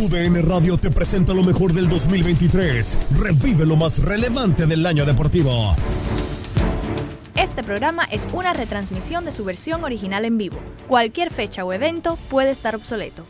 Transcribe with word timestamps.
Tu 0.00 0.08
DN 0.08 0.40
Radio 0.40 0.78
te 0.78 0.90
presenta 0.90 1.34
lo 1.34 1.42
mejor 1.42 1.74
del 1.74 1.86
2023. 1.86 2.98
Revive 3.18 3.66
lo 3.66 3.76
más 3.76 4.02
relevante 4.02 4.64
del 4.64 4.86
año 4.86 5.04
deportivo. 5.04 5.76
Este 7.36 7.62
programa 7.62 8.04
es 8.04 8.26
una 8.32 8.54
retransmisión 8.54 9.26
de 9.26 9.32
su 9.32 9.44
versión 9.44 9.84
original 9.84 10.24
en 10.24 10.38
vivo. 10.38 10.56
Cualquier 10.88 11.30
fecha 11.30 11.66
o 11.66 11.74
evento 11.74 12.16
puede 12.30 12.48
estar 12.48 12.74
obsoleto. 12.74 13.26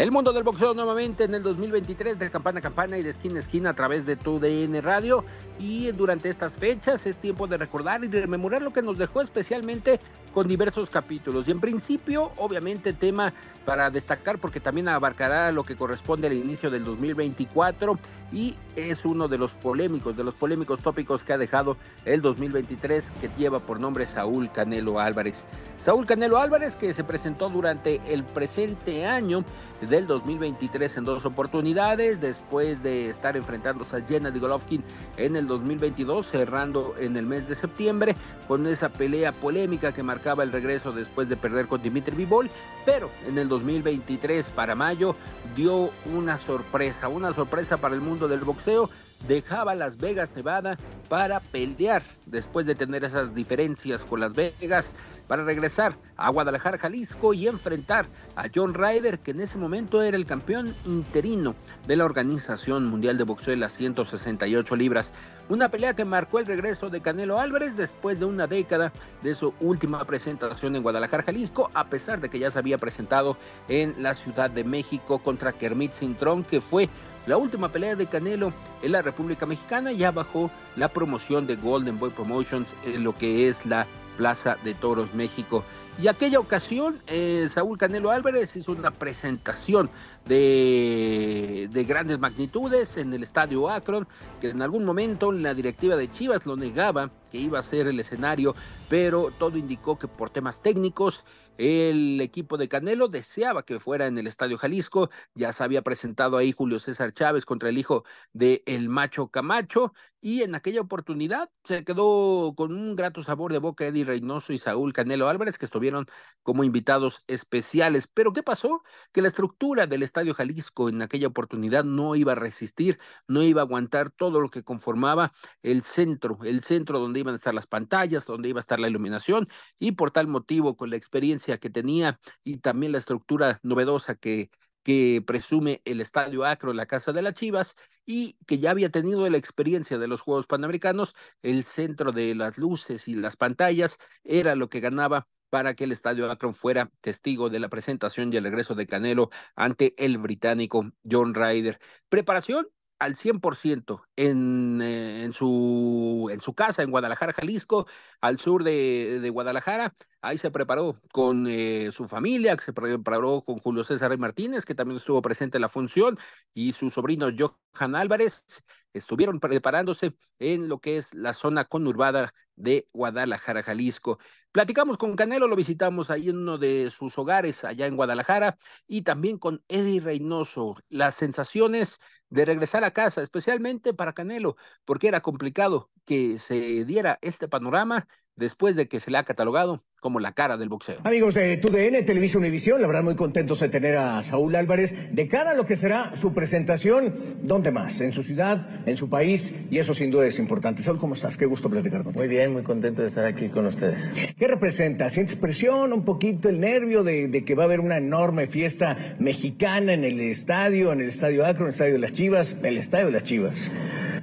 El 0.00 0.12
mundo 0.12 0.32
del 0.32 0.44
boxeo 0.44 0.72
nuevamente 0.72 1.24
en 1.24 1.34
el 1.34 1.42
2023 1.42 2.18
de 2.18 2.30
campana 2.30 2.60
a 2.60 2.62
campana 2.62 2.96
y 2.96 3.02
de 3.02 3.10
esquina 3.10 3.36
a 3.36 3.40
esquina 3.40 3.68
a 3.68 3.74
través 3.74 4.06
de 4.06 4.16
tu 4.16 4.40
DN 4.40 4.80
Radio. 4.80 5.26
Y 5.58 5.92
durante 5.92 6.30
estas 6.30 6.54
fechas 6.54 7.04
es 7.04 7.16
tiempo 7.16 7.46
de 7.46 7.58
recordar 7.58 8.02
y 8.02 8.08
rememorar 8.08 8.62
lo 8.62 8.72
que 8.72 8.80
nos 8.80 8.96
dejó 8.96 9.20
especialmente 9.20 10.00
con 10.32 10.48
diversos 10.48 10.88
capítulos. 10.88 11.46
Y 11.48 11.50
en 11.50 11.60
principio, 11.60 12.32
obviamente, 12.38 12.94
tema 12.94 13.34
para 13.64 13.90
destacar 13.90 14.38
porque 14.38 14.60
también 14.60 14.88
abarcará 14.88 15.52
lo 15.52 15.64
que 15.64 15.76
corresponde 15.76 16.26
al 16.26 16.32
inicio 16.34 16.70
del 16.70 16.84
2024 16.84 17.98
y 18.32 18.54
es 18.76 19.04
uno 19.04 19.28
de 19.28 19.38
los 19.38 19.54
polémicos, 19.54 20.16
de 20.16 20.24
los 20.24 20.34
polémicos 20.34 20.80
tópicos 20.80 21.22
que 21.22 21.32
ha 21.32 21.38
dejado 21.38 21.76
el 22.04 22.22
2023 22.22 23.10
que 23.20 23.30
lleva 23.36 23.60
por 23.60 23.80
nombre 23.80 24.06
Saúl 24.06 24.50
Canelo 24.52 25.00
Álvarez. 25.00 25.44
Saúl 25.78 26.06
Canelo 26.06 26.38
Álvarez 26.38 26.76
que 26.76 26.92
se 26.92 27.04
presentó 27.04 27.48
durante 27.48 28.00
el 28.06 28.24
presente 28.24 29.06
año 29.06 29.44
del 29.80 30.06
2023 30.06 30.98
en 30.98 31.04
dos 31.04 31.24
oportunidades, 31.24 32.20
después 32.20 32.82
de 32.82 33.08
estar 33.08 33.36
enfrentándose 33.36 33.96
a 33.96 34.06
Jenna 34.06 34.30
Golovkin 34.30 34.84
en 35.16 35.36
el 35.36 35.46
2022, 35.46 36.26
cerrando 36.26 36.94
en 36.98 37.16
el 37.16 37.26
mes 37.26 37.48
de 37.48 37.54
septiembre 37.54 38.14
con 38.46 38.66
esa 38.66 38.90
pelea 38.90 39.32
polémica 39.32 39.92
que 39.92 40.02
marcaba 40.02 40.42
el 40.42 40.52
regreso 40.52 40.92
después 40.92 41.28
de 41.28 41.36
perder 41.36 41.66
con 41.66 41.82
Dimitri 41.82 42.14
Vivol, 42.14 42.50
pero 42.84 43.10
en 43.26 43.38
el 43.38 43.48
2023 43.50 44.50
para 44.52 44.74
mayo 44.74 45.14
dio 45.54 45.90
una 46.06 46.38
sorpresa, 46.38 47.08
una 47.08 47.34
sorpresa 47.34 47.76
para 47.76 47.94
el 47.94 48.00
mundo 48.00 48.26
del 48.28 48.40
boxeo 48.40 48.88
dejaba 49.26 49.74
Las 49.74 49.96
Vegas, 49.96 50.30
Nevada, 50.34 50.78
para 51.08 51.40
pelear 51.40 52.02
después 52.26 52.66
de 52.66 52.74
tener 52.74 53.04
esas 53.04 53.34
diferencias 53.34 54.02
con 54.04 54.20
Las 54.20 54.34
Vegas, 54.34 54.92
para 55.30 55.44
regresar 55.44 55.94
a 56.16 56.28
Guadalajara, 56.30 56.76
Jalisco 56.76 57.32
y 57.32 57.46
enfrentar 57.46 58.06
a 58.34 58.46
John 58.52 58.74
Ryder, 58.74 59.20
que 59.20 59.30
en 59.30 59.40
ese 59.40 59.58
momento 59.58 60.02
era 60.02 60.16
el 60.16 60.26
campeón 60.26 60.74
interino 60.84 61.54
de 61.86 61.94
la 61.94 62.04
Organización 62.04 62.86
Mundial 62.86 63.16
de 63.16 63.22
Boxeo 63.22 63.52
de 63.52 63.56
las 63.58 63.74
168 63.74 64.74
libras. 64.74 65.12
Una 65.48 65.68
pelea 65.68 65.94
que 65.94 66.04
marcó 66.04 66.40
el 66.40 66.46
regreso 66.46 66.90
de 66.90 67.00
Canelo 67.00 67.38
Álvarez 67.38 67.76
después 67.76 68.18
de 68.18 68.24
una 68.24 68.48
década 68.48 68.92
de 69.22 69.34
su 69.34 69.54
última 69.60 70.04
presentación 70.04 70.74
en 70.74 70.82
Guadalajara, 70.82 71.22
Jalisco, 71.22 71.70
a 71.74 71.88
pesar 71.88 72.20
de 72.20 72.28
que 72.28 72.40
ya 72.40 72.50
se 72.50 72.58
había 72.58 72.78
presentado 72.78 73.36
en 73.68 73.94
la 74.02 74.16
Ciudad 74.16 74.50
de 74.50 74.64
México 74.64 75.20
contra 75.20 75.52
Kermit 75.52 75.92
Cintrón, 75.92 76.42
que 76.42 76.60
fue 76.60 76.88
la 77.26 77.36
última 77.36 77.70
pelea 77.70 77.96
de 77.96 78.06
Canelo 78.06 78.52
en 78.82 78.92
la 78.92 79.02
República 79.02 79.46
Mexicana 79.46 79.92
ya 79.92 80.10
bajo 80.10 80.50
la 80.76 80.88
promoción 80.88 81.46
de 81.46 81.56
Golden 81.56 81.98
Boy 81.98 82.10
Promotions 82.10 82.74
en 82.84 83.04
lo 83.04 83.16
que 83.16 83.48
es 83.48 83.64
la 83.66 83.86
Plaza 84.16 84.56
de 84.64 84.74
Toros 84.74 85.14
México. 85.14 85.64
Y 86.00 86.08
aquella 86.08 86.38
ocasión, 86.40 87.02
eh, 87.06 87.46
Saúl 87.48 87.76
Canelo 87.76 88.10
Álvarez 88.10 88.56
hizo 88.56 88.72
una 88.72 88.90
presentación 88.90 89.90
de, 90.24 91.68
de, 91.70 91.84
grandes 91.84 92.18
magnitudes 92.18 92.96
en 92.96 93.12
el 93.12 93.22
estadio 93.22 93.68
Akron, 93.68 94.08
que 94.40 94.48
en 94.48 94.62
algún 94.62 94.84
momento 94.84 95.30
la 95.30 95.52
directiva 95.52 95.96
de 95.96 96.10
Chivas 96.10 96.46
lo 96.46 96.56
negaba 96.56 97.10
que 97.30 97.38
iba 97.38 97.58
a 97.58 97.62
ser 97.62 97.86
el 97.86 98.00
escenario, 98.00 98.54
pero 98.88 99.30
todo 99.38 99.58
indicó 99.58 99.98
que 99.98 100.08
por 100.08 100.30
temas 100.30 100.62
técnicos 100.62 101.22
el 101.60 102.18
equipo 102.22 102.56
de 102.56 102.68
Canelo 102.68 103.08
deseaba 103.08 103.66
que 103.66 103.78
fuera 103.78 104.06
en 104.06 104.16
el 104.16 104.26
Estadio 104.26 104.56
Jalisco, 104.56 105.10
ya 105.34 105.52
se 105.52 105.62
había 105.62 105.82
presentado 105.82 106.38
ahí 106.38 106.52
Julio 106.52 106.80
César 106.80 107.12
Chávez 107.12 107.44
contra 107.44 107.68
el 107.68 107.76
hijo 107.76 108.04
de 108.32 108.62
El 108.64 108.88
Macho 108.88 109.28
Camacho 109.28 109.92
y 110.22 110.42
en 110.42 110.54
aquella 110.54 110.80
oportunidad 110.80 111.50
se 111.64 111.84
quedó 111.84 112.54
con 112.56 112.72
un 112.72 112.96
grato 112.96 113.22
sabor 113.22 113.52
de 113.52 113.58
boca 113.58 113.86
Eddie 113.86 114.04
Reynoso 114.04 114.52
y 114.52 114.58
Saúl 114.58 114.92
Canelo 114.92 115.28
Álvarez 115.28 115.58
que 115.58 115.64
estuvieron 115.64 116.06
como 116.42 116.64
invitados 116.64 117.24
especiales. 117.26 118.06
Pero 118.06 118.32
¿qué 118.32 118.42
pasó? 118.42 118.82
Que 119.12 119.22
la 119.22 119.28
estructura 119.28 119.86
del 119.86 120.02
Estadio 120.02 120.34
Jalisco 120.34 120.88
en 120.88 121.02
aquella 121.02 121.28
oportunidad 121.28 121.84
no 121.84 122.16
iba 122.16 122.32
a 122.32 122.34
resistir, 122.36 122.98
no 123.28 123.42
iba 123.42 123.62
a 123.62 123.64
aguantar 123.64 124.10
todo 124.10 124.40
lo 124.40 124.50
que 124.50 124.62
conformaba 124.62 125.32
el 125.62 125.82
centro, 125.82 126.38
el 126.44 126.62
centro 126.62 126.98
donde 126.98 127.20
iban 127.20 127.34
a 127.34 127.36
estar 127.36 127.54
las 127.54 127.66
pantallas, 127.66 128.26
donde 128.26 128.48
iba 128.48 128.60
a 128.60 128.62
estar 128.62 128.80
la 128.80 128.88
iluminación 128.88 129.48
y 129.78 129.92
por 129.92 130.10
tal 130.10 130.26
motivo 130.26 130.76
con 130.76 130.90
la 130.90 130.96
experiencia 130.96 131.49
que 131.58 131.70
tenía 131.70 132.20
y 132.44 132.58
también 132.58 132.92
la 132.92 132.98
estructura 132.98 133.60
novedosa 133.62 134.14
que, 134.14 134.50
que 134.82 135.22
presume 135.26 135.82
el 135.84 136.00
Estadio 136.00 136.44
Acro, 136.44 136.72
la 136.72 136.86
Casa 136.86 137.12
de 137.12 137.22
las 137.22 137.34
Chivas, 137.34 137.74
y 138.06 138.36
que 138.46 138.58
ya 138.58 138.70
había 138.72 138.90
tenido 138.90 139.28
la 139.28 139.36
experiencia 139.38 139.98
de 139.98 140.08
los 140.08 140.20
Juegos 140.20 140.46
Panamericanos, 140.46 141.14
el 141.42 141.64
centro 141.64 142.12
de 142.12 142.34
las 142.34 142.58
luces 142.58 143.06
y 143.08 143.14
las 143.14 143.36
pantallas 143.36 143.98
era 144.24 144.54
lo 144.54 144.68
que 144.68 144.80
ganaba 144.80 145.28
para 145.50 145.74
que 145.74 145.84
el 145.84 145.92
Estadio 145.92 146.30
Akron 146.30 146.54
fuera 146.54 146.90
testigo 147.00 147.50
de 147.50 147.58
la 147.60 147.68
presentación 147.68 148.32
y 148.32 148.36
el 148.36 148.44
regreso 148.44 148.74
de 148.74 148.86
Canelo 148.86 149.30
ante 149.56 149.94
el 150.04 150.18
británico 150.18 150.90
John 151.08 151.34
Ryder. 151.34 151.78
Preparación 152.08 152.68
al 152.98 153.16
100% 153.16 154.02
en, 154.16 154.80
eh, 154.82 155.24
en, 155.24 155.32
su, 155.32 156.28
en 156.32 156.40
su 156.40 156.54
casa 156.54 156.82
en 156.82 156.90
Guadalajara, 156.90 157.32
Jalisco, 157.32 157.86
al 158.20 158.38
sur 158.38 158.62
de, 158.64 159.20
de 159.20 159.30
Guadalajara. 159.30 159.94
Ahí 160.22 160.36
se 160.36 160.50
preparó 160.50 161.00
con 161.12 161.46
eh, 161.48 161.90
su 161.92 162.06
familia, 162.06 162.54
se 162.58 162.74
preparó 162.74 163.40
con 163.42 163.58
Julio 163.58 163.82
César 163.84 164.16
Martínez, 164.18 164.66
que 164.66 164.74
también 164.74 164.98
estuvo 164.98 165.22
presente 165.22 165.56
en 165.56 165.62
la 165.62 165.68
función, 165.70 166.18
y 166.52 166.72
su 166.72 166.90
sobrino 166.90 167.28
Johan 167.36 167.94
Álvarez. 167.94 168.44
Estuvieron 168.92 169.40
preparándose 169.40 170.14
en 170.38 170.68
lo 170.68 170.78
que 170.78 170.98
es 170.98 171.14
la 171.14 171.32
zona 171.32 171.64
conurbada 171.64 172.34
de 172.54 172.86
Guadalajara, 172.92 173.62
Jalisco. 173.62 174.18
Platicamos 174.52 174.98
con 174.98 175.16
Canelo, 175.16 175.48
lo 175.48 175.56
visitamos 175.56 176.10
ahí 176.10 176.28
en 176.28 176.36
uno 176.36 176.58
de 176.58 176.90
sus 176.90 177.16
hogares 177.16 177.64
allá 177.64 177.86
en 177.86 177.96
Guadalajara, 177.96 178.58
y 178.86 179.02
también 179.02 179.38
con 179.38 179.64
Eddie 179.68 180.00
Reynoso. 180.00 180.76
Las 180.90 181.14
sensaciones 181.14 181.98
de 182.28 182.44
regresar 182.44 182.84
a 182.84 182.92
casa, 182.92 183.22
especialmente 183.22 183.94
para 183.94 184.12
Canelo, 184.12 184.56
porque 184.84 185.08
era 185.08 185.22
complicado 185.22 185.90
que 186.04 186.38
se 186.38 186.84
diera 186.84 187.18
este 187.22 187.48
panorama 187.48 188.06
después 188.36 188.76
de 188.76 188.86
que 188.88 189.00
se 189.00 189.10
le 189.10 189.18
ha 189.18 189.24
catalogado 189.24 189.82
como 190.00 190.18
la 190.18 190.32
cara 190.32 190.56
del 190.56 190.68
boxeo. 190.68 190.96
Amigos 191.04 191.34
de 191.34 191.56
TUDN, 191.58 192.04
Televisa 192.04 192.38
Univisión, 192.38 192.80
la 192.80 192.86
verdad 192.86 193.02
muy 193.02 193.14
contentos 193.14 193.60
de 193.60 193.68
tener 193.68 193.96
a 193.96 194.22
Saúl 194.22 194.56
Álvarez 194.56 195.14
de 195.14 195.28
cara 195.28 195.50
a 195.50 195.54
lo 195.54 195.66
que 195.66 195.76
será 195.76 196.16
su 196.16 196.32
presentación, 196.32 197.14
¿dónde 197.42 197.70
más? 197.70 198.00
En 198.00 198.12
su 198.12 198.22
ciudad, 198.22 198.66
en 198.86 198.96
su 198.96 199.08
país, 199.08 199.54
y 199.70 199.78
eso 199.78 199.94
sin 199.94 200.10
duda 200.10 200.26
es 200.26 200.38
importante. 200.38 200.82
Saúl, 200.82 200.98
¿cómo 200.98 201.14
estás? 201.14 201.36
Qué 201.36 201.46
gusto 201.46 201.68
platicar 201.68 202.02
contigo. 202.02 202.24
Muy 202.24 202.28
bien, 202.28 202.52
muy 202.52 202.62
contento 202.62 203.02
de 203.02 203.08
estar 203.08 203.26
aquí 203.26 203.48
con 203.48 203.66
ustedes. 203.66 204.34
¿Qué 204.38 204.48
representa? 204.48 205.08
¿Sientes 205.08 205.36
presión, 205.36 205.92
un 205.92 206.04
poquito 206.04 206.48
el 206.48 206.60
nervio 206.60 207.04
de, 207.04 207.28
de 207.28 207.44
que 207.44 207.54
va 207.54 207.64
a 207.64 207.66
haber 207.66 207.80
una 207.80 207.98
enorme 207.98 208.46
fiesta 208.46 208.96
mexicana 209.18 209.92
en 209.92 210.04
el 210.04 210.20
estadio, 210.20 210.92
en 210.92 211.00
el 211.00 211.08
estadio 211.08 211.44
Acro, 211.44 211.62
en 211.62 211.68
el 211.68 211.72
estadio 211.72 211.92
de 211.92 211.98
las 211.98 212.12
Chivas, 212.12 212.56
el 212.62 212.78
estadio 212.78 213.06
de 213.06 213.12
las 213.12 213.24
Chivas? 213.24 213.70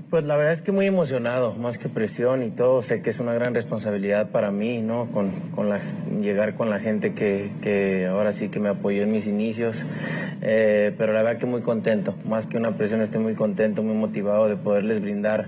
Pues 0.10 0.24
la 0.24 0.38
verdad 0.38 0.54
es 0.54 0.62
que 0.62 0.72
muy 0.72 0.86
emocionado, 0.86 1.54
más 1.56 1.78
que 1.78 1.90
presión 1.90 2.42
y 2.42 2.50
todo. 2.50 2.81
Sé 2.81 3.01
que 3.01 3.10
es 3.10 3.19
una 3.19 3.34
gran 3.34 3.54
responsabilidad 3.54 4.30
para 4.30 4.51
mí, 4.51 4.81
¿no? 4.81 5.12
Con, 5.12 5.31
con 5.54 5.67
llegar 6.22 6.56
con 6.56 6.69
la 6.69 6.80
gente 6.80 7.14
que, 7.14 7.52
que 7.62 8.08
ahora 8.08 8.34
sí 8.34 8.50
que 8.50 8.60
me 8.60 8.69
apoyó 8.69 9.04
en 9.04 9.12
mis 9.12 9.28
inicios. 9.28 9.86
Eh, 10.42 10.94
pero 10.98 11.14
la 11.14 11.24
verdad 11.24 11.40
que 11.40 11.46
muy 11.46 11.62
contento, 11.62 12.16
más 12.25 12.46
que 12.46 12.58
una 12.58 12.75
presión, 12.75 13.02
estoy 13.02 13.22
muy 13.22 13.34
contento, 13.34 13.84
muy 13.84 13.96
motivado 13.96 14.48
de 14.48 14.56
poderles 14.56 15.02
brindar 15.02 15.48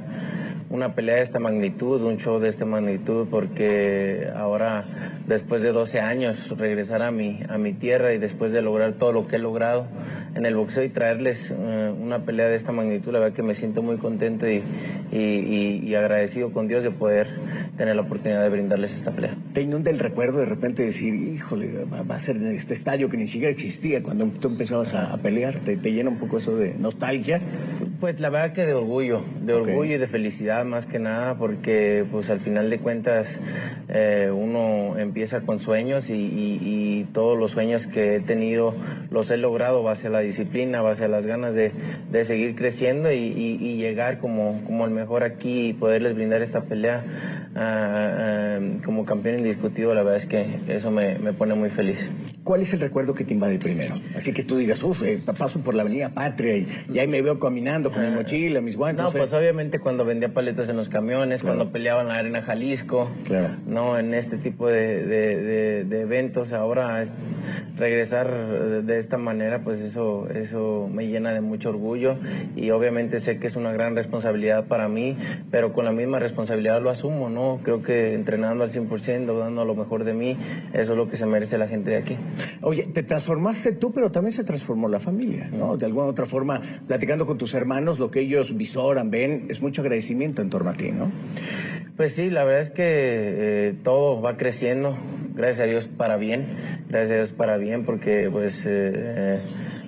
una 0.70 0.94
pelea 0.94 1.16
de 1.16 1.22
esta 1.22 1.40
magnitud, 1.40 2.02
un 2.04 2.18
show 2.18 2.40
de 2.40 2.48
esta 2.48 2.64
magnitud, 2.64 3.28
porque 3.30 4.30
ahora, 4.36 4.84
después 5.26 5.64
de 5.64 5.72
12 5.72 6.00
años, 6.00 6.56
regresar 6.58 7.02
a 7.02 7.10
mi, 7.12 7.40
a 7.50 7.58
mi 7.58 7.74
tierra 7.74 8.14
y 8.14 8.20
después 8.20 8.52
de 8.52 8.62
lograr 8.62 8.94
todo 8.94 9.12
lo 9.12 9.28
que 9.28 9.38
he 9.38 9.40
logrado 9.40 9.88
en 10.36 10.46
el 10.46 10.56
boxeo 10.56 10.84
y 10.84 10.90
traerles 10.90 11.52
eh, 11.52 11.94
una 12.00 12.20
pelea 12.20 12.48
de 12.48 12.56
esta 12.56 12.72
magnitud, 12.72 13.12
la 13.12 13.20
verdad 13.20 13.36
que 13.36 13.42
me 13.42 13.56
siento 13.56 13.82
muy 13.82 13.98
contento 13.98 14.48
y, 14.48 14.64
y, 15.12 15.96
agradecido 15.96 16.54
con 16.54 16.68
Dios 16.68 16.84
de 16.84 16.92
poder 16.92 17.28
tener 17.76 17.96
la 17.96 18.04
oportunidad 18.04 18.42
de 18.44 18.50
brindarles 18.50 18.94
esta 18.94 19.12
pelea. 19.12 19.36
¿Te 19.54 19.62
inunda 19.62 19.90
el 19.90 20.00
recuerdo 20.00 20.40
de 20.40 20.46
repente 20.46 20.84
decir, 20.84 21.16
híjole, 21.16 21.86
va 21.86 22.16
a 22.16 22.20
ser 22.20 22.38
en 22.38 22.48
este 22.48 22.74
estadio 22.76 23.10
que 23.10 23.18
ni 23.18 23.28
siquiera 23.28 23.52
existía 23.52 24.02
cuando 24.04 24.26
tú 24.28 24.50
empezabas 24.50 24.94
a, 24.94 25.18
pelear? 25.18 25.60
¿Te, 25.60 25.76
¿Te, 25.76 25.92
llena 25.92 26.10
un 26.10 26.20
poco 26.20 26.38
eso 26.38 26.56
de 26.56 26.76
nostalgia? 26.76 27.42
Pues 28.00 28.20
la 28.22 28.30
verdad 28.30 28.54
que 28.54 28.66
de 28.66 28.74
orgullo, 28.74 29.24
de 29.42 29.54
orgullo 29.54 29.96
y 29.96 29.98
de 29.98 30.08
felicidad 30.08 30.59
más 30.64 30.86
que 30.86 31.00
nada, 31.00 31.38
porque 31.38 32.06
pues 32.12 32.30
al 32.30 32.40
final 32.40 32.70
de 32.70 32.80
cuentas 32.80 33.40
eh, 33.88 34.32
uno 34.34 34.98
empieza 34.98 35.42
con 35.42 35.60
sueños 35.60 36.10
y, 36.10 37.08
todos 37.14 37.38
los 37.40 37.52
sueños 37.52 37.88
que 37.88 38.16
he 38.16 38.20
tenido 38.20 38.76
los 39.10 39.32
he 39.32 39.38
logrado 39.38 39.82
base 39.84 40.08
a 40.08 40.10
la 40.12 40.20
disciplina, 40.20 40.82
base 40.82 41.06
a 41.06 41.08
las 41.08 41.26
ganas 41.26 41.56
de, 41.56 41.72
seguir 42.24 42.56
creciendo 42.56 43.12
y, 43.12 43.78
llegar 43.80 44.20
como, 44.20 44.62
como 44.66 44.86
el 44.86 44.92
mejor 44.92 45.24
aquí 45.24 45.70
y 45.70 45.74
poderles 45.74 46.14
brindar 46.14 46.42
esta 46.42 46.64
pelea 46.64 47.04
ah, 47.56 48.60
como 48.84 49.06
campeón 49.06 49.40
indiscutido, 49.40 49.94
la 49.96 50.04
verdad 50.04 50.18
es 50.18 50.26
que 50.26 50.46
eso 50.68 50.92
me, 50.92 51.18
me 51.18 51.34
pone 51.34 51.56
muy 51.56 51.70
feliz. 51.70 52.10
¿Cuál 52.44 52.62
es 52.62 52.74
el 52.74 52.80
recuerdo 52.80 53.14
que 53.14 53.24
te 53.24 53.34
invade 53.34 53.60
primero? 53.60 53.96
Así 54.16 54.34
que 54.34 54.44
tú 54.44 54.58
digas, 54.58 54.82
uff, 54.84 55.04
eh, 55.04 55.22
paso 55.38 55.60
por 55.60 55.76
la 55.76 55.84
avenida 55.84 56.10
Patria 56.10 56.58
y, 56.58 57.00
ahí 57.00 57.08
me 57.08 57.22
veo 57.22 57.40
caminando 57.40 57.92
con 57.92 58.04
mi 58.04 58.16
mochila, 58.16 58.62
mis 58.62 58.76
guantes. 58.76 59.06
No, 59.06 59.12
pues 59.12 59.34
obviamente 59.34 59.80
cuando 59.80 60.06
vendía 60.06 60.34
paletas 60.34 60.70
en 60.70 60.78
los 60.78 60.90
camiones, 60.90 61.44
cuando 61.44 61.72
peleaba 61.72 62.02
en 62.02 62.08
la 62.08 62.16
arena 62.16 62.42
Jalisco, 62.42 63.10
claro. 63.26 63.56
no 63.68 64.00
en 64.00 64.14
este 64.14 64.38
tipo 64.38 64.68
de, 64.68 65.86
eventos. 65.92 66.54
Ahora 66.54 67.04
regresar 67.78 68.84
de 68.84 68.98
esta 68.98 69.18
manera, 69.18 69.64
pues 69.64 69.82
eso, 69.82 70.28
eso 70.30 70.90
me 70.92 71.08
llena 71.08 71.34
de 71.34 71.42
mucho 71.42 71.70
orgullo 71.70 72.18
y 72.56 72.72
obviamente 72.72 73.20
sé 73.20 73.40
que 73.40 73.48
es 73.48 73.56
una 73.56 73.72
gran 73.72 73.96
responsabilidad 73.96 74.66
para 74.66 74.88
mí, 74.88 75.16
pero 75.52 75.74
con 75.74 75.86
la 75.86 75.92
misma 75.92 76.20
responsabilidad 76.20 76.82
lo 76.82 76.90
asumo, 76.90 77.30
¿no? 77.30 77.60
Creo 77.64 77.82
que 77.82 78.14
entrenando 78.14 78.64
al 78.64 78.72
100%, 78.72 79.38
dando 79.38 79.66
lo 79.66 79.76
mejor 79.76 80.04
de 80.04 80.14
mí, 80.14 80.38
eso 80.74 80.94
es 80.94 80.98
lo 80.98 81.10
que 81.10 81.18
se 81.18 81.26
merece 81.26 81.58
la 81.58 81.68
gente 81.68 81.92
de 81.92 81.98
aquí. 81.98 82.18
Oye, 82.62 82.84
te 82.84 83.04
transformaste 83.04 83.74
tú, 83.74 83.92
pero 83.92 84.12
también 84.12 84.34
se 84.34 84.44
transformó 84.44 84.88
la 84.88 85.00
familia, 85.00 85.50
¿no? 85.52 85.78
De 85.78 85.86
alguna 85.86 86.08
u 86.08 86.10
otra 86.10 86.26
forma, 86.26 86.62
platicando 86.88 87.26
con 87.26 87.38
tus 87.38 87.54
hermanos, 87.54 88.00
lo 88.00 88.12
que 88.12 88.22
ellos 88.22 88.56
visoran, 88.56 89.12
ven, 89.12 89.48
es 89.50 89.62
mucho 89.62 89.82
agradecimiento 89.82 90.42
en 90.42 90.50
torno 90.50 90.70
a 90.70 90.74
ti, 90.74 90.92
¿no? 90.92 91.12
Pues 91.98 92.14
sí, 92.16 92.30
la 92.30 92.44
verdad 92.44 92.62
es 92.62 92.72
que 92.72 92.84
eh, 92.86 93.76
todo 93.84 94.22
va 94.22 94.38
creciendo, 94.38 94.96
gracias 95.36 95.68
a 95.68 95.70
Dios 95.70 95.88
para 95.88 96.18
bien, 96.18 96.48
gracias 96.88 97.12
a 97.12 97.16
Dios 97.16 97.34
para 97.34 97.58
bien, 97.58 97.84
porque 97.86 98.30
pues... 98.32 98.66
Eh, 98.66 99.40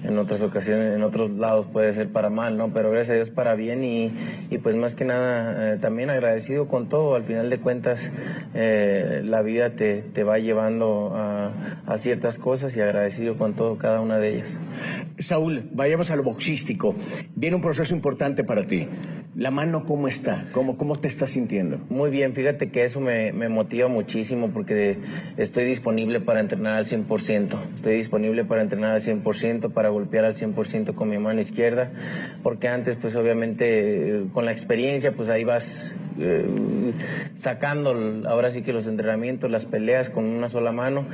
en 0.04 0.18
otras 0.18 0.42
ocasiones, 0.42 0.96
en 0.96 1.04
otros 1.04 1.32
lados 1.32 1.68
puede 1.72 1.94
ser 1.94 2.10
para 2.10 2.30
mal, 2.30 2.58
¿no? 2.58 2.74
Pero 2.74 2.92
gracias 2.92 3.12
a 3.12 3.16
Dios 3.16 3.30
para 3.30 3.56
bien 3.56 3.84
y, 3.84 4.12
y 4.50 4.58
pues 4.58 4.76
más 4.76 4.96
que 4.96 5.06
nada 5.06 5.74
eh, 5.74 5.78
también 5.78 6.10
agradecido 6.10 6.68
con 6.68 6.90
todo. 6.90 7.16
Al 7.16 7.24
final 7.24 7.50
de 7.50 7.60
cuentas, 7.60 8.12
eh, 8.54 9.22
la 9.24 9.42
vida 9.42 9.72
te, 9.72 10.02
te, 10.02 10.24
va 10.24 10.40
llevando 10.40 11.14
a, 11.16 11.52
a, 11.86 11.98
ciertas 11.98 12.40
cosas 12.40 12.76
y 12.76 12.82
agradecido 12.82 13.38
con 13.38 13.54
todo, 13.54 13.78
cada 13.78 14.02
una 14.02 14.18
de 14.18 14.36
ellas. 14.36 14.58
Saúl, 15.20 15.70
vayamos 15.72 16.10
a 16.12 16.16
lo 16.16 16.24
boxístico. 16.24 16.96
Viene 17.36 17.56
un 17.56 17.62
proceso 17.62 17.94
importante 17.94 18.44
para 18.44 18.64
ti. 18.64 18.88
¿La 19.34 19.50
mano 19.50 19.86
cómo 19.86 20.10
está? 20.10 20.46
¿Cómo, 20.52 20.76
cómo 20.76 20.98
te 20.98 21.08
estás 21.08 21.30
sintiendo? 21.30 21.80
Muy 21.90 22.12
bien, 22.12 22.34
fíjate 22.34 22.70
que 22.70 22.84
eso 22.84 23.00
me, 23.00 23.32
me 23.32 23.48
motiva 23.48 23.88
muchísimo 23.88 24.50
porque 24.50 24.98
estoy 25.38 25.64
disponible 25.64 26.20
para 26.20 26.42
entrenar 26.42 26.74
al 26.76 26.86
100%. 26.86 27.56
Estoy 27.74 27.96
disponible 27.96 28.44
para 28.44 28.62
entrenar 28.62 28.92
al 28.92 29.00
100%, 29.00 29.72
para 29.72 29.88
golpear 29.88 30.26
al 30.26 30.34
100% 30.34 30.94
con 30.96 31.08
mi 31.08 31.18
mano 31.18 31.40
izquierda, 31.40 31.92
porque 32.44 32.68
antes 32.68 32.98
pues 32.98 33.16
obviamente 33.16 34.18
eh, 34.18 34.26
con 34.34 34.44
la 34.44 34.52
experiencia 34.52 35.14
pues 35.14 35.30
ahí 35.30 35.46
vas 35.46 35.96
eh, 36.22 36.94
sacando 37.34 37.96
ahora 38.28 38.52
sí 38.52 38.62
que 38.62 38.74
los 38.74 38.88
entrenamientos, 38.88 39.50
las 39.50 39.66
peleas 39.66 40.10
con 40.10 40.26
una 40.26 40.48
sola 40.48 40.72
mano, 40.72 41.06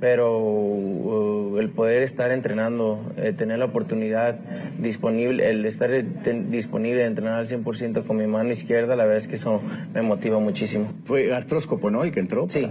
pero 0.00 0.38
uh, 0.38 1.58
el 1.58 1.70
poder 1.70 2.02
estar 2.02 2.30
entrenando, 2.30 3.00
eh, 3.16 3.32
tener 3.32 3.58
la 3.58 3.66
oportunidad 3.66 4.38
disponible, 4.78 5.48
el 5.48 5.64
estar 5.64 5.90
disponible 6.50 7.00
de 7.00 7.06
entrenar 7.06 7.34
al 7.34 7.46
100% 7.46 8.04
con 8.04 8.16
mi 8.16 8.26
mano 8.26 8.50
izquierda, 8.50 8.96
la 8.96 9.04
verdad 9.04 9.18
es 9.18 9.28
que 9.28 9.36
eso 9.36 9.60
me 9.94 10.02
motiva 10.02 10.38
muchísimo. 10.38 10.92
Fue 11.04 11.32
artróscopo, 11.32 11.90
¿no? 11.90 12.04
El 12.04 12.12
que 12.12 12.20
entró. 12.20 12.46
Sí, 12.48 12.66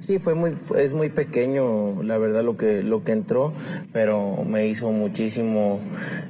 sí, 0.00 0.18
fue 0.18 0.34
muy, 0.34 0.54
es 0.76 0.94
muy 0.94 1.08
pequeño, 1.08 2.02
la 2.02 2.18
verdad, 2.18 2.44
lo 2.44 2.56
que, 2.56 2.82
lo 2.82 3.04
que 3.04 3.12
entró, 3.12 3.52
pero 3.92 4.44
me 4.44 4.66
hizo 4.66 4.90
muchísimo, 4.92 5.80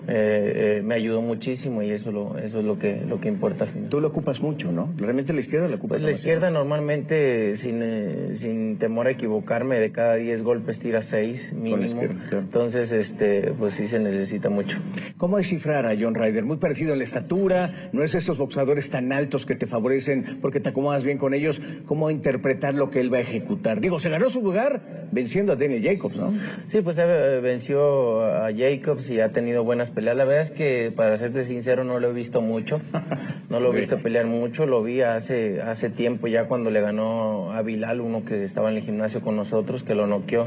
eh, 0.08 0.82
me 0.84 0.94
ayudó 0.94 1.22
muchísimo 1.22 1.82
y 1.82 1.90
eso, 1.90 2.12
lo, 2.12 2.38
eso 2.38 2.60
es 2.60 2.64
lo 2.64 2.78
que, 2.78 3.02
lo 3.06 3.20
que 3.20 3.28
importa 3.28 3.64
al 3.64 3.70
final. 3.70 3.88
Tú 3.88 4.00
lo 4.00 4.08
ocupas 4.08 4.40
mucho, 4.40 4.72
¿no? 4.72 4.88
¿Realmente 5.00 5.32
la 5.32 5.40
izquierda 5.40 5.68
la 5.68 5.76
ocupa? 5.76 5.94
Pues 5.94 6.02
la 6.02 6.10
izquierda 6.10 6.50
normalmente, 6.50 7.54
sin, 7.54 7.80
eh, 7.82 8.34
sin 8.34 8.76
temor 8.76 9.06
a 9.06 9.12
equivocarme, 9.12 9.78
de 9.80 9.90
cada 9.92 10.16
10 10.16 10.42
golpes 10.42 10.78
tira 10.78 11.00
6 11.00 11.54
mínimo. 11.54 12.02
Entonces, 12.32 12.92
este, 12.92 13.52
pues 13.58 13.74
sí 13.74 13.86
se 13.86 13.98
necesita 13.98 14.50
mucho. 14.50 14.78
¿Cómo 15.16 15.38
descifrar 15.38 15.86
a 15.86 15.94
John 15.98 16.14
Ryder? 16.14 16.44
Muy 16.44 16.58
parecido 16.58 16.92
en 16.92 16.98
la 16.98 17.04
estatura, 17.04 17.70
no 17.92 18.02
es 18.02 18.14
esos 18.14 18.36
boxadores 18.36 18.90
tan 18.90 19.12
altos 19.12 19.46
que 19.46 19.54
te 19.54 19.66
favorecen 19.66 20.38
porque 20.40 20.60
te 20.60 20.68
acomodas 20.68 21.02
bien 21.02 21.18
con 21.18 21.32
ellos. 21.32 21.60
¿Cómo 21.86 22.10
interpretar 22.10 22.74
lo 22.74 22.90
que 22.90 23.00
él 23.00 23.12
va 23.12 23.18
a 23.18 23.22
ejecutar? 23.22 23.80
Digo, 23.80 23.98
se 23.98 24.10
ganó 24.10 24.28
su 24.28 24.42
lugar 24.42 25.08
venciendo 25.12 25.54
a 25.54 25.56
Daniel 25.56 25.82
Jacobs, 25.82 26.16
¿no? 26.16 26.34
Sí, 26.66 26.82
pues 26.82 26.98
eh, 26.98 27.40
venció 27.42 28.22
a 28.24 28.50
Jacobs 28.52 29.10
y 29.10 29.20
ha 29.20 29.32
tenido 29.32 29.64
buenas 29.64 29.90
peleas. 29.90 30.16
La 30.16 30.24
verdad 30.24 30.42
es 30.42 30.50
que, 30.50 30.92
para 30.94 31.16
serte 31.16 31.42
sincero, 31.42 31.84
no 31.84 31.98
lo 31.98 32.10
he 32.10 32.12
visto 32.12 32.40
mucho. 32.40 32.80
No 33.50 33.58
lo 33.58 33.72
he 33.72 33.76
visto 33.76 33.98
pelear 33.98 34.26
mucho, 34.26 34.64
lo 34.64 34.79
vi 34.82 35.02
hace, 35.02 35.62
hace 35.62 35.90
tiempo 35.90 36.26
ya 36.26 36.46
cuando 36.46 36.70
le 36.70 36.80
ganó 36.80 37.52
a 37.52 37.62
Bilal, 37.62 38.00
uno 38.00 38.24
que 38.24 38.44
estaba 38.44 38.70
en 38.70 38.76
el 38.76 38.82
gimnasio 38.82 39.20
con 39.20 39.36
nosotros, 39.36 39.82
que 39.82 39.94
lo 39.94 40.06
noqueó. 40.06 40.46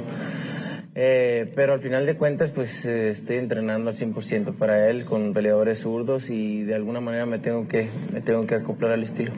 Eh, 0.95 1.51
pero 1.55 1.73
al 1.73 1.79
final 1.79 2.05
de 2.05 2.15
cuentas, 2.15 2.51
pues 2.51 2.85
eh, 2.85 3.07
estoy 3.07 3.37
entrenando 3.37 3.89
al 3.89 3.95
100% 3.95 4.53
para 4.53 4.89
él 4.89 5.05
con 5.05 5.33
peleadores 5.33 5.79
zurdos 5.79 6.29
y 6.29 6.61
de 6.63 6.75
alguna 6.75 6.99
manera 6.99 7.25
me 7.25 7.39
tengo 7.39 7.67
que, 7.67 7.89
me 8.11 8.21
tengo 8.21 8.45
que 8.45 8.55
acoplar 8.55 8.91
al 8.91 9.01
estilo. 9.01 9.31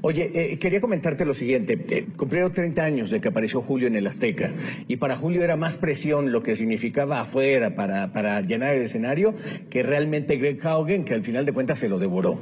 Oye, 0.00 0.30
eh, 0.34 0.58
quería 0.58 0.80
comentarte 0.80 1.26
lo 1.26 1.34
siguiente. 1.34 2.06
cumplieron 2.16 2.50
30 2.50 2.82
años 2.82 3.10
de 3.10 3.20
que 3.20 3.28
apareció 3.28 3.60
Julio 3.60 3.88
en 3.88 3.96
el 3.96 4.06
Azteca 4.06 4.52
y 4.88 4.96
para 4.96 5.16
Julio 5.16 5.42
era 5.42 5.56
más 5.56 5.76
presión 5.76 6.32
lo 6.32 6.42
que 6.42 6.56
significaba 6.56 7.20
afuera 7.20 7.74
para, 7.74 8.12
para 8.12 8.40
llenar 8.40 8.74
el 8.74 8.82
escenario 8.82 9.34
que 9.68 9.82
realmente 9.82 10.36
Greg 10.36 10.66
Haugen, 10.66 11.04
que 11.04 11.12
al 11.12 11.22
final 11.22 11.44
de 11.44 11.52
cuentas 11.52 11.78
se 11.78 11.90
lo 11.90 11.98
devoró. 11.98 12.38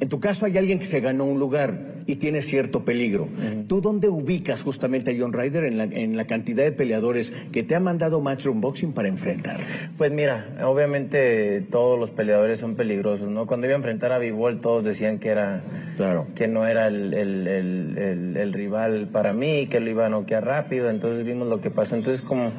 En 0.00 0.08
tu 0.08 0.20
caso 0.20 0.44
hay 0.44 0.58
alguien 0.58 0.78
que 0.78 0.86
se 0.86 1.00
ganó 1.00 1.24
un 1.24 1.38
lugar 1.38 1.91
y 2.06 2.16
tiene 2.16 2.42
cierto 2.42 2.84
peligro. 2.84 3.28
¿Tú 3.68 3.80
dónde 3.80 4.08
ubicas 4.08 4.62
justamente 4.62 5.12
a 5.12 5.14
John 5.18 5.32
Ryder 5.32 5.64
en 5.64 5.78
la, 5.78 5.84
en 5.84 6.16
la 6.16 6.26
cantidad 6.26 6.64
de 6.64 6.72
peleadores 6.72 7.32
que 7.52 7.62
te 7.62 7.74
ha 7.74 7.80
mandado 7.80 8.02
dado 8.02 8.20
Matchroom 8.20 8.60
Boxing 8.60 8.92
para 8.92 9.08
enfrentar? 9.08 9.58
Pues 9.96 10.10
mira, 10.10 10.46
obviamente 10.64 11.64
todos 11.70 11.98
los 11.98 12.10
peleadores 12.10 12.58
son 12.58 12.74
peligrosos, 12.74 13.28
¿no? 13.28 13.46
Cuando 13.46 13.66
iba 13.66 13.74
a 13.74 13.76
enfrentar 13.76 14.12
a 14.12 14.18
Bivol 14.18 14.60
todos 14.60 14.84
decían 14.84 15.18
que 15.18 15.28
era 15.28 15.62
claro. 15.96 16.26
que 16.34 16.48
no 16.48 16.66
era 16.66 16.88
el, 16.88 17.14
el, 17.14 18.52
rival 18.52 19.08
para 19.10 19.32
mí, 19.32 19.66
que 19.68 19.80
lo 19.80 19.88
iba 19.88 20.06
a 20.06 20.08
noquear 20.08 20.44
rápido, 20.44 20.90
entonces 20.90 21.24
vimos 21.24 21.48
lo 21.48 21.60
que 21.60 21.70
pasó. 21.70 21.94
Entonces 21.94 22.22
como 22.22 22.52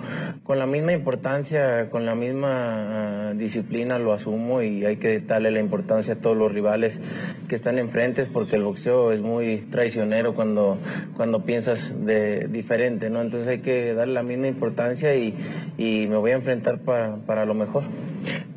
con 0.43 0.59
la 0.59 0.65
misma 0.65 0.93
importancia, 0.93 1.89
con 1.89 2.05
la 2.05 2.15
misma 2.15 3.29
ah, 3.29 3.33
disciplina 3.35 3.99
lo 3.99 4.13
asumo 4.13 4.61
y 4.61 4.85
hay 4.85 4.95
que 4.95 5.19
darle 5.19 5.51
la 5.51 5.59
importancia 5.59 6.15
a 6.15 6.17
todos 6.17 6.37
los 6.37 6.51
rivales 6.51 7.01
que 7.49 7.55
están 7.55 7.77
enfrentes 7.77 8.29
porque 8.29 8.55
el 8.55 8.63
boxeo 8.63 9.11
es 9.11 9.21
muy 9.21 9.32
traicionero 9.69 10.33
cuando, 10.33 10.77
cuando 11.15 11.43
piensas 11.43 12.05
de 12.05 12.47
diferente, 12.47 13.09
¿no? 13.09 13.21
Entonces 13.21 13.47
hay 13.47 13.59
que 13.59 13.93
darle 13.93 14.13
la 14.13 14.23
misma 14.23 14.47
importancia 14.47 15.15
y, 15.15 15.33
y 15.77 16.07
me 16.07 16.17
voy 16.17 16.31
a 16.31 16.35
enfrentar 16.35 16.79
para, 16.79 17.17
para 17.17 17.45
lo 17.45 17.53
mejor. 17.53 17.83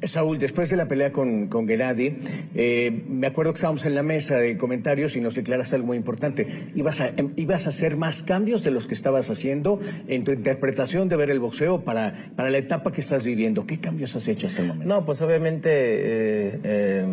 Saúl, 0.02 0.38
después 0.38 0.70
de 0.70 0.76
la 0.76 0.86
pelea 0.86 1.12
con, 1.12 1.48
con 1.48 1.66
Gennady, 1.66 2.18
eh, 2.54 3.02
me 3.08 3.26
acuerdo 3.26 3.52
que 3.52 3.56
estábamos 3.56 3.84
en 3.86 3.94
la 3.94 4.02
mesa 4.02 4.36
de 4.36 4.56
comentarios 4.56 5.16
y 5.16 5.20
nos 5.20 5.34
declaraste 5.34 5.76
algo 5.76 5.88
muy 5.88 5.96
importante. 5.96 6.46
Ibas 6.74 7.00
a, 7.00 7.08
em, 7.16 7.30
ibas 7.36 7.66
a 7.66 7.70
hacer 7.70 7.96
más 7.96 8.22
cambios 8.22 8.62
de 8.62 8.70
los 8.70 8.86
que 8.86 8.94
estabas 8.94 9.30
haciendo 9.30 9.80
en 10.08 10.24
tu 10.24 10.32
interpretación 10.32 11.08
de 11.08 11.16
ver 11.16 11.30
el 11.30 11.40
boxeo 11.40 11.82
para, 11.82 12.12
para 12.36 12.50
la 12.50 12.58
etapa 12.58 12.92
que 12.92 13.00
estás 13.00 13.24
viviendo. 13.24 13.66
¿Qué 13.66 13.78
cambios 13.78 14.14
has 14.16 14.28
hecho 14.28 14.46
hasta 14.46 14.62
el 14.62 14.68
momento? 14.68 14.94
No, 14.94 15.04
pues 15.04 15.22
obviamente 15.22 15.68
eh, 15.70 16.60
eh, 16.62 17.04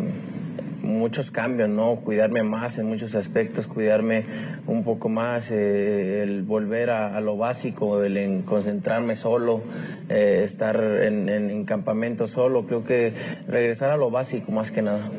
muchos 0.84 1.30
cambios, 1.30 1.68
¿no? 1.68 1.96
Cuidarme 1.96 2.42
más 2.42 2.78
en 2.78 2.86
muchos 2.86 3.14
aspectos, 3.14 3.66
cuidarme 3.66 4.24
un 4.66 4.84
poco 4.84 5.08
más, 5.08 5.50
eh, 5.50 6.22
el 6.22 6.42
volver 6.42 6.90
a, 6.90 7.20
lo 7.20 7.36
básico, 7.36 8.02
el 8.04 8.42
concentrarme 8.44 9.16
solo, 9.16 9.62
eh, 10.08 10.42
estar 10.44 10.76
en, 10.76 11.28
en, 11.28 11.64
campamento 11.64 12.26
solo, 12.26 12.43
creo 12.66 12.84
que 12.84 13.12
regresar 13.48 13.90
a 13.90 13.96
lo 13.96 14.10
básico 14.10 14.52
más 14.52 14.70
que 14.70 14.82
nada. 14.82 15.10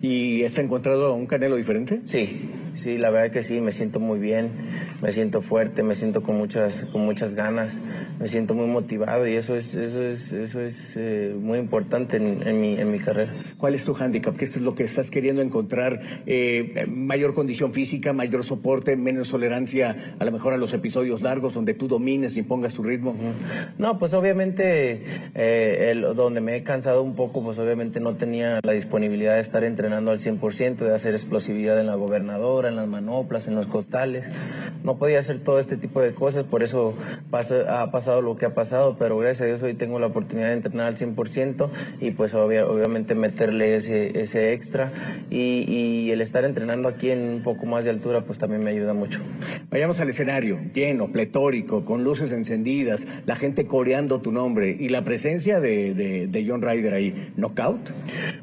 ¿Y 0.00 0.42
está 0.42 0.62
encontrado 0.62 1.14
un 1.14 1.26
Canelo 1.26 1.56
diferente? 1.56 2.00
Sí, 2.04 2.50
sí, 2.78 2.98
la 2.98 3.10
verdad 3.10 3.30
que 3.30 3.42
sí, 3.42 3.60
me 3.60 3.72
siento 3.72 4.00
muy 4.00 4.18
bien, 4.18 4.50
me 5.02 5.12
siento 5.12 5.42
fuerte, 5.42 5.82
me 5.82 5.94
siento 5.94 6.22
con 6.22 6.36
muchas, 6.36 6.86
con 6.86 7.04
muchas 7.04 7.34
ganas, 7.34 7.82
me 8.18 8.26
siento 8.26 8.54
muy 8.54 8.66
motivado 8.66 9.26
y 9.26 9.34
eso 9.34 9.54
es, 9.54 9.74
eso 9.74 10.02
es, 10.02 10.32
eso 10.32 10.60
es 10.60 10.96
eh, 10.96 11.34
muy 11.38 11.58
importante 11.58 12.16
en, 12.16 12.60
mi, 12.60 12.78
en 12.78 12.90
mi 12.90 12.98
carrera. 12.98 13.32
¿Cuál 13.58 13.74
es 13.74 13.84
tu 13.84 13.94
hándicap? 13.94 14.36
¿Qué 14.36 14.44
es 14.44 14.60
lo 14.60 14.74
que 14.74 14.84
estás 14.84 15.10
queriendo 15.10 15.42
encontrar? 15.42 16.00
Eh, 16.26 16.86
¿Mayor 16.88 17.34
condición 17.34 17.72
física, 17.72 18.12
mayor 18.12 18.44
soporte, 18.44 18.96
menos 18.96 19.30
tolerancia 19.30 19.96
a 20.18 20.24
lo 20.24 20.32
mejor 20.32 20.52
a 20.52 20.56
los 20.56 20.72
episodios 20.72 21.22
largos 21.22 21.54
donde 21.54 21.74
tú 21.74 21.88
domines 21.88 22.36
y 22.36 22.42
pongas 22.42 22.74
tu 22.74 22.82
ritmo? 22.82 23.16
No, 23.78 23.98
pues 23.98 24.14
obviamente 24.14 25.02
eh, 25.34 25.90
el, 25.90 26.02
donde 26.14 26.40
me 26.40 26.56
he 26.56 26.62
cansado 26.62 27.02
un 27.02 27.14
poco, 27.16 27.42
pues 27.42 27.58
obviamente 27.58 28.00
no 28.00 28.14
tenía 28.14 28.60
la 28.62 28.72
disponibilidad 28.72 29.34
de 29.34 29.40
estar 29.40 29.64
entrenando 29.64 30.10
al 30.10 30.18
100%, 30.18 30.76
de 30.76 30.94
hacer 30.94 31.14
explosividad 31.14 31.78
en 31.80 31.86
la 31.86 31.94
gobernadora, 31.96 32.67
en 32.68 32.76
las 32.76 32.86
manoplas, 32.86 33.48
en 33.48 33.54
los 33.54 33.66
costales. 33.66 34.30
No 34.84 34.96
podía 34.96 35.18
hacer 35.18 35.40
todo 35.40 35.58
este 35.58 35.76
tipo 35.76 36.00
de 36.00 36.14
cosas, 36.14 36.44
por 36.44 36.62
eso 36.62 36.94
ha 37.68 37.90
pasado 37.90 38.22
lo 38.22 38.36
que 38.36 38.46
ha 38.46 38.54
pasado, 38.54 38.96
pero 38.98 39.18
gracias 39.18 39.42
a 39.42 39.46
Dios 39.46 39.62
hoy 39.62 39.74
tengo 39.74 39.98
la 39.98 40.06
oportunidad 40.06 40.48
de 40.48 40.54
entrenar 40.54 40.86
al 40.86 40.96
100% 40.96 41.68
y 42.00 42.12
pues 42.12 42.34
obviamente 42.34 43.14
meterle 43.14 43.74
ese, 43.74 44.20
ese 44.20 44.52
extra 44.52 44.92
y, 45.30 45.64
y, 45.68 46.10
el 46.10 46.20
estar 46.20 46.44
entrenando 46.44 46.88
aquí 46.88 47.10
en 47.10 47.28
un 47.28 47.42
poco 47.42 47.66
más 47.66 47.84
de 47.84 47.90
altura 47.90 48.22
pues 48.22 48.38
también 48.38 48.62
me 48.62 48.70
ayuda 48.70 48.94
mucho. 48.94 49.20
Vayamos 49.70 50.00
al 50.00 50.08
escenario, 50.08 50.58
lleno, 50.72 51.08
pletórico, 51.08 51.84
con 51.84 52.04
luces 52.04 52.32
encendidas, 52.32 53.06
la 53.26 53.36
gente 53.36 53.66
coreando 53.66 54.20
tu 54.20 54.32
nombre 54.32 54.76
y 54.78 54.88
la 54.88 55.02
presencia 55.04 55.60
de, 55.60 55.94
de, 55.94 56.46
John 56.48 56.62
Ryder 56.62 56.94
ahí, 56.94 57.32
¿knockout? 57.36 57.90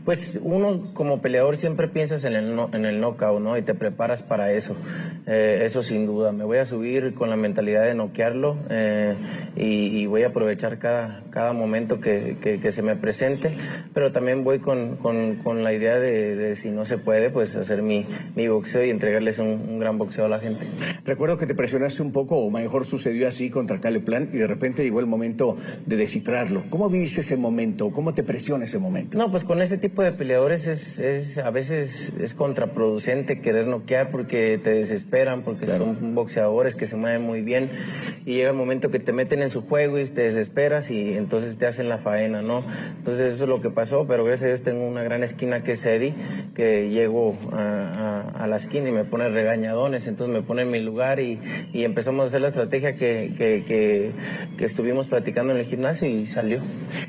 Pues 0.04 0.40
uno 0.44 0.94
como 0.94 1.22
peleador 1.22 1.58
siempre 1.58 1.88
piensas 1.88 2.24
en 2.26 2.36
el, 2.36 2.60
en 2.74 2.86
el 2.86 3.00
knockout, 3.00 3.42
¿no? 3.42 3.58
Y 3.58 3.62
te 3.62 3.74
preparas 3.74 4.05
para 4.24 4.52
eso, 4.52 4.76
eh, 5.26 5.62
eso 5.64 5.82
sin 5.82 6.06
duda. 6.06 6.32
Me 6.32 6.44
voy 6.44 6.58
a 6.60 6.66
subir 6.66 7.14
con 7.14 7.30
la 7.30 7.36
mentalidad 7.36 7.84
de 7.84 7.96
noquearlo 7.96 8.58
eh, 8.70 9.16
y, 9.56 10.06
voy 10.06 10.24
a 10.24 10.28
aprovechar 10.28 10.78
cada, 10.78 11.24
cada 11.32 11.52
momento 11.52 12.00
que, 12.00 12.38
que, 12.40 12.72
se 12.72 12.82
me 12.84 12.96
presente, 12.96 13.56
pero 13.94 14.12
también 14.12 14.44
voy 14.44 14.60
con, 14.60 14.98
con, 14.98 15.38
con 15.38 15.64
la 15.64 15.74
idea 15.74 16.00
de, 16.00 16.56
si 16.56 16.70
no 16.70 16.86
se 16.86 16.98
puede, 16.98 17.32
pues 17.32 17.56
hacer 17.56 17.82
mi, 17.82 18.06
mi 18.36 18.48
boxeo 18.48 18.86
y 18.86 18.92
entregarles 18.92 19.40
un, 19.40 19.48
un, 19.48 19.80
gran 19.80 19.98
boxeo 19.98 20.26
a 20.26 20.30
la 20.30 20.40
gente. 20.40 20.66
Recuerdo 21.06 21.38
que 21.38 21.48
te 21.48 21.56
presionaste 21.56 22.02
un 22.04 22.12
poco, 22.12 22.38
o 22.38 22.50
mejor 22.52 22.86
sucedió 22.86 23.28
así 23.28 23.50
contra 23.50 23.82
Cale 23.82 24.00
Plan, 24.00 24.30
y 24.32 24.38
de 24.38 24.48
repente 24.48 24.84
llegó 24.84 25.00
el 25.00 25.08
momento 25.08 25.58
de 25.86 25.96
descifrarlo. 25.96 26.64
¿Cómo 26.70 26.90
viviste 26.90 27.22
ese 27.22 27.36
momento? 27.36 27.92
¿Cómo 27.92 28.14
te 28.14 28.24
presiona 28.24 28.66
ese 28.66 28.78
momento? 28.78 29.18
No, 29.18 29.32
pues 29.32 29.44
con 29.44 29.62
ese 29.62 29.78
tipo 29.80 30.04
de 30.04 30.12
peleadores 30.12 30.68
es, 30.68 31.00
es 31.00 31.38
a 31.40 31.50
veces 31.50 32.14
es 32.20 32.34
contraproducente 32.34 33.42
querer 33.42 33.68
noquear 33.68 33.95
porque 34.04 34.60
te 34.62 34.72
desesperan, 34.72 35.44
porque 35.44 35.68
son 35.68 36.16
boxeadores 36.16 36.76
que 36.76 36.86
se 36.86 36.96
mueven 36.96 37.22
muy 37.22 37.42
bien 37.42 37.70
y 38.26 38.36
llega 38.36 38.50
el 38.50 38.56
momento 38.56 38.90
que 38.90 39.00
te 39.00 39.14
meten 39.14 39.42
en 39.42 39.50
su 39.50 39.62
juego 39.62 40.00
y 40.00 40.06
te 40.06 40.22
desesperas 40.22 40.92
y 40.92 41.16
entonces 41.16 41.58
te 41.58 41.66
hacen 41.66 41.90
la 41.90 41.98
faena, 41.98 42.42
¿no? 42.42 42.64
Entonces 42.98 43.34
eso 43.34 43.44
es 43.46 43.50
lo 43.50 43.62
que 43.62 43.70
pasó, 43.70 44.06
pero 44.08 44.24
gracias 44.24 44.46
a 44.46 44.48
Dios 44.48 44.62
tengo 44.64 44.88
una 44.88 45.04
gran 45.04 45.24
esquina 45.24 45.64
que 45.64 45.74
es 45.74 45.86
Eddie, 45.86 46.14
que 46.54 46.90
llego 46.90 47.38
a, 47.54 48.46
la 48.48 48.56
esquina 48.58 48.90
y 48.90 48.92
me 48.92 49.06
pone 49.06 49.28
regañadones, 49.30 50.08
entonces 50.08 50.36
me 50.36 50.44
pone 50.44 50.64
en 50.64 50.72
mi 50.72 50.80
lugar 50.80 51.20
y, 51.20 51.40
empezamos 51.74 52.24
a 52.24 52.28
hacer 52.28 52.42
la 52.42 52.50
estrategia 52.50 52.96
que, 52.96 53.34
que, 53.38 54.12
estuvimos 54.64 55.08
platicando 55.08 55.54
en 55.54 55.60
el 55.60 55.66
gimnasio 55.66 56.10
y 56.10 56.26
salió. 56.26 56.60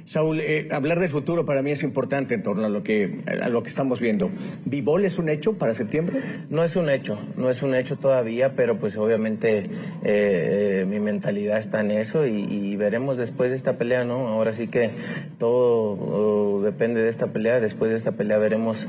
Saúl, 0.05 0.40
eh, 0.40 0.69
hablar 0.71 1.00
del 1.00 1.09
futuro 1.09 1.45
para 1.45 1.62
mí 1.62 1.71
es 1.71 1.83
importante 1.83 2.35
en 2.35 2.43
torno 2.43 2.66
a 2.66 2.69
lo 2.69 2.83
que, 2.83 3.21
a 3.26 3.49
lo 3.49 3.62
que 3.62 3.69
estamos 3.69 4.00
viendo. 4.00 4.31
¿Vivol 4.64 5.05
es 5.05 5.19
un 5.19 5.28
hecho 5.28 5.55
para 5.55 5.75
septiembre? 5.75 6.21
No 6.50 6.62
es 6.62 6.75
un 6.76 6.90
hecho, 6.90 7.18
no 7.37 7.50
es 7.50 7.62
un 7.62 7.75
hecho 7.75 7.97
todavía, 7.97 8.54
pero 8.54 8.78
pues 8.78 8.97
obviamente 8.99 9.59
eh, 9.59 9.68
eh, 10.04 10.85
mi 10.87 11.00
mentalidad 11.00 11.59
está 11.59 11.80
en 11.80 11.90
eso 11.90 12.26
y, 12.26 12.76
veremos 12.76 13.16
después 13.16 13.50
de 13.50 13.56
esta 13.56 13.78
pelea, 13.78 14.04
¿no? 14.04 14.28
Ahora 14.28 14.52
sí 14.52 14.68
que 14.68 14.90
todo 15.38 16.61
depende 16.62 17.02
de 17.02 17.09
esta 17.09 17.28
pelea, 17.28 17.59
después 17.59 17.90
de 17.90 17.97
esta 17.97 18.12
pelea 18.12 18.37
veremos, 18.37 18.87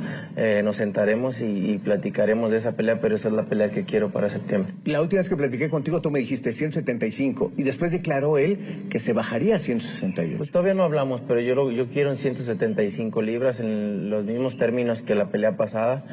nos 0.64 0.76
sentaremos 0.76 1.42
y, 1.42 1.80
platicaremos 1.84 2.52
de 2.52 2.58
esa 2.58 2.74
pelea, 2.74 3.00
pero 3.00 3.16
esa 3.16 3.30
es 3.30 3.34
la 3.34 3.46
pelea 3.46 3.72
que 3.72 3.86
quiero 3.86 4.12
para 4.12 4.30
septiembre. 4.30 4.74
La 4.84 5.02
última 5.02 5.22
vez 5.22 5.30
que 5.30 5.38
platiqué 5.38 5.70
contigo 5.70 6.02
tú 6.02 6.12
me 6.12 6.20
dijiste 6.20 6.52
175 6.52 7.54
y 7.56 7.64
después 7.64 7.92
declaró 7.92 8.38
él 8.38 8.60
que 8.90 9.00
se 9.00 9.14
bajaría 9.14 9.56
a 9.56 9.60
161. 9.60 10.38
Pues 10.38 10.52
todavía 10.52 10.74
no 10.74 10.84
hablamos, 10.84 11.22
pero 11.22 11.40
yo, 11.40 11.72
yo 11.72 11.88
quiero 11.88 12.10
en 12.10 12.18
175 12.18 13.22
libras 13.22 13.60
en 13.60 14.10
los 14.10 14.26
mismos 14.26 14.58
términos 14.58 15.02
que 15.02 15.16
la 15.16 15.30
pelea 15.30 15.56
pasada. 15.56 16.04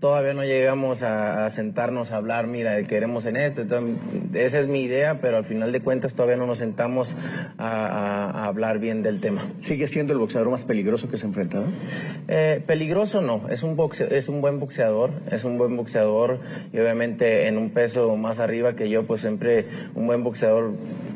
Todavía 0.00 0.34
no 0.34 0.44
llegamos 0.44 1.02
a, 1.02 1.21
sentarnos 1.50 2.12
a 2.12 2.16
hablar, 2.16 2.46
mira, 2.46 2.82
queremos 2.84 3.26
en 3.26 3.36
esto. 3.36 3.62
esa 4.34 4.58
es 4.58 4.68
mi 4.68 4.82
idea, 4.82 5.20
pero 5.20 5.36
al 5.36 5.44
final 5.44 5.72
de 5.72 5.80
cuentas 5.80 6.14
todavía 6.14 6.36
no 6.36 6.46
nos 6.46 6.58
sentamos 6.58 7.16
a, 7.58 8.44
hablar 8.46 8.78
bien 8.78 9.02
del 9.02 9.20
tema. 9.20 9.42
¿Sigue 9.60 9.88
siendo 9.88 10.12
el 10.12 10.18
boxeador 10.18 10.50
más 10.50 10.64
peligroso 10.64 11.08
que 11.08 11.16
se 11.16 11.26
ha 11.26 11.28
enfrentado? 11.28 11.64
Eh, 12.28 12.62
peligroso 12.66 13.20
no, 13.20 13.48
es 13.50 13.62
un, 13.62 13.78
es 14.10 14.28
un 14.28 14.40
buen 14.40 14.60
boxeador, 14.60 15.10
es 15.30 15.44
un 15.44 15.58
buen 15.58 15.76
boxeador 15.76 16.40
y 16.72 16.78
obviamente 16.78 17.46
en 17.46 17.58
un 17.58 17.72
peso 17.72 18.16
más 18.16 18.38
arriba 18.38 18.74
que 18.74 18.88
yo, 18.88 19.06
pues 19.06 19.20
siempre 19.20 19.66
un 19.94 20.06
buen 20.06 20.22
boxeador 20.24 20.72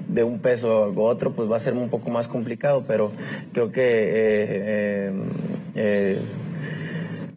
de 0.09 0.23
un 0.23 0.39
peso 0.39 0.85
a 0.85 0.89
otro, 0.89 1.33
pues 1.33 1.51
va 1.51 1.57
a 1.57 1.61
ser 1.61 1.75
un 1.75 1.89
poco 1.89 2.11
más 2.11 2.29
complicado, 2.29 2.85
pero 2.87 3.11
creo 3.53 3.73
que 3.73 3.83
eh, 3.83 5.13
eh, 5.75 6.19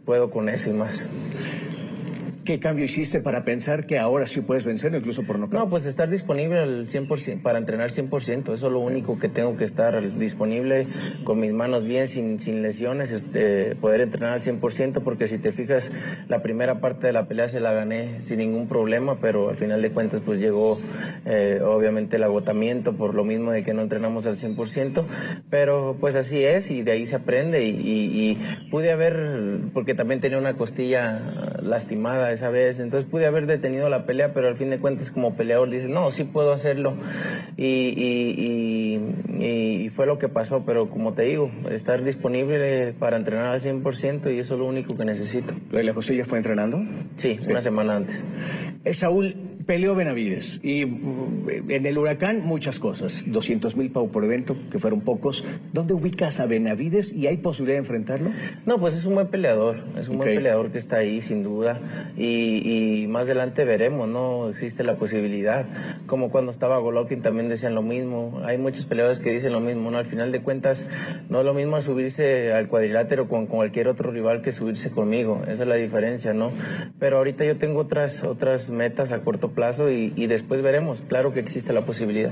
puedo 0.05 0.29
con 0.29 0.49
eso 0.49 0.69
y 0.69 0.73
más. 0.73 1.05
¿Qué 2.49 2.59
cambio 2.59 2.83
hiciste 2.83 3.21
para 3.21 3.43
pensar 3.43 3.85
que 3.85 3.99
ahora 3.99 4.25
sí 4.25 4.41
puedes 4.41 4.63
vencer, 4.63 4.91
incluso 4.95 5.21
por 5.21 5.37
no 5.37 5.45
No, 5.45 5.69
pues 5.69 5.85
estar 5.85 6.09
disponible 6.09 6.57
al 6.57 6.87
100%, 6.87 7.43
para 7.43 7.59
entrenar 7.59 7.91
100%. 7.91 8.55
Eso 8.55 8.65
es 8.65 8.73
lo 8.73 8.79
único 8.79 9.19
que 9.19 9.29
tengo 9.29 9.55
que 9.55 9.65
estar 9.65 10.01
disponible, 10.17 10.87
con 11.25 11.39
mis 11.39 11.53
manos 11.53 11.85
bien, 11.85 12.07
sin, 12.07 12.39
sin 12.39 12.63
lesiones, 12.63 13.11
este, 13.11 13.75
poder 13.75 14.01
entrenar 14.01 14.33
al 14.33 14.41
100%, 14.41 15.03
porque 15.03 15.27
si 15.27 15.37
te 15.37 15.51
fijas, 15.51 15.91
la 16.27 16.41
primera 16.41 16.81
parte 16.81 17.05
de 17.05 17.13
la 17.13 17.27
pelea 17.27 17.47
se 17.47 17.59
la 17.59 17.71
gané 17.71 18.19
sin 18.23 18.39
ningún 18.39 18.67
problema, 18.67 19.19
pero 19.21 19.49
al 19.49 19.55
final 19.55 19.83
de 19.83 19.91
cuentas, 19.91 20.19
pues 20.25 20.39
llegó 20.39 20.79
eh, 21.27 21.61
obviamente 21.63 22.15
el 22.15 22.23
agotamiento 22.23 22.93
por 22.93 23.13
lo 23.13 23.23
mismo 23.23 23.51
de 23.51 23.61
que 23.61 23.75
no 23.75 23.83
entrenamos 23.83 24.25
al 24.25 24.37
100%, 24.37 25.03
pero 25.51 25.97
pues 25.99 26.15
así 26.15 26.43
es 26.43 26.71
y 26.71 26.81
de 26.81 26.93
ahí 26.93 27.05
se 27.05 27.17
aprende 27.17 27.63
y, 27.63 27.75
y 27.77 28.39
pude 28.71 28.91
haber, 28.91 29.59
porque 29.71 29.93
también 29.93 30.19
tenía 30.19 30.39
una 30.39 30.55
costilla 30.55 31.21
lastimada 31.61 32.38
esa 32.39 32.49
vez, 32.49 32.79
entonces 32.79 33.09
pude 33.09 33.25
haber 33.25 33.45
detenido 33.47 33.89
la 33.89 34.05
pelea, 34.05 34.33
pero 34.33 34.47
al 34.47 34.55
fin 34.55 34.69
de 34.69 34.79
cuentas 34.79 35.11
como 35.11 35.35
peleador 35.35 35.69
dices, 35.69 35.89
no, 35.89 36.09
sí 36.09 36.23
puedo 36.23 36.53
hacerlo. 36.53 36.95
Y, 37.57 37.93
y, 39.37 39.89
fue 39.89 40.05
lo 40.05 40.17
que 40.17 40.29
pasó, 40.29 40.63
pero 40.65 40.87
como 40.87 41.13
te 41.13 41.23
digo, 41.23 41.51
estar 41.69 42.03
disponible 42.03 42.93
para 42.97 43.17
entrenar 43.17 43.47
al 43.47 43.59
100% 43.59 44.33
y 44.33 44.39
eso 44.39 44.53
es 44.53 44.59
lo 44.59 44.65
único 44.65 44.95
que 44.95 45.03
necesito. 45.03 45.53
¿Lo 45.71 45.79
de 45.79 45.83
la 45.83 45.93
costilla 45.93 46.23
fue 46.23 46.37
entrenando? 46.37 46.81
Sí, 47.17 47.37
una 47.49 47.59
semana 47.59 47.97
antes. 47.97 48.23
Eh, 48.85 48.93
Saúl, 48.93 49.35
peleó 49.69 49.93
Benavides 49.93 50.59
y 50.63 50.83
mm, 50.87 51.69
en 51.69 51.85
el 51.85 51.99
huracán 51.99 52.41
muchas 52.43 52.79
cosas. 52.79 53.23
200 53.27 53.77
mil 53.77 53.91
pavos 53.91 54.09
por 54.09 54.23
evento, 54.23 54.57
que 54.71 54.79
fueron 54.79 55.01
pocos. 55.01 55.45
¿Dónde 55.73 55.93
ubicas 55.93 56.39
a 56.39 56.47
Benavides 56.47 57.13
y 57.13 57.27
hay 57.27 57.37
posibilidad 57.37 57.75
de 57.75 57.81
enfrentarlo? 57.81 58.31
No, 58.65 58.79
pues 58.79 58.97
es 58.97 59.05
un 59.05 59.13
buen 59.13 59.27
peleador. 59.27 59.83
Es 59.95 60.09
un 60.09 60.17
buen 60.17 60.33
peleador 60.33 60.71
que 60.71 60.79
está 60.79 60.97
ahí, 60.97 61.21
sin 61.21 61.43
duda. 61.43 61.79
Y, 62.17 63.05
más 63.09 63.25
adelante 63.25 63.63
veremos, 63.63 64.09
¿no? 64.09 64.49
Existe 64.49 64.83
la 64.83 64.95
posibilidad. 64.95 65.67
Como 66.07 66.31
cuando 66.31 66.49
estaba 66.49 66.79
Golovkin 66.79 67.21
también 67.21 67.47
decían 67.47 67.75
lo 67.75 67.83
mismo. 67.83 68.41
Hay 68.45 68.57
muchos 68.57 68.87
peleadores 68.87 69.19
que 69.19 69.29
dicen 69.29 69.51
lo 69.51 69.59
mismo, 69.59 69.91
¿no? 69.91 69.99
Al 69.99 70.05
final 70.07 70.31
de 70.31 70.41
cuentas, 70.41 70.87
no 71.29 71.41
es 71.41 71.45
lo 71.45 71.53
mismo 71.53 71.79
subirse 71.83 72.53
al 72.53 72.69
cuadrilátero 72.69 73.27
con, 73.27 73.45
cualquier 73.45 73.87
otro 73.87 74.09
rival 74.09 74.41
que 74.41 74.51
subirse 74.51 74.89
conmigo. 74.89 75.43
Esa 75.43 75.61
es 75.61 75.69
la 75.69 75.75
diferencia, 75.75 76.33
¿no? 76.33 76.51
Pero 76.97 77.17
ahorita 77.17 77.45
yo 77.45 77.57
tengo 77.57 77.81
otras, 77.81 78.23
otras 78.23 78.71
metas 78.71 79.11
a 79.11 79.21
corto 79.21 79.51
plazo 79.51 79.58
plazo 79.59 79.91
y, 79.91 80.27
después 80.27 80.61
veremos. 80.61 81.01
Claro 81.01 81.33
que 81.33 81.41
existe 81.41 81.73
la 81.73 81.81
posibilidad. 81.81 82.31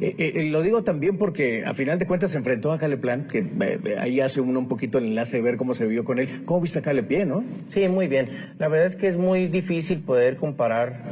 Eh, 0.00 0.14
eh, 0.16 0.48
lo 0.50 0.62
digo 0.62 0.82
también 0.82 1.18
porque 1.18 1.64
a 1.66 1.74
final 1.74 1.98
de 1.98 2.06
cuentas 2.06 2.30
se 2.30 2.38
enfrentó 2.38 2.72
a 2.72 2.78
Caleplan, 2.78 3.28
que 3.28 3.40
eh, 3.40 3.96
ahí 4.00 4.20
hace 4.20 4.40
uno 4.40 4.58
un 4.58 4.66
poquito 4.66 4.96
el 4.96 5.04
enlace 5.04 5.36
de 5.36 5.42
ver 5.42 5.58
cómo 5.58 5.74
se 5.74 5.86
vio 5.86 6.04
con 6.04 6.18
él. 6.18 6.28
¿Cómo 6.46 6.62
viste 6.62 6.78
a 6.78 6.82
Calepie, 6.82 7.26
no? 7.26 7.44
Sí, 7.68 7.86
muy 7.88 8.08
bien. 8.08 8.30
La 8.58 8.68
verdad 8.68 8.86
es 8.86 8.96
que 8.96 9.08
es 9.08 9.18
muy 9.18 9.46
difícil 9.46 9.98
poder 10.00 10.36
comparar 10.36 11.02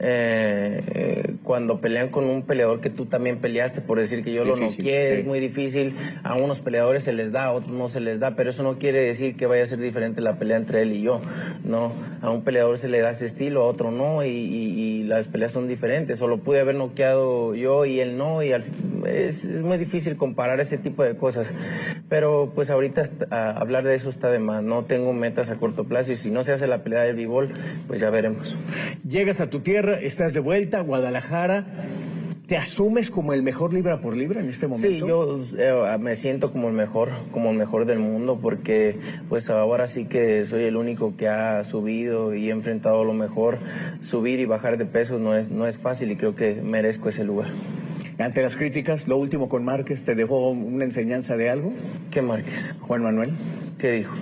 eh, 0.00 0.80
eh, 0.94 1.34
cuando 1.42 1.80
pelean 1.80 2.08
con 2.08 2.24
un 2.24 2.42
peleador 2.42 2.80
que 2.80 2.88
tú 2.88 3.06
también 3.06 3.38
peleaste, 3.38 3.80
por 3.80 3.98
decir 3.98 4.22
que 4.22 4.32
yo 4.32 4.44
lo 4.44 4.54
no 4.54 4.68
quiero, 4.68 5.16
es 5.16 5.26
muy 5.26 5.40
difícil. 5.40 5.94
A 6.22 6.34
unos 6.36 6.60
peleadores 6.60 7.02
se 7.02 7.12
les 7.12 7.32
da, 7.32 7.46
a 7.46 7.52
otros 7.52 7.72
no 7.72 7.88
se 7.88 8.00
les 8.00 8.20
da, 8.20 8.36
pero 8.36 8.50
eso 8.50 8.62
no 8.62 8.78
quiere 8.78 9.00
decir 9.00 9.36
que 9.36 9.46
vaya 9.46 9.64
a 9.64 9.66
ser 9.66 9.80
diferente 9.80 10.20
la 10.20 10.38
pelea 10.38 10.56
entre 10.56 10.82
él 10.82 10.92
y 10.92 11.02
yo. 11.02 11.20
No, 11.64 11.92
a 12.22 12.30
un 12.30 12.42
peleador 12.42 12.78
se 12.78 12.88
le 12.88 13.00
da 13.00 13.10
ese 13.10 13.26
estilo, 13.26 13.62
a 13.62 13.66
otro 13.66 13.90
no, 13.90 14.24
y, 14.24 14.28
las 15.04 15.28
peleas 15.28 15.52
son 15.52 15.68
diferentes. 15.68 16.20
O 16.22 16.28
lo 16.28 16.38
pude 16.38 16.60
haber 16.60 16.74
noqueado 16.74 17.54
yo 17.54 17.84
y 17.84 18.00
él 18.00 18.16
no, 18.16 18.42
y 18.42 18.52
es, 18.52 19.44
es, 19.44 19.62
muy 19.62 19.78
difícil 19.78 20.16
comparar 20.16 20.60
ese 20.60 20.78
tipo 20.78 21.02
de 21.02 21.16
cosas. 21.16 21.54
Pero 22.08 22.52
pues 22.54 22.70
ahorita 22.70 23.02
hablar 23.30 23.84
de 23.84 23.94
eso 23.94 24.08
está 24.08 24.30
de 24.30 24.38
más. 24.38 24.62
No 24.62 24.84
tengo 24.84 25.12
metas 25.12 25.50
a 25.50 25.56
corto 25.56 25.84
plazo 25.84 26.12
y 26.12 26.16
si 26.16 26.30
no 26.30 26.42
se 26.42 26.52
hace 26.52 26.66
la 26.66 26.82
pelea 26.82 27.02
de 27.02 27.12
b 27.12 27.28
pues 27.86 28.00
ya 28.00 28.10
veremos. 28.10 28.56
Llegas 29.08 29.40
a 29.40 29.50
tu 29.50 29.60
tierra, 29.60 29.98
estás 30.00 30.34
de 30.34 30.40
vuelta, 30.40 30.80
Guadalajara. 30.80 31.66
¿Te 32.48 32.56
asumes 32.56 33.10
como 33.10 33.34
el 33.34 33.42
mejor 33.42 33.74
libra 33.74 34.00
por 34.00 34.16
libra 34.16 34.40
en 34.40 34.48
este 34.48 34.66
momento? 34.66 34.88
Sí, 34.88 35.00
yo 35.00 35.36
eh, 35.58 35.98
me 35.98 36.14
siento 36.14 36.50
como 36.50 36.68
el 36.68 36.74
mejor, 36.74 37.10
como 37.30 37.50
el 37.50 37.58
mejor 37.58 37.84
del 37.84 37.98
mundo, 37.98 38.38
porque 38.40 38.96
pues 39.28 39.50
ahora 39.50 39.86
sí 39.86 40.06
que 40.06 40.46
soy 40.46 40.64
el 40.64 40.76
único 40.76 41.14
que 41.14 41.28
ha 41.28 41.62
subido 41.64 42.34
y 42.34 42.48
he 42.48 42.50
enfrentado 42.50 43.04
lo 43.04 43.12
mejor. 43.12 43.58
Subir 44.00 44.40
y 44.40 44.46
bajar 44.46 44.78
de 44.78 44.86
peso 44.86 45.18
no 45.18 45.36
es, 45.36 45.50
no 45.50 45.66
es 45.66 45.76
fácil 45.76 46.10
y 46.10 46.16
creo 46.16 46.34
que 46.34 46.62
merezco 46.62 47.10
ese 47.10 47.22
lugar. 47.22 47.48
Ante 48.18 48.40
las 48.40 48.56
críticas, 48.56 49.08
lo 49.08 49.18
último 49.18 49.50
con 49.50 49.62
Márquez, 49.62 50.06
¿te 50.06 50.14
dejó 50.14 50.48
una 50.48 50.86
enseñanza 50.86 51.36
de 51.36 51.50
algo? 51.50 51.74
¿Qué 52.10 52.22
Márquez? 52.22 52.74
Juan 52.80 53.02
Manuel. 53.02 53.32
¿Qué 53.76 53.92
dijo? 53.92 54.14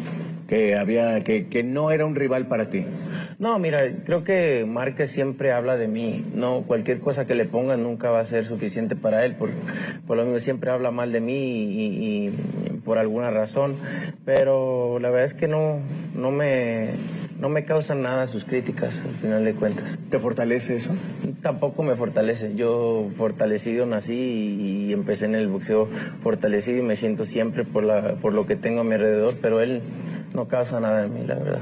Que 0.48 0.74
había, 0.74 1.22
que, 1.22 1.46
que 1.46 1.62
no 1.62 1.92
era 1.92 2.04
un 2.04 2.16
rival 2.16 2.48
para 2.48 2.70
ti. 2.70 2.86
No, 3.38 3.58
mira, 3.58 3.82
creo 4.04 4.24
que 4.24 4.64
Márquez 4.66 5.10
siempre 5.10 5.52
habla 5.52 5.76
de 5.76 5.88
mí. 5.88 6.24
No, 6.34 6.62
cualquier 6.62 7.00
cosa 7.00 7.26
que 7.26 7.34
le 7.34 7.44
pongan 7.44 7.82
nunca 7.82 8.10
va 8.10 8.20
a 8.20 8.24
ser 8.24 8.44
suficiente 8.44 8.96
para 8.96 9.24
él. 9.26 9.34
Por, 9.34 9.50
por 10.06 10.16
lo 10.16 10.24
mismo 10.24 10.38
siempre 10.38 10.70
habla 10.70 10.90
mal 10.90 11.12
de 11.12 11.20
mí 11.20 11.34
y, 11.34 12.28
y, 12.28 12.30
por 12.84 12.98
alguna 12.98 13.30
razón. 13.30 13.76
Pero 14.24 14.98
la 15.00 15.10
verdad 15.10 15.24
es 15.24 15.34
que 15.34 15.48
no, 15.48 15.80
no 16.14 16.30
me 16.30 16.90
no 17.40 17.50
me 17.50 17.64
causan 17.64 18.00
nada 18.00 18.26
sus 18.26 18.46
críticas, 18.46 19.02
al 19.02 19.10
final 19.10 19.44
de 19.44 19.52
cuentas. 19.52 19.98
¿Te 20.08 20.18
fortalece 20.18 20.76
eso? 20.76 20.94
Tampoco 21.42 21.82
me 21.82 21.94
fortalece. 21.94 22.54
Yo 22.54 23.08
fortalecido 23.14 23.84
nací 23.84 24.14
y, 24.14 24.92
empecé 24.92 25.26
en 25.26 25.34
el 25.34 25.48
boxeo 25.48 25.86
fortalecido 26.22 26.78
y 26.78 26.82
me 26.82 26.96
siento 26.96 27.24
siempre 27.24 27.64
por, 27.64 27.84
la, 27.84 28.14
por 28.14 28.32
lo 28.32 28.46
que 28.46 28.56
tengo 28.56 28.80
a 28.80 28.84
mi 28.84 28.94
alrededor, 28.94 29.34
pero 29.42 29.60
él 29.60 29.82
no 30.34 30.48
causa 30.48 30.80
nada 30.80 31.04
en 31.04 31.12
mí, 31.12 31.20
la 31.26 31.34
verdad. 31.34 31.60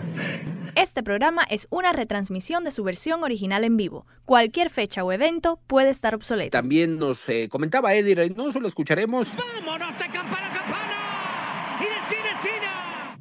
Este 0.76 1.04
programa 1.04 1.44
es 1.48 1.68
una 1.70 1.92
retransmisión 1.92 2.64
de 2.64 2.72
su 2.72 2.82
versión 2.82 3.22
original 3.22 3.62
en 3.62 3.76
vivo. 3.76 4.06
Cualquier 4.24 4.70
fecha 4.70 5.04
o 5.04 5.12
evento 5.12 5.60
puede 5.68 5.90
estar 5.90 6.16
obsoleto. 6.16 6.50
También 6.50 6.98
nos 6.98 7.28
eh, 7.28 7.48
comentaba 7.48 7.94
Eddie 7.94 8.16
Reynoso, 8.16 8.58
lo 8.58 8.66
escucharemos. 8.66 9.28
¡Vámonos 9.36 9.96
de 9.96 10.04
campana 10.06 10.50
a 10.50 10.52
campana! 10.52 11.78
¡Y 11.78 11.84
de 11.84 11.90
esquina 11.90 12.28
a 12.28 12.40
esquina! 12.40 13.16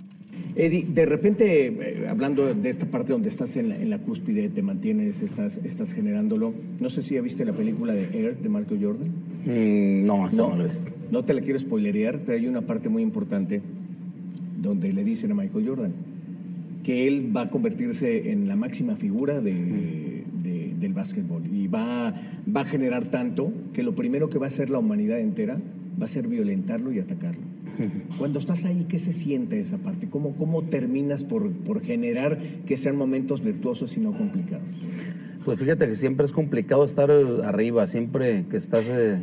Eddie, 0.56 0.86
de 0.88 1.06
repente, 1.06 1.68
eh, 1.68 2.08
hablando 2.10 2.52
de 2.56 2.70
esta 2.70 2.88
parte 2.88 3.12
donde 3.12 3.30
estás 3.30 3.56
en 3.56 3.88
la, 3.88 4.00
cúspide, 4.00 4.50
te 4.50 4.64
mantienes, 4.64 5.22
estás, 5.22 5.58
estás 5.58 5.94
generándolo. 5.94 6.56
No 6.80 6.90
sé 6.90 7.04
si 7.04 7.14
ya 7.14 7.22
viste 7.22 7.46
la 7.46 7.54
película 7.54 7.94
de 7.94 8.20
Air 8.20 8.38
de 8.38 8.50
Marco 8.50 8.74
Jordan. 8.82 9.10
Mm, 9.46 10.06
no, 10.08 10.28
no, 10.28 10.56
lo 10.56 10.64
he 10.64 10.68
visto. 10.70 10.92
No 11.12 11.24
te 11.24 11.36
la 11.36 11.42
quiero 11.42 11.60
spoilerear, 11.60 12.20
pero 12.26 12.36
hay 12.36 12.48
una 12.48 12.62
parte 12.62 12.90
muy 12.90 13.04
importante 13.04 13.62
donde 14.58 14.92
le 14.92 15.04
dicen 15.04 15.32
a 15.32 15.36
Michael 15.36 15.68
Jordan 15.68 16.13
que 16.84 17.08
él 17.08 17.36
va 17.36 17.44
a 17.44 17.50
convertirse 17.50 18.32
en 18.32 18.48
la 18.48 18.56
máxima 18.56 18.96
figura 18.96 19.40
de, 19.42 20.24
del 20.80 20.94
básquetbol 20.94 21.44
y 21.48 21.68
va, 21.68 22.14
va 22.54 22.62
a 22.62 22.66
generar 22.66 23.06
tanto 23.06 23.54
que 23.74 23.84
lo 23.84 23.96
primero 23.96 24.30
que 24.30 24.38
va 24.38 24.48
a 24.48 24.48
hacer 24.48 24.70
la 24.70 24.80
humanidad 24.80 25.20
entera 25.20 25.58
va 26.00 26.06
a 26.06 26.10
ser 26.10 26.28
violentarlo 26.28 26.92
y 26.92 27.00
atacarlo. 27.00 27.42
Cuando 28.18 28.40
estás 28.40 28.66
ahí, 28.66 28.86
¿qué 28.88 29.00
se 29.00 29.14
siente 29.14 29.60
esa 29.60 29.78
parte? 29.78 30.08
¿Cómo, 30.10 30.36
cómo 30.36 30.64
terminas 30.64 31.24
por, 31.24 31.52
por 31.52 31.82
generar 31.82 32.38
que 32.66 32.78
sean 32.78 32.98
momentos 32.98 33.42
virtuosos 33.42 33.96
y 33.98 34.00
no 34.00 34.16
complicados? 34.16 34.68
Pues 35.46 35.60
fíjate 35.60 35.88
que 35.88 35.96
siempre 35.96 36.26
es 36.26 36.32
complicado 36.32 36.86
estar 36.86 37.12
arriba, 37.12 37.86
siempre 37.88 38.46
que 38.50 38.58
estás, 38.58 38.88
eh, 38.90 39.20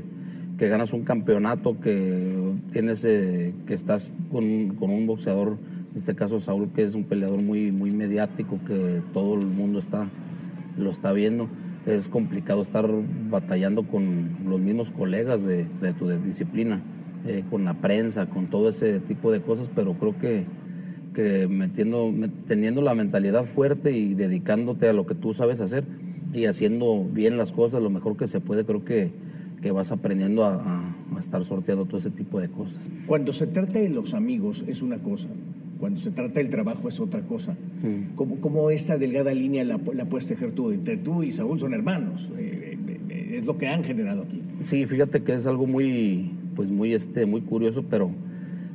que 0.58 0.68
ganas 0.68 0.92
un 0.92 1.02
campeonato, 1.02 1.80
que 1.80 2.52
tienes, 2.72 3.04
eh, 3.04 3.54
que 3.66 3.74
estás 3.74 4.12
con, 4.30 4.74
con, 4.76 4.90
un 4.90 5.06
boxeador, 5.06 5.56
en 5.90 5.96
este 5.96 6.14
caso 6.14 6.40
Saúl, 6.40 6.70
que 6.74 6.82
es 6.82 6.94
un 6.94 7.04
peleador 7.04 7.42
muy, 7.42 7.72
muy 7.72 7.90
mediático, 7.90 8.58
que 8.66 9.02
todo 9.12 9.34
el 9.34 9.46
mundo 9.46 9.78
está, 9.78 10.08
lo 10.78 10.90
está 10.90 11.12
viendo. 11.12 11.48
Es 11.86 12.08
complicado 12.08 12.62
estar 12.62 12.88
batallando 13.30 13.84
con 13.84 14.36
los 14.46 14.60
mismos 14.60 14.92
colegas 14.92 15.44
de, 15.44 15.66
de 15.80 15.92
tu 15.92 16.08
disciplina. 16.08 16.82
Eh, 17.26 17.44
con 17.50 17.66
la 17.66 17.74
prensa, 17.74 18.24
con 18.24 18.46
todo 18.46 18.70
ese 18.70 18.98
tipo 18.98 19.30
de 19.30 19.42
cosas, 19.42 19.70
pero 19.74 19.92
creo 19.92 20.18
que, 20.18 20.46
que 21.12 21.46
metiendo, 21.48 22.10
teniendo 22.46 22.80
la 22.80 22.94
mentalidad 22.94 23.44
fuerte 23.44 23.92
y 23.92 24.14
dedicándote 24.14 24.88
a 24.88 24.94
lo 24.94 25.04
que 25.04 25.14
tú 25.14 25.34
sabes 25.34 25.60
hacer 25.60 25.84
y 26.32 26.46
haciendo 26.46 27.04
bien 27.04 27.36
las 27.36 27.52
cosas 27.52 27.82
lo 27.82 27.90
mejor 27.90 28.16
que 28.16 28.26
se 28.26 28.40
puede, 28.40 28.64
creo 28.64 28.86
que, 28.86 29.12
que 29.60 29.70
vas 29.70 29.92
aprendiendo 29.92 30.46
a, 30.46 30.96
estar 31.18 31.44
sorteando 31.44 31.84
todo 31.84 31.98
ese 31.98 32.08
tipo 32.08 32.40
de 32.40 32.48
cosas. 32.48 32.90
Cuando 33.04 33.34
se 33.34 33.46
trata 33.46 33.78
de 33.78 33.90
los 33.90 34.14
amigos 34.14 34.64
es 34.66 34.80
una 34.80 34.96
cosa, 34.96 35.28
cuando 35.80 35.98
se 35.98 36.10
trata 36.10 36.34
del 36.40 36.50
trabajo 36.50 36.88
es 36.88 37.00
otra 37.00 37.22
cosa. 37.22 37.56
Mm. 37.82 38.14
¿Cómo, 38.14 38.70
esta 38.70 38.98
delgada 38.98 39.32
línea 39.32 39.64
la, 39.64 39.80
la, 39.94 40.04
puedes 40.04 40.26
tejer 40.26 40.52
tú? 40.52 40.70
Entre 40.70 40.98
tú 40.98 41.22
y 41.22 41.32
Saúl 41.32 41.58
son 41.58 41.72
hermanos, 41.72 42.28
eh, 42.38 42.76
eh, 43.08 43.36
es 43.36 43.46
lo 43.46 43.56
que 43.56 43.66
han 43.66 43.82
generado 43.82 44.22
aquí. 44.22 44.42
Sí, 44.60 44.84
fíjate 44.84 45.22
que 45.22 45.32
es 45.32 45.46
algo 45.46 45.66
muy, 45.66 46.30
pues 46.54 46.70
muy, 46.70 46.92
este, 46.92 47.24
muy 47.24 47.40
curioso, 47.40 47.82
pero 47.88 48.10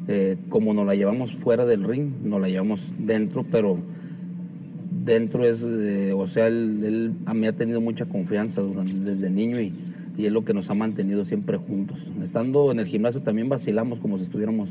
eh, 0.07 0.37
como 0.49 0.73
nos 0.73 0.85
la 0.85 0.95
llevamos 0.95 1.33
fuera 1.33 1.65
del 1.65 1.83
ring, 1.83 2.09
nos 2.23 2.41
la 2.41 2.49
llevamos 2.49 2.91
dentro, 2.97 3.45
pero 3.49 3.77
dentro 5.03 5.45
es, 5.45 5.63
eh, 5.63 6.11
o 6.13 6.27
sea, 6.27 6.47
él, 6.47 7.13
a 7.27 7.35
mí 7.35 7.45
ha 7.45 7.53
tenido 7.53 7.81
mucha 7.81 8.07
confianza 8.07 8.63
desde 8.63 9.29
niño 9.29 9.61
y, 9.61 9.71
y 10.17 10.25
es 10.25 10.31
lo 10.31 10.43
que 10.43 10.55
nos 10.55 10.71
ha 10.71 10.73
mantenido 10.73 11.23
siempre 11.23 11.57
juntos. 11.57 12.11
Estando 12.21 12.71
en 12.71 12.79
el 12.79 12.87
gimnasio 12.87 13.21
también 13.21 13.47
vacilamos 13.47 13.99
como 13.99 14.17
si 14.17 14.23
estuviéramos 14.23 14.69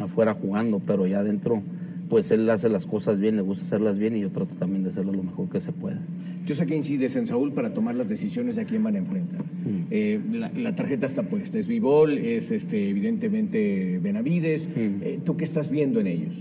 afuera 0.00 0.34
jugando, 0.34 0.80
pero 0.80 1.06
ya 1.06 1.22
dentro 1.22 1.62
pues 2.08 2.30
él 2.30 2.48
hace 2.50 2.68
las 2.68 2.86
cosas 2.86 3.20
bien, 3.20 3.36
le 3.36 3.42
gusta 3.42 3.64
hacerlas 3.64 3.98
bien 3.98 4.16
y 4.16 4.20
yo 4.20 4.30
trato 4.30 4.54
también 4.56 4.82
de 4.82 4.88
hacerlo 4.90 5.12
lo 5.12 5.22
mejor 5.22 5.48
que 5.48 5.60
se 5.60 5.72
pueda. 5.72 6.00
Yo 6.46 6.54
sé 6.54 6.66
que 6.66 6.74
incides 6.74 7.14
en 7.16 7.26
Saúl 7.26 7.52
para 7.52 7.74
tomar 7.74 7.94
las 7.94 8.08
decisiones 8.08 8.56
de 8.56 8.62
a 8.62 8.64
quién 8.64 8.82
van 8.82 8.96
a 8.96 8.98
enfrentar. 8.98 9.42
Mm. 9.42 9.86
Eh, 9.90 10.20
la, 10.56 10.74
tarjeta 10.74 11.06
está 11.06 11.22
puesta, 11.22 11.58
es 11.58 11.68
Vivol, 11.68 12.18
es 12.18 12.50
este, 12.50 12.88
evidentemente 12.88 13.98
Benavides. 14.02 14.68
Mm. 14.68 15.02
Eh, 15.02 15.20
¿Tú 15.24 15.36
qué 15.36 15.44
estás 15.44 15.70
viendo 15.70 16.00
en 16.00 16.06
ellos? 16.06 16.34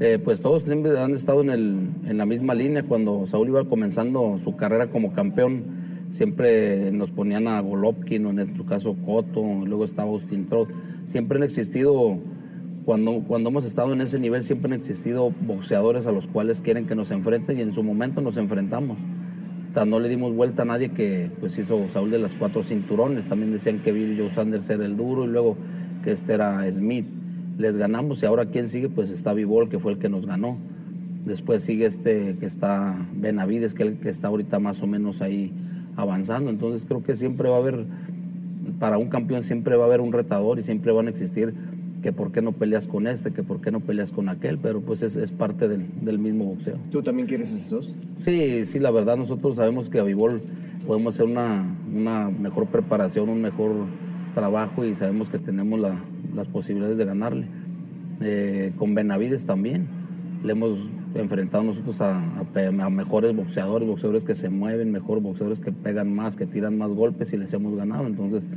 Eh, 0.00 0.18
pues 0.22 0.40
todos 0.40 0.62
siempre 0.62 0.98
han 0.98 1.14
estado 1.14 1.42
en, 1.42 1.50
el, 1.50 1.88
en 2.06 2.18
la 2.18 2.26
misma 2.26 2.54
línea. 2.54 2.84
Cuando 2.84 3.26
Saúl 3.26 3.48
iba 3.48 3.64
comenzando 3.64 4.38
su 4.38 4.56
carrera 4.56 4.88
como 4.88 5.12
campeón, 5.12 5.64
siempre 6.08 6.92
nos 6.92 7.10
ponían 7.10 7.48
a 7.48 7.60
Golovkin, 7.60 8.26
o 8.26 8.30
en 8.30 8.56
su 8.56 8.64
caso 8.64 8.94
Cotto, 9.04 9.42
luego 9.66 9.84
estaba 9.84 10.10
Austin 10.10 10.46
Trot. 10.46 10.68
Siempre 11.04 11.38
han 11.38 11.44
existido 11.44 12.18
cuando, 12.84 13.22
cuando 13.26 13.50
hemos 13.50 13.64
estado 13.64 13.92
en 13.92 14.00
ese 14.00 14.18
nivel 14.18 14.42
siempre 14.42 14.72
han 14.72 14.78
existido 14.78 15.32
boxeadores 15.46 16.06
a 16.06 16.12
los 16.12 16.26
cuales 16.26 16.62
quieren 16.62 16.86
que 16.86 16.94
nos 16.94 17.10
enfrenten 17.10 17.58
y 17.58 17.60
en 17.60 17.72
su 17.72 17.82
momento 17.82 18.20
nos 18.20 18.36
enfrentamos. 18.36 18.98
no 19.86 20.00
le 20.00 20.08
dimos 20.08 20.34
vuelta 20.34 20.62
a 20.62 20.64
nadie 20.64 20.90
que 20.90 21.30
pues 21.40 21.56
hizo 21.58 21.88
Saúl 21.88 22.10
de 22.10 22.18
las 22.18 22.34
cuatro 22.34 22.62
cinturones. 22.62 23.26
También 23.26 23.52
decían 23.52 23.80
que 23.80 23.92
Bill 23.92 24.18
Joe 24.18 24.30
Sanders 24.30 24.68
era 24.70 24.84
el 24.84 24.96
duro 24.96 25.24
y 25.24 25.28
luego 25.28 25.56
que 26.02 26.12
este 26.12 26.34
era 26.34 26.70
Smith. 26.70 27.06
Les 27.58 27.76
ganamos 27.76 28.22
y 28.22 28.26
ahora 28.26 28.46
quién 28.46 28.68
sigue 28.68 28.88
pues 28.88 29.10
está 29.10 29.32
Vivol 29.32 29.68
que 29.68 29.78
fue 29.78 29.92
el 29.92 29.98
que 29.98 30.08
nos 30.08 30.26
ganó. 30.26 30.58
Después 31.24 31.62
sigue 31.62 31.86
este 31.86 32.36
que 32.38 32.46
está 32.46 33.06
Benavides 33.14 33.74
que 33.74 33.84
el 33.84 33.98
que 33.98 34.08
está 34.08 34.28
ahorita 34.28 34.58
más 34.58 34.82
o 34.82 34.86
menos 34.86 35.22
ahí 35.22 35.52
avanzando. 35.94 36.50
Entonces 36.50 36.84
creo 36.84 37.02
que 37.02 37.14
siempre 37.14 37.48
va 37.48 37.56
a 37.56 37.58
haber, 37.60 37.86
para 38.80 38.98
un 38.98 39.08
campeón 39.08 39.44
siempre 39.44 39.76
va 39.76 39.84
a 39.84 39.86
haber 39.86 40.00
un 40.00 40.12
retador 40.12 40.58
y 40.58 40.62
siempre 40.62 40.90
van 40.90 41.06
a 41.06 41.10
existir 41.10 41.54
que 42.02 42.12
por 42.12 42.32
qué 42.32 42.42
no 42.42 42.52
peleas 42.52 42.86
con 42.86 43.06
este, 43.06 43.30
que 43.30 43.42
por 43.42 43.60
qué 43.60 43.70
no 43.70 43.80
peleas 43.80 44.10
con 44.10 44.28
aquel, 44.28 44.58
pero 44.58 44.80
pues 44.80 45.02
es, 45.02 45.16
es 45.16 45.30
parte 45.30 45.68
del, 45.68 45.86
del, 46.02 46.18
mismo 46.18 46.44
boxeo. 46.44 46.76
¿Tú 46.90 47.02
también 47.02 47.28
quieres 47.28 47.52
esos? 47.52 47.90
Sí, 48.20 48.66
sí, 48.66 48.78
la 48.78 48.90
verdad 48.90 49.16
nosotros 49.16 49.56
sabemos 49.56 49.88
que 49.88 50.00
a 50.00 50.02
Vivol 50.02 50.42
podemos 50.86 51.14
hacer 51.14 51.26
una, 51.26 51.64
una 51.94 52.28
mejor 52.28 52.66
preparación, 52.66 53.28
un 53.28 53.40
mejor 53.40 53.72
trabajo 54.34 54.84
y 54.84 54.94
sabemos 54.94 55.28
que 55.28 55.38
tenemos 55.38 55.78
la, 55.78 55.96
las 56.34 56.48
posibilidades 56.48 56.98
de 56.98 57.04
ganarle. 57.04 57.46
Eh, 58.20 58.72
con 58.76 58.94
Benavides 58.94 59.46
también, 59.46 59.86
le 60.42 60.52
hemos 60.52 60.90
enfrentado 61.14 61.64
nosotros 61.64 62.00
a, 62.00 62.18
a, 62.18 62.84
a, 62.84 62.90
mejores 62.90 63.34
boxeadores, 63.34 63.86
boxeadores 63.86 64.24
que 64.24 64.34
se 64.34 64.48
mueven 64.48 64.90
mejor, 64.90 65.20
boxeadores 65.20 65.60
que 65.60 65.72
pegan 65.72 66.12
más, 66.14 66.36
que 66.36 66.46
tiran 66.46 66.76
más 66.78 66.92
golpes 66.92 67.32
y 67.32 67.36
les 67.36 67.52
hemos 67.52 67.76
ganado. 67.76 68.06
Entonces, 68.06 68.48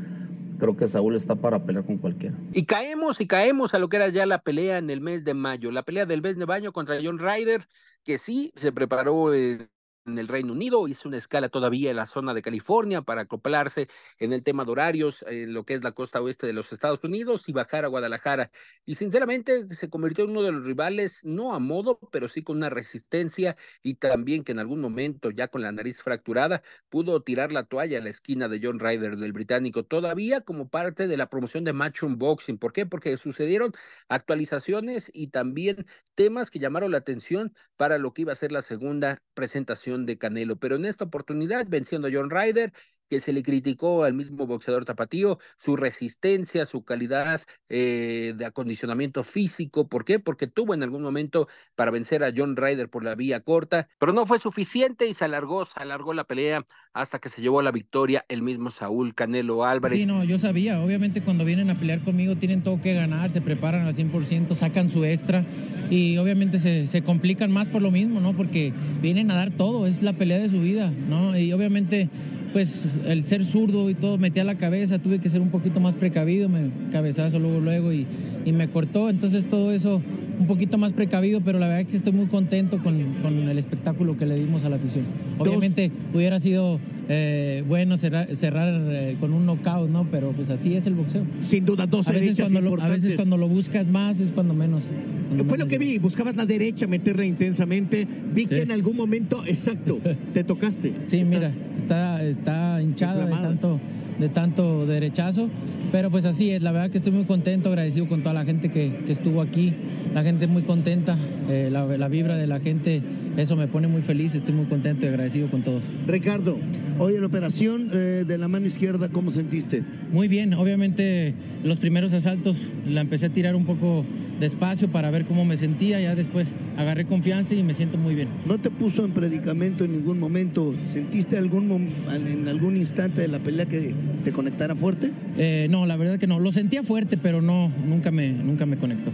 creo 0.60 0.76
que 0.76 0.88
Saúl 0.88 1.16
está 1.16 1.36
para 1.36 1.64
pelear 1.64 1.86
con 1.86 1.98
cualquiera. 1.98 2.36
Y 2.54 2.66
caemos 2.66 3.20
y 3.22 3.28
caemos 3.28 3.74
a 3.74 3.80
lo 3.80 3.90
que 3.90 3.98
era 3.98 4.10
ya 4.10 4.26
la 4.26 4.40
pelea 4.40 4.78
en 4.78 4.90
el 4.90 5.02
mes 5.02 5.24
de 5.24 5.34
mayo, 5.34 5.72
la 5.72 5.84
pelea 5.84 6.06
del 6.06 6.22
mes 6.22 6.38
de 6.38 6.46
mayo 6.46 6.72
contra 6.72 6.98
John 7.04 7.20
Ryder, 7.20 7.68
que 8.04 8.18
sí 8.18 8.52
se 8.56 8.72
preparó. 8.72 9.34
Eh, 9.34 9.68
en 10.06 10.20
el 10.20 10.28
Reino 10.28 10.54
Unido, 10.54 10.88
hizo 10.88 11.08
una 11.10 11.18
escala 11.18 11.50
todavía 11.50 11.90
en 11.90 11.96
la 11.96 12.06
zona 12.06 12.34
de 12.34 12.42
California 12.42 13.02
para 13.02 13.22
acoplarse 13.22 13.88
en 14.20 14.34
el 14.34 14.44
tema 14.44 14.64
de 14.64 14.72
horarios 14.72 15.26
en 15.28 15.54
lo 15.54 15.66
que 15.66 15.74
es 15.74 15.84
la 15.84 15.94
costa 15.94 16.22
oeste 16.22 16.46
de 16.46 16.54
los 16.54 16.72
Estados 16.72 17.04
Unidos 17.04 17.50
y 17.50 17.54
bajar 17.54 17.86
a 17.86 17.88
Guadalajara. 17.88 18.52
Y 18.86 18.96
sinceramente 18.98 19.68
se 19.74 19.90
convirtió 19.90 20.26
en 20.26 20.32
uno 20.32 20.44
de 20.44 20.52
los 20.52 20.66
rivales, 20.66 21.22
no 21.24 21.54
a 21.56 21.60
modo, 21.60 22.00
pero 22.12 22.28
sí 22.28 22.44
con 22.44 22.58
una 22.58 22.70
resistencia 22.70 23.58
y 23.82 23.96
también 23.96 24.44
que 24.44 24.52
en 24.52 24.60
algún 24.60 24.80
momento, 24.80 25.32
ya 25.32 25.48
con 25.48 25.62
la 25.62 25.72
nariz 25.72 26.02
fracturada, 26.02 26.62
pudo 26.90 27.22
tirar 27.24 27.52
la 27.52 27.66
toalla 27.66 27.98
a 27.98 28.02
la 28.02 28.10
esquina 28.10 28.48
de 28.48 28.60
John 28.62 28.80
Ryder 28.80 29.18
del 29.18 29.34
británico, 29.34 29.86
todavía 29.86 30.42
como 30.42 30.70
parte 30.70 31.08
de 31.08 31.18
la 31.18 31.30
promoción 31.30 31.64
de 31.64 31.74
Matchroom 31.74 32.18
Boxing. 32.20 32.60
¿Por 32.60 32.74
qué? 32.74 32.86
Porque 32.86 33.18
sucedieron 33.18 33.74
actualizaciones 34.08 35.10
y 35.14 35.28
también 35.30 35.88
temas 36.14 36.52
que 36.52 36.60
llamaron 36.60 36.92
la 36.92 37.00
atención 37.00 37.54
para 37.76 37.98
lo 37.98 38.14
que 38.14 38.22
iba 38.24 38.32
a 38.32 38.36
ser 38.36 38.52
la 38.52 38.62
segunda 38.62 39.22
presentación 39.34 39.95
de 39.98 40.18
Canelo. 40.18 40.58
Pero 40.58 40.76
en 40.76 40.86
esta 40.86 41.06
oportunidad, 41.06 41.66
venciendo 41.68 42.08
a 42.08 42.12
John 42.14 42.30
Ryder, 42.30 42.74
que 43.10 43.20
se 43.20 43.34
le 43.34 43.44
criticó 43.44 44.04
al 44.04 44.14
mismo 44.14 44.48
boxeador 44.48 44.86
tapatío, 44.86 45.40
su 45.58 45.76
resistencia, 45.76 46.66
su 46.66 46.84
calidad 46.84 47.42
eh, 47.70 48.34
de 48.36 48.46
acondicionamiento 48.46 49.24
físico. 49.24 49.88
¿Por 49.88 50.06
qué? 50.06 50.20
Porque 50.20 50.48
tuvo 50.48 50.74
en 50.74 50.84
algún 50.84 51.02
momento 51.02 51.48
para 51.76 51.92
vencer 51.92 52.24
a 52.24 52.32
John 52.36 52.56
Ryder 52.56 52.90
por 52.90 53.04
la 53.04 53.16
vía 53.16 53.42
corta, 53.42 53.88
pero 54.00 54.14
no 54.14 54.26
fue 54.26 54.40
suficiente 54.40 55.08
y 55.08 55.14
se 55.14 55.26
alargó, 55.26 55.66
se 55.66 55.80
alargó 55.80 56.14
la 56.14 56.24
pelea 56.24 56.66
hasta 56.94 57.20
que 57.20 57.30
se 57.30 57.42
llevó 57.42 57.62
la 57.62 57.72
victoria 57.72 58.26
el 58.30 58.42
mismo 58.42 58.72
Saúl 58.72 59.14
Canelo 59.14 59.66
Álvarez. 59.66 60.00
Sí, 60.00 60.06
no, 60.06 60.24
yo 60.24 60.38
sabía, 60.38 60.80
obviamente 60.82 61.22
cuando 61.22 61.44
vienen 61.46 61.70
a 61.70 61.76
pelear 61.76 62.00
conmigo 62.00 62.36
tienen 62.38 62.64
todo 62.64 62.82
que 62.82 62.94
ganar, 62.94 63.30
se 63.30 63.42
preparan 63.42 63.86
al 63.86 63.94
100%, 63.94 64.56
sacan 64.56 64.90
su 64.90 65.04
extra 65.04 65.46
y 65.90 66.18
obviamente 66.18 66.58
se, 66.58 66.88
se 66.88 67.04
complican 67.04 67.52
más 67.52 67.68
por 67.68 67.82
lo 67.82 67.92
mismo, 67.92 68.20
¿no? 68.20 68.34
Porque 68.34 68.74
vienen 69.02 69.30
a 69.30 69.36
dar 69.36 69.52
todo, 69.52 69.88
es 69.88 70.02
la 70.02 70.14
pelea 70.14 70.40
de 70.40 70.50
su 70.50 70.62
vida, 70.62 70.92
¿no? 71.10 71.38
Y 71.38 71.52
obviamente 71.54 72.10
pues 72.56 72.86
el 73.06 73.26
ser 73.26 73.46
zurdo 73.46 73.90
y 73.90 73.96
todo, 73.96 74.18
metía 74.18 74.44
la 74.44 74.56
cabeza, 74.56 75.00
tuve 75.00 75.20
que 75.20 75.30
ser 75.30 75.42
un 75.42 75.50
poquito 75.50 75.80
más 75.80 75.96
precavido, 75.96 76.50
me 76.50 76.70
cabezazo 76.92 77.40
luego, 77.40 77.60
luego 77.60 77.94
y, 77.94 78.06
y 78.46 78.52
me 78.52 78.68
cortó, 78.68 79.10
entonces 79.10 79.46
todo 79.46 79.72
eso 79.72 80.02
un 80.40 80.48
poquito 80.48 80.78
más 80.78 80.94
precavido, 80.94 81.42
pero 81.42 81.60
la 81.60 81.68
verdad 81.68 81.82
es 81.82 81.88
que 81.88 81.98
estoy 81.98 82.14
muy 82.14 82.26
contento 82.28 82.78
con, 82.82 83.02
con 83.22 83.50
el 83.50 83.58
espectáculo 83.58 84.18
que 84.18 84.26
le 84.26 84.36
dimos 84.36 84.64
a 84.64 84.70
la 84.70 84.76
afición. 84.78 85.06
Obviamente 85.38 85.92
hubiera 86.14 86.40
sido 86.40 86.80
eh, 87.10 87.64
bueno 87.68 87.98
cerrar, 87.98 88.36
cerrar 88.36 88.74
eh, 88.92 89.16
con 89.20 89.34
un 89.34 89.46
knockout, 89.46 89.90
¿no? 89.90 90.08
Pero 90.12 90.32
pues 90.32 90.50
así 90.50 90.76
es 90.76 90.86
el 90.88 90.94
boxeo. 90.96 91.24
Sin 91.42 91.66
duda, 91.66 91.86
dos 91.88 92.08
a 92.08 92.12
veces, 92.12 92.36
derechas 92.36 92.52
cuando 92.52 92.76
lo, 92.76 92.82
a 92.82 92.88
veces 92.88 93.16
cuando 93.16 93.38
lo 93.38 93.48
buscas 93.48 93.88
más 93.88 94.20
es 94.20 94.32
cuando 94.32 94.54
menos. 94.54 94.84
cuando 95.28 95.46
Fue 95.46 95.58
lo 95.58 95.68
que 95.68 95.78
vi, 95.78 95.98
buscabas 96.00 96.36
la 96.36 96.46
derecha, 96.46 96.88
meterla 96.88 97.26
intensamente. 97.26 98.08
Vi 98.34 98.46
que 98.48 98.62
en 98.62 98.72
algún 98.72 98.98
momento, 98.98 99.44
exacto, 99.46 100.00
te 100.34 100.44
tocaste. 100.44 100.94
Sí, 101.04 101.18
Estás- 101.18 101.30
mira, 101.30 101.52
está, 101.78 102.24
está 102.24 102.82
hinchada 102.82 103.26
de 103.26 103.32
tanto, 103.32 103.80
de 104.20 104.30
tanto 104.30 104.86
derechazo, 104.86 105.50
pero 105.92 106.10
pues 106.10 106.26
así 106.26 106.52
es, 106.52 106.62
la 106.62 106.72
verdad 106.72 106.90
que 106.90 106.98
estoy 106.98 107.12
muy 107.12 107.26
contento, 107.26 107.70
agradecido 107.70 108.08
con 108.08 108.22
toda 108.22 108.34
la 108.34 108.46
gente 108.46 108.70
que, 108.70 109.02
que 109.06 109.12
estuvo 109.12 109.42
aquí, 109.42 109.74
la 110.14 110.24
gente 110.24 110.48
muy 110.48 110.62
contenta, 110.62 111.18
eh, 111.50 111.70
la, 111.72 111.86
la 111.86 112.08
vibra 112.08 112.38
de 112.38 112.48
la 112.48 112.60
gente, 112.60 113.02
eso 113.38 113.56
me 113.56 113.68
pone 113.68 113.88
muy 113.88 114.02
feliz, 114.02 114.36
estoy 114.36 114.54
muy 114.54 114.66
contento 114.66 115.06
y 115.06 115.10
agradecido 115.10 115.50
con 115.50 115.62
todos. 115.62 115.82
Ricardo, 116.08 116.58
Oye, 116.98 117.20
la 117.20 117.28
operación 117.28 117.90
eh, 117.92 118.24
de 118.26 118.38
la 118.38 118.48
mano 118.48 118.68
izquierda, 118.68 119.10
¿cómo 119.10 119.30
sentiste? 119.30 119.84
Muy 120.14 120.30
bien, 120.30 120.54
obviamente 120.54 121.34
los 121.62 121.78
primeros 121.78 122.14
asaltos 122.14 122.56
la 122.88 123.02
empecé 123.02 123.26
a 123.26 123.30
tirar 123.30 123.54
un 123.54 123.66
poco 123.66 124.06
despacio 124.40 124.88
para 124.90 125.12
ver 125.12 125.26
cómo 125.26 125.44
me 125.44 125.58
sentía, 125.58 126.00
ya 126.00 126.16
después 126.16 126.54
agarré 126.78 127.06
confianza 127.06 127.54
y 127.54 127.64
me 127.64 127.74
siento 127.74 127.98
muy 127.98 128.16
bien. 128.16 128.30
¿No 128.46 128.60
te 128.60 128.70
puso 128.70 129.04
en 129.04 129.12
predicamento 129.12 129.84
en 129.84 129.92
ningún 129.92 130.22
momento? 130.22 130.74
¿Sentiste 130.86 131.38
algún 131.38 131.90
en 132.16 132.48
algún 132.48 132.78
instante 132.78 133.20
de 133.20 133.28
la 133.28 133.40
pelea 133.40 133.66
que 133.66 133.94
te 134.24 134.32
conectara 134.32 134.76
fuerte? 134.76 135.12
Eh, 135.38 135.68
no, 135.70 135.86
la 135.86 135.96
verdad 135.98 136.18
que 136.20 136.28
no, 136.28 136.40
lo 136.40 136.52
sentía 136.52 136.84
fuerte, 136.84 137.18
pero 137.18 137.42
no, 137.42 137.72
nunca 137.86 138.12
me, 138.12 138.30
nunca 138.30 138.66
me 138.66 138.78
conectó. 138.78 139.12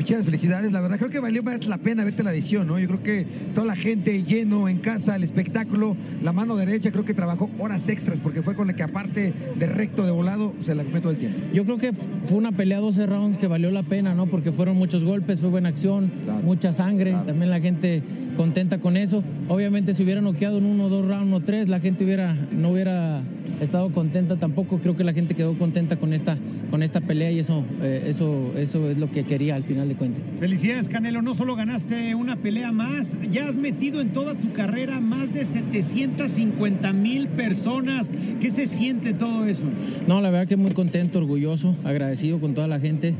Muchas 0.00 0.24
felicidades, 0.24 0.72
la 0.72 0.80
verdad 0.80 0.96
creo 0.96 1.10
que 1.10 1.20
valió 1.20 1.42
más 1.42 1.66
la 1.66 1.76
pena 1.76 2.04
verte 2.04 2.22
la 2.22 2.32
edición, 2.32 2.66
¿no? 2.66 2.78
Yo 2.78 2.86
creo 2.86 3.02
que 3.02 3.26
toda 3.54 3.66
la 3.66 3.76
gente 3.76 4.22
lleno 4.22 4.66
en 4.66 4.78
casa, 4.78 5.14
el 5.14 5.22
espectáculo, 5.22 5.94
la 6.22 6.32
mano 6.32 6.56
derecha, 6.56 6.90
creo 6.90 7.04
que 7.04 7.12
trabajó 7.12 7.50
horas 7.58 7.86
extras 7.86 8.18
porque 8.18 8.40
fue 8.40 8.54
con 8.54 8.68
la 8.68 8.72
que 8.72 8.82
aparte 8.82 9.34
de 9.56 9.66
recto 9.66 10.02
de 10.06 10.10
volado 10.10 10.54
se 10.64 10.74
la 10.74 10.84
comió 10.84 11.02
todo 11.02 11.12
el 11.12 11.18
tiempo. 11.18 11.38
Yo 11.52 11.66
creo 11.66 11.76
que 11.76 11.92
fue 11.92 12.38
una 12.38 12.50
pelea 12.50 12.78
12 12.78 13.04
rounds 13.04 13.36
que 13.36 13.46
valió 13.46 13.70
la 13.70 13.82
pena, 13.82 14.14
¿no? 14.14 14.24
Porque 14.24 14.52
fueron 14.52 14.78
muchos 14.78 15.04
golpes, 15.04 15.40
fue 15.40 15.50
buena 15.50 15.68
acción, 15.68 16.10
mucha 16.44 16.72
sangre, 16.72 17.12
también 17.12 17.50
la 17.50 17.60
gente 17.60 18.02
contenta 18.38 18.78
con 18.78 18.96
eso. 18.96 19.22
Obviamente 19.48 19.92
si 19.92 20.02
hubiera 20.02 20.22
noqueado 20.22 20.56
en 20.56 20.64
uno, 20.64 20.88
dos 20.88 21.06
rounds 21.06 21.34
o 21.34 21.40
tres, 21.40 21.68
la 21.68 21.78
gente 21.78 22.04
hubiera, 22.04 22.34
no 22.52 22.70
hubiera 22.70 23.20
estado 23.60 23.90
contenta 23.90 24.36
tampoco. 24.36 24.78
Creo 24.78 24.96
que 24.96 25.04
la 25.04 25.12
gente 25.12 25.34
quedó 25.34 25.52
contenta 25.58 25.96
con 25.96 26.14
esta, 26.14 26.38
con 26.70 26.82
esta 26.82 27.02
pelea 27.02 27.30
y 27.30 27.40
eso, 27.40 27.64
eh, 27.82 28.04
eso, 28.06 28.52
eso 28.56 28.88
es 28.88 28.96
lo 28.96 29.10
que 29.10 29.24
quería 29.24 29.56
al 29.56 29.64
final 29.64 29.89
Felicidades, 30.38 30.88
Canelo. 30.88 31.22
No 31.22 31.34
solo 31.34 31.56
ganaste 31.56 32.14
una 32.14 32.36
pelea 32.36 32.72
más, 32.72 33.16
ya 33.30 33.46
has 33.46 33.56
metido 33.56 34.00
en 34.00 34.10
toda 34.10 34.34
tu 34.34 34.52
carrera 34.52 35.00
más 35.00 35.34
de 35.34 35.44
750 35.44 36.92
mil 36.92 37.28
personas. 37.28 38.10
¿Qué 38.40 38.50
se 38.50 38.66
siente 38.66 39.12
todo 39.12 39.46
eso? 39.46 39.64
No, 40.06 40.20
la 40.20 40.30
verdad 40.30 40.46
que 40.46 40.56
muy 40.56 40.72
contento, 40.72 41.18
orgulloso, 41.18 41.74
agradecido 41.84 42.40
con 42.40 42.54
toda 42.54 42.68
la 42.68 42.80
gente. 42.80 43.14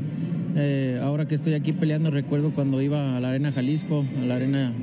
Eh, 0.55 0.99
ahora 1.01 1.27
que 1.27 1.35
estoy 1.35 1.53
aquí 1.53 1.71
peleando, 1.73 2.11
recuerdo 2.11 2.51
cuando 2.51 2.81
iba 2.81 3.15
a 3.15 3.19
la 3.19 3.29
Arena 3.29 3.51
Jalisco, 3.51 4.05
a 4.21 4.25
la 4.25 4.35
Arena 4.35 4.73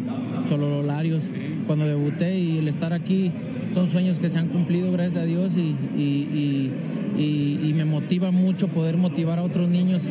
Chololarios, 0.48 1.28
cuando 1.66 1.87
debuté 1.87 2.38
y 2.38 2.59
el 2.59 2.68
estar 2.68 2.92
aquí 2.92 3.31
son 3.72 3.90
sueños 3.90 4.18
que 4.18 4.31
se 4.31 4.38
han 4.38 4.48
cumplido, 4.48 4.90
gracias 4.92 5.22
a 5.24 5.26
Dios, 5.26 5.57
y, 5.57 5.76
y- 5.96 6.72
y- 7.16 7.20
y- 7.22 7.68
y 7.68 7.74
me 7.74 7.85
motiva 7.85 8.31
mucho 8.31 8.68
poder 8.68 8.96
motivar 8.96 9.38
a 9.38 9.42
otros 9.42 9.68
niños, 9.68 10.04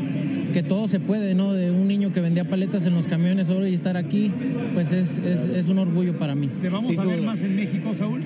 que 0.54 0.62
todo 0.64 0.88
se 0.88 1.00
puede, 1.00 1.34
¿no? 1.36 1.54
De 1.54 1.72
un 1.72 1.88
niño 1.88 2.12
que 2.14 2.22
vendía 2.22 2.46
paletas 2.46 2.86
en 2.86 2.94
los 2.94 3.08
camiones 3.08 3.50
ahora 3.50 3.68
y 3.68 3.74
estar 3.74 3.98
aquí, 3.98 4.32
pues 4.74 4.92
es, 4.92 5.18
es- 5.20 5.48
es 5.50 5.68
un 5.70 5.80
orgullo 5.80 6.18
para 6.20 6.36
mí. 6.36 6.50
¿Te 6.62 6.70
vamos 6.70 6.86
Sin 6.88 7.00
a 7.00 7.04
ver 7.04 7.18
duda. 7.18 7.28
más 7.32 7.42
en 7.42 7.56
México, 7.56 7.94
Saúl? 7.96 8.22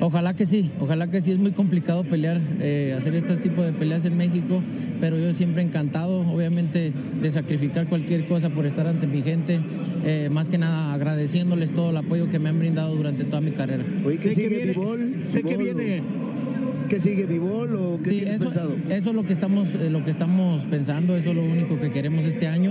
Ojalá 0.00 0.34
que 0.34 0.46
sí, 0.46 0.70
ojalá 0.80 1.08
que 1.10 1.20
sí. 1.20 1.32
Es 1.32 1.38
muy 1.38 1.52
complicado 1.52 2.04
pelear, 2.04 2.40
eh, 2.60 2.94
hacer 2.96 3.14
este 3.14 3.36
tipo 3.38 3.62
de 3.62 3.72
peleas 3.72 4.04
en 4.04 4.16
México, 4.16 4.62
pero 5.00 5.18
yo 5.18 5.32
siempre 5.32 5.62
encantado, 5.62 6.20
obviamente, 6.30 6.75
de 6.80 7.30
sacrificar 7.30 7.86
cualquier 7.88 8.26
cosa 8.26 8.50
por 8.50 8.66
estar 8.66 8.86
ante 8.86 9.06
mi 9.06 9.22
gente. 9.22 9.60
eh, 10.04 10.28
más 10.30 10.48
que 10.48 10.56
nada 10.58 10.92
agradeciéndoles 10.94 11.72
todo 11.72 11.90
el 11.90 11.96
apoyo 11.96 12.28
que 12.30 12.38
me 12.38 12.48
han 12.48 12.58
brindado 12.60 12.94
durante 12.94 13.24
toda 13.24 13.40
mi 13.40 13.50
carrera. 13.50 13.84
Oye, 14.04 14.16
¿qué 14.16 14.22
sé 14.22 14.28
que 14.28 14.34
sigue 14.36 14.48
viene, 14.48 14.70
Bivol? 14.72 15.16
sé 15.24 15.42
que 15.42 15.56
¿Bivol 15.56 15.68
o- 15.70 15.74
viene. 15.78 16.02
¿Qué 16.88 17.00
sigue 17.00 17.26
Vivol 17.26 17.74
o 17.74 17.98
qué 17.98 18.10
Sí, 18.10 18.16
tienes 18.18 18.34
eso, 18.36 18.44
pensado? 18.44 18.76
eso 18.88 19.10
es 19.10 19.16
lo 19.16 19.24
que 19.24 19.32
estamos, 19.32 19.74
eh, 19.74 19.90
lo 19.90 20.04
que 20.04 20.10
estamos 20.12 20.62
pensando, 20.66 21.16
eso 21.16 21.30
es 21.30 21.36
lo 21.36 21.42
único 21.42 21.80
que 21.80 21.90
queremos 21.90 22.24
este 22.24 22.46
año. 22.46 22.70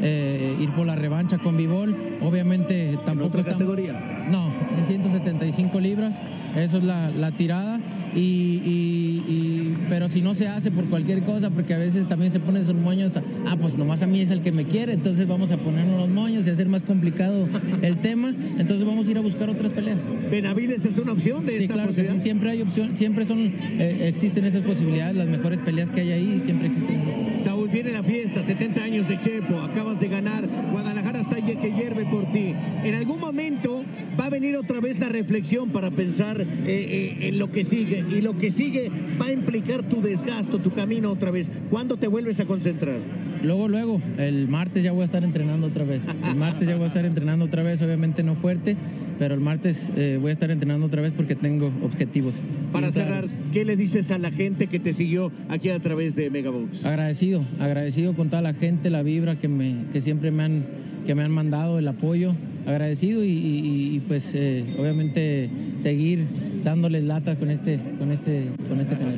eh, 0.00 0.56
ir 0.60 0.70
por 0.74 0.86
la 0.86 0.94
revancha 0.94 1.38
con 1.38 1.56
Bivol. 1.56 1.96
Obviamente 2.22 2.90
¿En 2.90 3.04
tampoco 3.04 3.26
otra 3.30 3.40
estamos- 3.40 3.58
categoría? 3.62 4.26
No, 4.30 4.52
en 4.78 4.86
175 4.86 5.80
libras. 5.80 6.14
Eso 6.54 6.78
es 6.78 6.84
la, 6.84 7.10
la 7.10 7.32
tirada. 7.32 7.80
Y, 8.14 8.20
y- 8.64 9.24
y- 9.28 9.47
pero 9.88 10.08
si 10.08 10.20
no 10.20 10.34
se 10.34 10.48
hace 10.48 10.70
por 10.70 10.84
cualquier 10.86 11.22
cosa, 11.22 11.50
porque 11.50 11.74
a 11.74 11.78
veces 11.78 12.06
también 12.08 12.30
se 12.32 12.40
ponen 12.40 12.64
sus 12.64 12.74
moños, 12.74 13.14
ah, 13.46 13.56
pues 13.60 13.76
nomás 13.78 14.02
a 14.02 14.06
mí 14.06 14.20
es 14.20 14.30
el 14.30 14.40
que 14.40 14.52
me 14.52 14.64
quiere, 14.64 14.92
entonces 14.94 15.26
vamos 15.26 15.50
a 15.52 15.56
ponernos 15.58 16.00
los 16.00 16.10
moños 16.10 16.46
y 16.46 16.50
hacer 16.50 16.68
más 16.68 16.82
complicado 16.82 17.48
el 17.82 17.98
tema. 17.98 18.34
Entonces 18.58 18.86
vamos 18.86 19.08
a 19.08 19.10
ir 19.10 19.18
a 19.18 19.20
buscar 19.20 19.48
otras 19.50 19.72
peleas. 19.72 19.98
Benavides 20.30 20.84
es 20.84 20.98
una 20.98 21.12
opción 21.12 21.46
de 21.46 21.58
Sí, 21.58 21.64
esa 21.64 21.74
claro 21.74 21.88
que 21.88 21.94
sí, 21.94 22.00
posibilidad. 22.00 22.22
siempre 22.22 22.50
hay 22.50 22.62
opción, 22.62 22.96
siempre 22.96 23.24
son, 23.24 23.38
eh, 23.78 24.06
existen 24.08 24.44
esas 24.44 24.62
posibilidades, 24.62 25.16
las 25.16 25.28
mejores 25.28 25.60
peleas 25.60 25.90
que 25.90 26.00
hay 26.02 26.12
ahí 26.12 26.40
siempre 26.40 26.68
existen. 26.68 26.98
Saúl, 27.38 27.68
viene 27.68 27.92
la 27.92 28.02
fiesta, 28.02 28.42
70 28.42 28.82
años 28.82 29.08
de 29.08 29.18
Chepo, 29.18 29.60
acabas 29.60 30.00
de 30.00 30.08
ganar, 30.08 30.48
Guadalajara 30.72 31.20
está 31.20 31.36
que 31.36 31.72
hierve 31.72 32.04
por 32.06 32.30
ti. 32.30 32.54
En 32.84 32.94
algún 32.94 33.20
momento 33.20 33.84
va 34.18 34.26
a 34.26 34.30
venir 34.30 34.56
otra 34.56 34.80
vez 34.80 34.98
la 34.98 35.08
reflexión 35.08 35.70
para 35.70 35.90
pensar 35.90 36.40
eh, 36.40 36.46
eh, 36.66 37.28
en 37.28 37.38
lo 37.38 37.50
que 37.50 37.64
sigue, 37.64 38.04
y 38.10 38.20
lo 38.20 38.36
que 38.36 38.50
sigue 38.50 38.90
va 39.20 39.26
a 39.26 39.32
implicar 39.32 39.82
tu 39.84 40.00
desgasto, 40.00 40.58
tu 40.58 40.72
camino 40.72 41.10
otra 41.10 41.30
vez. 41.30 41.50
¿Cuándo 41.70 41.96
te 41.96 42.08
vuelves 42.08 42.40
a 42.40 42.44
concentrar? 42.44 42.96
Luego, 43.42 43.68
luego, 43.68 44.00
el 44.18 44.48
martes 44.48 44.82
ya 44.82 44.92
voy 44.92 45.02
a 45.02 45.04
estar 45.04 45.22
entrenando 45.24 45.66
otra 45.68 45.84
vez. 45.84 46.00
El 46.28 46.34
martes 46.36 46.68
ya 46.68 46.74
voy 46.74 46.84
a 46.84 46.88
estar 46.88 47.04
entrenando 47.06 47.44
otra 47.44 47.62
vez, 47.62 47.80
obviamente 47.82 48.22
no 48.22 48.34
fuerte, 48.34 48.76
pero 49.18 49.34
el 49.34 49.40
martes 49.40 49.90
eh, 49.96 50.18
voy 50.20 50.30
a 50.30 50.32
estar 50.32 50.50
entrenando 50.50 50.86
otra 50.86 51.02
vez 51.02 51.12
porque 51.16 51.34
tengo 51.34 51.72
objetivos. 51.82 52.34
Para 52.72 52.90
cerrar. 52.90 53.24
¿qué 53.52 53.64
le 53.64 53.76
dices 53.76 54.10
a 54.10 54.18
la 54.18 54.30
gente 54.30 54.66
que 54.66 54.78
te 54.78 54.92
siguió 54.92 55.32
aquí 55.48 55.70
a 55.70 55.78
través 55.80 56.16
de 56.16 56.28
Megabox? 56.30 56.84
Agradecido, 56.84 57.40
agradecido 57.60 58.14
con 58.14 58.28
toda 58.28 58.42
la 58.42 58.52
gente, 58.54 58.90
la 58.90 59.02
vibra 59.02 59.36
que, 59.36 59.48
me, 59.48 59.74
que 59.92 60.00
siempre 60.00 60.30
me 60.30 60.42
han, 60.42 60.64
que 61.06 61.14
me 61.14 61.22
han 61.22 61.30
mandado, 61.32 61.78
el 61.78 61.88
apoyo. 61.88 62.34
Agradecido 62.66 63.24
y, 63.24 63.28
y- 63.30 63.96
y, 63.96 64.00
pues 64.00 64.32
eh, 64.34 64.62
obviamente 64.78 65.48
seguir 65.78 66.26
dándoles 66.64 67.04
lata 67.04 67.34
con 67.36 67.50
este, 67.50 67.78
con 67.98 68.12
este, 68.12 68.44
con 68.68 68.78
este 68.80 68.94
canal. 68.96 69.16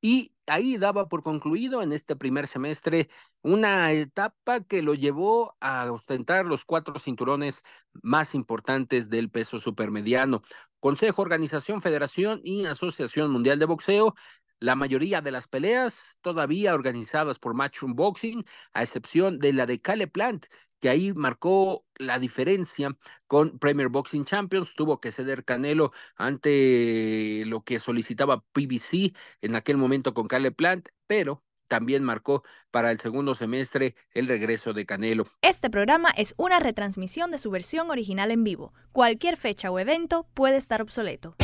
Y 0.00 0.32
ahí 0.46 0.76
daba 0.76 1.08
por 1.08 1.22
concluido 1.22 1.82
en 1.82 1.92
este 1.92 2.16
primer 2.16 2.46
semestre 2.46 3.08
una 3.42 3.92
etapa 3.92 4.60
que 4.60 4.82
lo 4.82 4.94
llevó 4.94 5.56
a 5.60 5.90
ostentar 5.90 6.46
los 6.46 6.64
cuatro 6.64 6.98
cinturones 6.98 7.62
más 8.02 8.34
importantes 8.34 9.08
del 9.10 9.30
peso 9.30 9.58
supermediano. 9.58 10.42
Consejo, 10.80 11.22
Organización, 11.22 11.82
Federación 11.82 12.40
y 12.44 12.66
Asociación 12.66 13.30
Mundial 13.30 13.58
de 13.58 13.66
Boxeo 13.66 14.14
la 14.60 14.74
mayoría 14.74 15.20
de 15.20 15.30
las 15.30 15.46
peleas 15.46 16.18
todavía 16.20 16.74
organizadas 16.74 17.38
por 17.38 17.54
Matchroom 17.54 17.94
Boxing, 17.94 18.44
a 18.72 18.82
excepción 18.82 19.38
de 19.38 19.52
la 19.52 19.66
de 19.66 19.80
Cale 19.80 20.08
Plant, 20.08 20.46
que 20.80 20.88
ahí 20.88 21.12
marcó 21.12 21.84
la 21.96 22.18
diferencia 22.18 22.96
con 23.26 23.58
Premier 23.58 23.88
Boxing 23.88 24.24
Champions. 24.24 24.74
Tuvo 24.76 25.00
que 25.00 25.12
ceder 25.12 25.44
Canelo 25.44 25.92
ante 26.16 27.44
lo 27.46 27.62
que 27.62 27.78
solicitaba 27.78 28.44
PBC 28.52 29.14
en 29.42 29.54
aquel 29.54 29.76
momento 29.76 30.14
con 30.14 30.28
Cale 30.28 30.52
Plant, 30.52 30.88
pero 31.06 31.42
también 31.68 32.02
marcó 32.02 32.42
para 32.70 32.90
el 32.90 32.98
segundo 32.98 33.34
semestre 33.34 33.94
el 34.12 34.26
regreso 34.26 34.72
de 34.72 34.86
Canelo. 34.86 35.26
Este 35.42 35.70
programa 35.70 36.10
es 36.10 36.34
una 36.38 36.58
retransmisión 36.58 37.30
de 37.30 37.38
su 37.38 37.50
versión 37.50 37.90
original 37.90 38.30
en 38.30 38.42
vivo. 38.42 38.72
Cualquier 38.92 39.36
fecha 39.36 39.70
o 39.70 39.78
evento 39.78 40.26
puede 40.34 40.56
estar 40.56 40.82
obsoleto. 40.82 41.36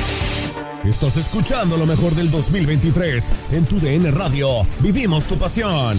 Estás 0.84 1.16
escuchando 1.16 1.76
lo 1.76 1.86
mejor 1.86 2.14
del 2.14 2.30
2023 2.30 3.52
en 3.52 3.64
tu 3.64 3.80
DN 3.80 4.10
Radio. 4.10 4.66
Vivimos 4.80 5.26
tu 5.26 5.36
pasión. 5.36 5.98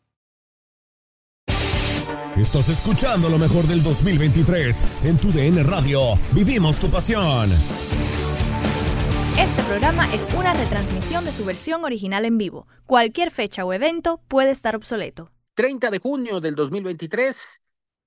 Estás 2.37 2.69
escuchando 2.69 3.27
lo 3.27 3.37
mejor 3.37 3.67
del 3.67 3.83
2023 3.83 4.85
en 5.03 5.17
tu 5.17 5.33
DN 5.33 5.63
Radio. 5.63 6.17
Vivimos 6.33 6.79
tu 6.79 6.89
pasión. 6.89 7.49
Este 9.37 9.61
programa 9.63 10.11
es 10.13 10.33
una 10.33 10.53
retransmisión 10.53 11.25
de 11.25 11.33
su 11.33 11.43
versión 11.43 11.83
original 11.83 12.23
en 12.23 12.37
vivo. 12.37 12.67
Cualquier 12.85 13.31
fecha 13.31 13.65
o 13.65 13.73
evento 13.73 14.21
puede 14.29 14.51
estar 14.51 14.77
obsoleto. 14.77 15.29
30 15.55 15.91
de 15.91 15.99
junio 15.99 16.39
del 16.39 16.55
2023 16.55 17.45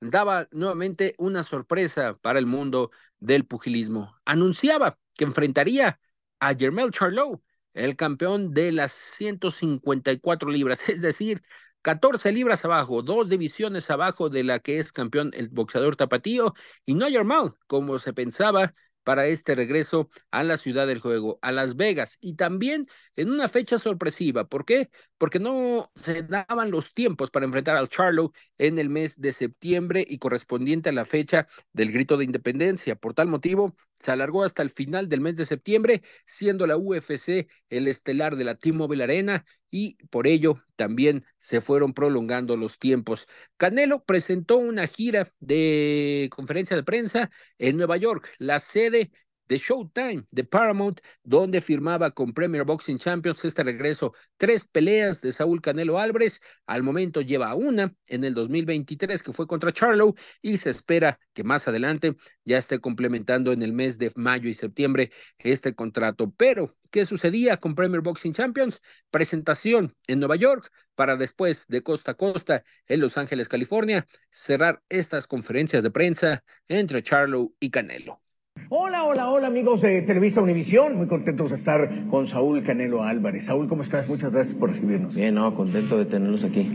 daba 0.00 0.48
nuevamente 0.52 1.14
una 1.18 1.42
sorpresa 1.42 2.16
para 2.16 2.38
el 2.38 2.46
mundo 2.46 2.90
del 3.18 3.44
pugilismo. 3.44 4.16
Anunciaba 4.24 4.98
que 5.14 5.24
enfrentaría 5.24 6.00
a 6.40 6.54
Jermel 6.54 6.90
Charlot, 6.92 7.42
el 7.74 7.94
campeón 7.94 8.54
de 8.54 8.72
las 8.72 8.92
154 8.92 10.50
libras, 10.50 10.82
es 10.88 11.02
decir, 11.02 11.42
14 11.85 12.33
libras 12.33 12.64
abajo, 12.64 13.03
dos 13.03 13.29
divisiones 13.29 13.90
abajo 13.90 14.31
de 14.31 14.42
la 14.42 14.59
que 14.59 14.79
es 14.79 14.90
campeón 14.90 15.33
el 15.35 15.51
boxeador 15.51 15.97
tapatío, 15.97 16.55
y 16.87 16.94
no 16.94 17.07
mal, 17.25 17.57
como 17.66 17.99
se 17.99 18.14
pensaba 18.14 18.75
para 19.03 19.27
este 19.27 19.55
regreso 19.55 20.09
a 20.31 20.42
la 20.44 20.57
ciudad 20.57 20.87
del 20.87 20.99
juego, 20.99 21.38
a 21.42 21.53
Las 21.53 21.77
Vegas, 21.77 22.16
y 22.23 22.37
también 22.37 22.88
en 23.16 23.31
una 23.31 23.49
fecha 23.49 23.77
sorpresiva. 23.77 24.49
¿Por 24.49 24.64
qué? 24.64 24.88
Porque 25.18 25.38
no 25.38 25.92
se 25.94 26.23
daban 26.23 26.70
los 26.70 26.94
tiempos 26.94 27.31
para 27.31 27.44
enfrentar 27.44 27.77
al 27.77 27.90
Charlo 27.90 28.33
en 28.57 28.79
el 28.79 28.88
mes 28.88 29.20
de 29.20 29.33
septiembre 29.33 30.07
y 30.09 30.16
correspondiente 30.16 30.88
a 30.88 30.92
la 30.92 31.05
fecha 31.05 31.49
del 31.75 31.92
grito 31.92 32.16
de 32.16 32.25
independencia. 32.25 32.97
Por 32.97 33.12
tal 33.12 33.29
motivo, 33.29 33.77
se 34.05 34.11
alargó 34.11 34.45
hasta 34.45 34.62
el 34.62 34.69
final 34.71 35.09
del 35.09 35.23
mes 35.23 35.35
de 35.37 35.47
septiembre, 35.47 36.03
siendo 36.27 36.67
la 36.67 36.77
UFC 36.77 37.49
el 37.71 37.88
estelar 37.88 38.37
de 38.37 38.45
la 38.45 38.55
T-Mobile 38.55 39.03
Arena 39.03 39.47
y 39.71 39.97
por 40.11 40.27
ello 40.27 40.62
también 40.77 41.25
se 41.38 41.62
fueron 41.62 41.95
prolongando 41.95 42.57
los 42.59 42.79
tiempos. 42.79 43.27
Canelo 43.57 44.05
presentó 44.05 44.59
una 44.59 44.87
gira 44.87 45.33
de 45.40 46.29
conferencia 46.31 46.77
de 46.77 46.83
prensa 46.83 47.31
en 47.59 47.79
Nueva 47.79 47.97
York, 47.97 48.31
la 48.38 48.61
sede 48.61 49.11
de 49.48 49.59
Showtime, 49.59 50.24
de 50.30 50.44
Paramount, 50.44 51.00
donde 51.22 51.61
firmaba 51.61 52.11
con 52.12 52.33
Premier 52.33 52.64
Boxing 52.64 52.98
Champions 52.98 53.44
este 53.44 53.62
regreso. 53.62 54.14
Tres 54.37 54.64
peleas 54.64 55.20
de 55.20 55.33
Saúl 55.33 55.61
Canelo 55.61 55.98
Álvarez. 55.98 56.40
Al 56.66 56.83
momento 56.83 57.20
lleva 57.20 57.54
una 57.54 57.94
en 58.07 58.24
el 58.24 58.35
2023 58.35 59.22
que 59.22 59.33
fue 59.33 59.46
contra 59.46 59.72
Charlo 59.72 60.14
y 60.42 60.57
se 60.57 60.70
espera 60.70 61.18
que 61.33 61.44
más 61.44 61.68
adelante 61.68 62.16
ya 62.44 62.59
esté 62.59 62.80
complementando 62.80 63.52
en 63.52 63.62
el 63.62 63.72
mes 63.72 63.98
de 63.98 64.12
mayo 64.16 64.48
y 64.48 64.54
septiembre 64.54 65.12
este 65.38 65.74
contrato. 65.74 66.33
Pero, 66.37 66.76
¿qué 66.90 67.04
sucedía 67.04 67.59
con 67.59 67.74
Premier 67.74 68.00
Boxing 68.00 68.33
Champions? 68.33 68.80
Presentación 69.11 69.94
en 70.07 70.20
Nueva 70.20 70.37
York 70.37 70.70
para 70.94 71.16
después 71.16 71.66
de 71.68 71.83
costa 71.83 72.12
a 72.12 72.14
costa 72.14 72.64
en 72.87 73.00
Los 73.00 73.18
Ángeles, 73.18 73.48
California, 73.48 74.07
cerrar 74.30 74.83
estas 74.88 75.26
conferencias 75.26 75.83
de 75.83 75.90
prensa 75.90 76.44
entre 76.68 77.02
Charlo 77.02 77.52
y 77.61 77.70
Canelo. 77.70 78.23
Hola, 78.70 79.05
hola, 79.05 79.29
hola 79.29 79.48
amigos 79.48 79.83
de 79.83 80.00
Televisa 80.00 80.40
Univisión, 80.40 80.96
muy 80.96 81.07
contentos 81.07 81.50
de 81.50 81.57
estar 81.57 82.07
con 82.09 82.27
Saúl 82.27 82.62
Canelo 82.62 83.03
Álvarez. 83.03 83.44
Saúl, 83.44 83.68
¿cómo 83.68 83.83
estás? 83.83 84.09
Muchas 84.09 84.33
gracias 84.33 84.57
por 84.57 84.70
recibirnos. 84.70 85.14
Bien, 85.14 85.35
no, 85.35 85.55
contento 85.55 85.98
de 85.98 86.07
tenerlos 86.07 86.44
aquí. 86.44 86.66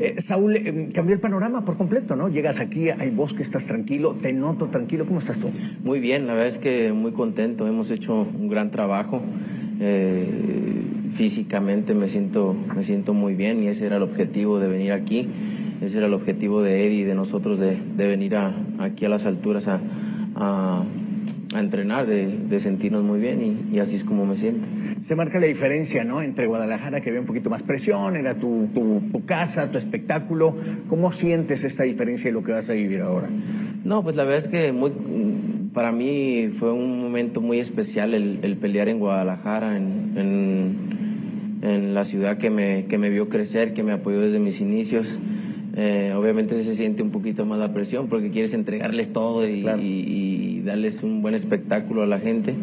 Eh, 0.00 0.16
Saúl, 0.18 0.56
eh, 0.56 0.88
cambió 0.92 1.14
el 1.14 1.20
panorama 1.20 1.64
por 1.64 1.76
completo, 1.76 2.16
¿no? 2.16 2.28
Llegas 2.28 2.58
aquí, 2.58 2.90
hay 2.90 3.10
bosque, 3.10 3.42
estás 3.42 3.64
tranquilo, 3.64 4.16
te 4.20 4.32
noto 4.32 4.66
tranquilo, 4.66 5.06
¿cómo 5.06 5.20
estás 5.20 5.38
tú? 5.38 5.52
Muy 5.84 6.00
bien, 6.00 6.26
la 6.26 6.32
verdad 6.32 6.48
es 6.48 6.58
que 6.58 6.92
muy 6.92 7.12
contento, 7.12 7.68
hemos 7.68 7.92
hecho 7.92 8.22
un 8.22 8.48
gran 8.48 8.72
trabajo. 8.72 9.22
Eh, 9.80 10.26
físicamente 11.12 11.94
me 11.94 12.08
siento, 12.08 12.56
me 12.74 12.82
siento 12.82 13.14
muy 13.14 13.34
bien 13.34 13.62
y 13.62 13.68
ese 13.68 13.86
era 13.86 13.98
el 13.98 14.02
objetivo 14.02 14.58
de 14.58 14.66
venir 14.66 14.90
aquí, 14.90 15.28
ese 15.80 15.98
era 15.98 16.08
el 16.08 16.14
objetivo 16.14 16.60
de 16.62 16.86
Eddie 16.86 17.02
y 17.02 17.04
de 17.04 17.14
nosotros 17.14 17.60
de, 17.60 17.76
de 17.96 18.06
venir 18.08 18.34
a, 18.34 18.52
aquí 18.80 19.04
a 19.04 19.08
las 19.08 19.26
alturas 19.26 19.68
a, 19.68 19.78
a 20.34 20.82
a 21.56 21.60
entrenar, 21.60 22.06
de, 22.06 22.60
sentirnos 22.60 23.02
muy 23.02 23.20
bien 23.20 23.68
y, 23.72 23.78
así 23.78 23.96
es 23.96 24.04
como 24.04 24.26
me 24.26 24.36
siento. 24.36 24.66
Se 25.00 25.16
marca 25.16 25.38
la 25.38 25.46
diferencia, 25.46 26.04
¿no? 26.04 26.22
Entre 26.22 26.46
Guadalajara, 26.46 27.00
que 27.00 27.10
había 27.10 27.20
un 27.20 27.26
poquito 27.26 27.50
más 27.50 27.62
presión, 27.62 28.16
era 28.16 28.34
tu, 28.34 28.68
tu, 28.74 29.24
casa, 29.24 29.70
tu 29.70 29.78
espectáculo. 29.78 30.56
¿Cómo 30.88 31.12
sientes 31.12 31.64
esta 31.64 31.84
diferencia 31.84 32.30
y 32.30 32.32
lo 32.32 32.42
que 32.42 32.52
vas 32.52 32.70
a 32.70 32.74
vivir 32.74 33.00
ahora? 33.00 33.28
No, 33.84 34.02
pues 34.02 34.16
la 34.16 34.24
verdad 34.24 34.38
es 34.38 34.48
que 34.48 34.72
muy, 34.72 34.92
para 35.72 35.92
mí 35.92 36.50
fue 36.58 36.72
un 36.72 37.00
momento 37.00 37.40
muy 37.40 37.60
especial 37.60 38.14
el, 38.14 38.56
pelear 38.56 38.88
en 38.88 38.98
Guadalajara, 38.98 39.76
en, 39.76 40.12
en, 41.62 41.94
la 41.94 42.04
ciudad 42.04 42.38
que 42.38 42.50
me, 42.50 42.84
que 42.86 42.98
me 42.98 43.10
vio 43.10 43.28
crecer, 43.28 43.74
que 43.74 43.82
me 43.82 43.92
apoyó 43.92 44.20
desde 44.20 44.38
mis 44.38 44.60
inicios. 44.60 45.18
Eh, 45.78 46.14
obviamente 46.16 46.62
se 46.62 46.74
siente 46.74 47.02
un 47.02 47.10
poquito 47.10 47.44
más 47.44 47.58
la 47.58 47.74
presión 47.74 48.08
porque 48.08 48.30
quieres 48.30 48.54
entregarles 48.54 49.12
todo 49.12 49.46
y 49.46 50.62
darles 50.64 51.02
un 51.02 51.22
buen 51.22 51.34
espectáculo 51.34 52.02
a 52.02 52.06
la 52.06 52.18
gente, 52.18 52.54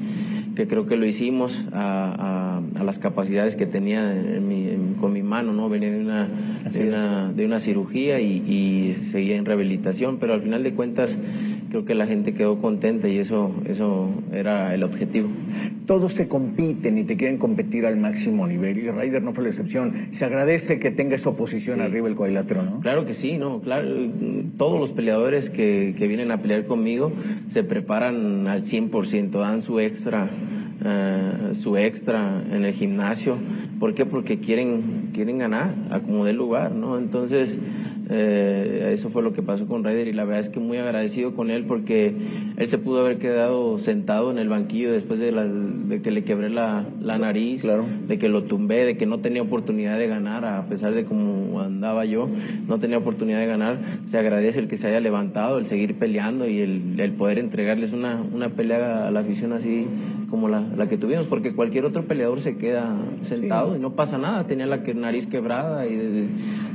que 0.56 0.68
creo 0.68 0.86
que 0.86 0.96
lo 0.98 1.06
hicimos 1.06 1.66
a, 1.72 2.62
las 2.84 3.00
capacidades 3.00 3.56
que 3.56 3.66
tenía 3.66 4.14
con 5.00 5.14
mi 5.14 5.24
mano, 5.24 5.54
¿no? 5.54 5.70
Venía 5.70 5.92
de 5.92 6.02
una, 6.02 6.28
de 6.70 6.88
una, 6.88 7.32
de 7.32 7.46
una, 7.46 7.60
cirugía 7.60 8.20
y, 8.20 8.44
y 8.46 9.04
seguía 9.04 9.38
en 9.38 9.46
rehabilitación, 9.46 10.18
pero 10.18 10.34
al 10.34 10.42
final 10.42 10.64
de 10.64 10.74
cuentas 10.74 11.18
creo 11.74 11.86
que 11.86 11.96
la 11.96 12.06
gente 12.06 12.36
quedó 12.36 12.62
contenta 12.62 13.08
y 13.08 13.18
eso, 13.18 13.52
eso 13.66 14.12
era 14.32 14.76
el 14.76 14.84
objetivo. 14.84 15.28
Todos 15.88 16.14
te 16.14 16.28
compiten 16.28 17.00
y 17.00 17.04
te 17.04 17.18
quieren 17.18 17.40
competir 17.40 17.88
al 17.88 17.98
máximo 17.98 18.46
nivel 18.46 18.78
y 18.78 18.92
Ryder 18.92 19.24
no 19.24 19.34
fue 19.34 19.46
la 19.46 19.50
excepción. 19.50 20.10
Se 20.12 20.24
agradece 20.24 20.78
que 20.78 20.92
tenga 20.92 21.16
esa 21.16 21.30
oposición 21.30 21.82
arriba 21.82 22.08
el 22.08 22.16
cuadrilátero, 22.16 22.62
¿no? 22.62 22.80
Claro 22.82 23.08
que 23.08 23.16
sí, 23.16 23.40
no, 23.40 23.60
claro. 23.60 23.90
Todos 24.56 24.80
los 24.80 24.92
peleadores 24.92 25.50
que, 25.50 25.96
que 25.98 26.08
vienen 26.08 26.30
a 26.30 26.44
pelear 26.44 26.68
conmigo 26.68 27.12
se 27.48 27.64
preparan 27.64 28.48
al 28.48 28.62
100%, 28.62 29.32
dan 29.32 29.64
su 29.64 29.80
extra. 29.80 30.30
Uh, 30.82 31.56
su 31.56 31.78
extra 31.78 32.44
en 32.52 32.66
el 32.66 32.74
gimnasio. 32.74 33.38
¿Por 33.80 33.94
qué? 33.94 34.06
Porque 34.06 34.40
quieren, 34.40 35.12
quieren 35.14 35.38
ganar 35.38 35.74
a 35.90 36.00
como 36.00 36.26
dé 36.26 36.34
lugar, 36.34 36.74
¿no? 36.74 36.98
Entonces, 36.98 37.58
eh, 38.10 38.92
eso 38.94 39.10
fue 39.10 39.24
lo 39.24 39.32
que 39.32 39.42
pasó 39.42 39.66
con 39.66 39.84
Ryder 39.84 40.08
y 40.10 40.14
la 40.14 40.26
verdad 40.26 40.42
es 40.42 40.50
que 40.50 40.60
muy 40.60 40.78
agradecido 40.78 41.36
con 41.36 41.50
él 41.50 41.64
porque 41.66 42.14
él 42.58 42.68
se 42.68 42.78
pudo 42.78 43.00
haber 43.00 43.18
quedado 43.18 43.78
sentado 43.78 44.30
en 44.30 44.40
el 44.40 44.50
banquillo 44.50 44.92
después 44.92 45.22
de, 45.22 46.02
que 46.04 46.12
le 46.12 46.24
quebré 46.26 46.50
la, 46.50 46.86
nariz, 47.02 47.64
de 48.08 48.20
que 48.20 48.28
lo 48.28 48.44
tumbé, 48.44 48.84
de 48.84 48.98
que 48.98 49.06
no 49.06 49.20
tenía 49.20 49.42
oportunidad 49.42 49.98
de 49.98 50.08
ganar, 50.08 50.44
a 50.44 50.64
pesar 50.64 50.94
de 50.94 51.06
cómo 51.06 51.62
andaba 51.62 52.04
yo, 52.04 52.28
no 52.68 52.78
tenía 52.80 52.98
oportunidad 52.98 53.40
de 53.40 53.48
ganar. 53.48 53.80
Se 54.06 54.18
agradece 54.18 54.60
el 54.60 54.68
que 54.68 54.76
se 54.76 54.88
haya 54.88 55.00
levantado, 55.00 55.58
el 55.60 55.66
seguir 55.66 55.96
peleando 55.96 56.48
y 56.48 56.60
el, 56.60 57.14
poder 57.18 57.40
entregarles 57.40 57.94
una, 57.94 58.22
una 58.34 58.50
pelea 58.50 59.08
a 59.08 59.12
la 59.12 59.22
afición 59.22 59.54
así 59.54 59.88
como 60.34 60.50
la, 60.50 60.88
que 60.90 60.98
tuvimos, 60.98 61.28
porque 61.28 61.54
cualquier 61.54 61.86
otro 61.86 62.06
peleador 62.06 62.42
se 62.42 62.58
queda 62.58 62.96
sentado 63.22 63.76
y 63.76 63.80
no 63.80 63.92
pasa 63.92 64.18
nada, 64.18 64.48
tenía 64.48 64.66
la 64.66 64.78
nariz 64.78 65.28
quebrada 65.28 65.86
y 65.86 66.28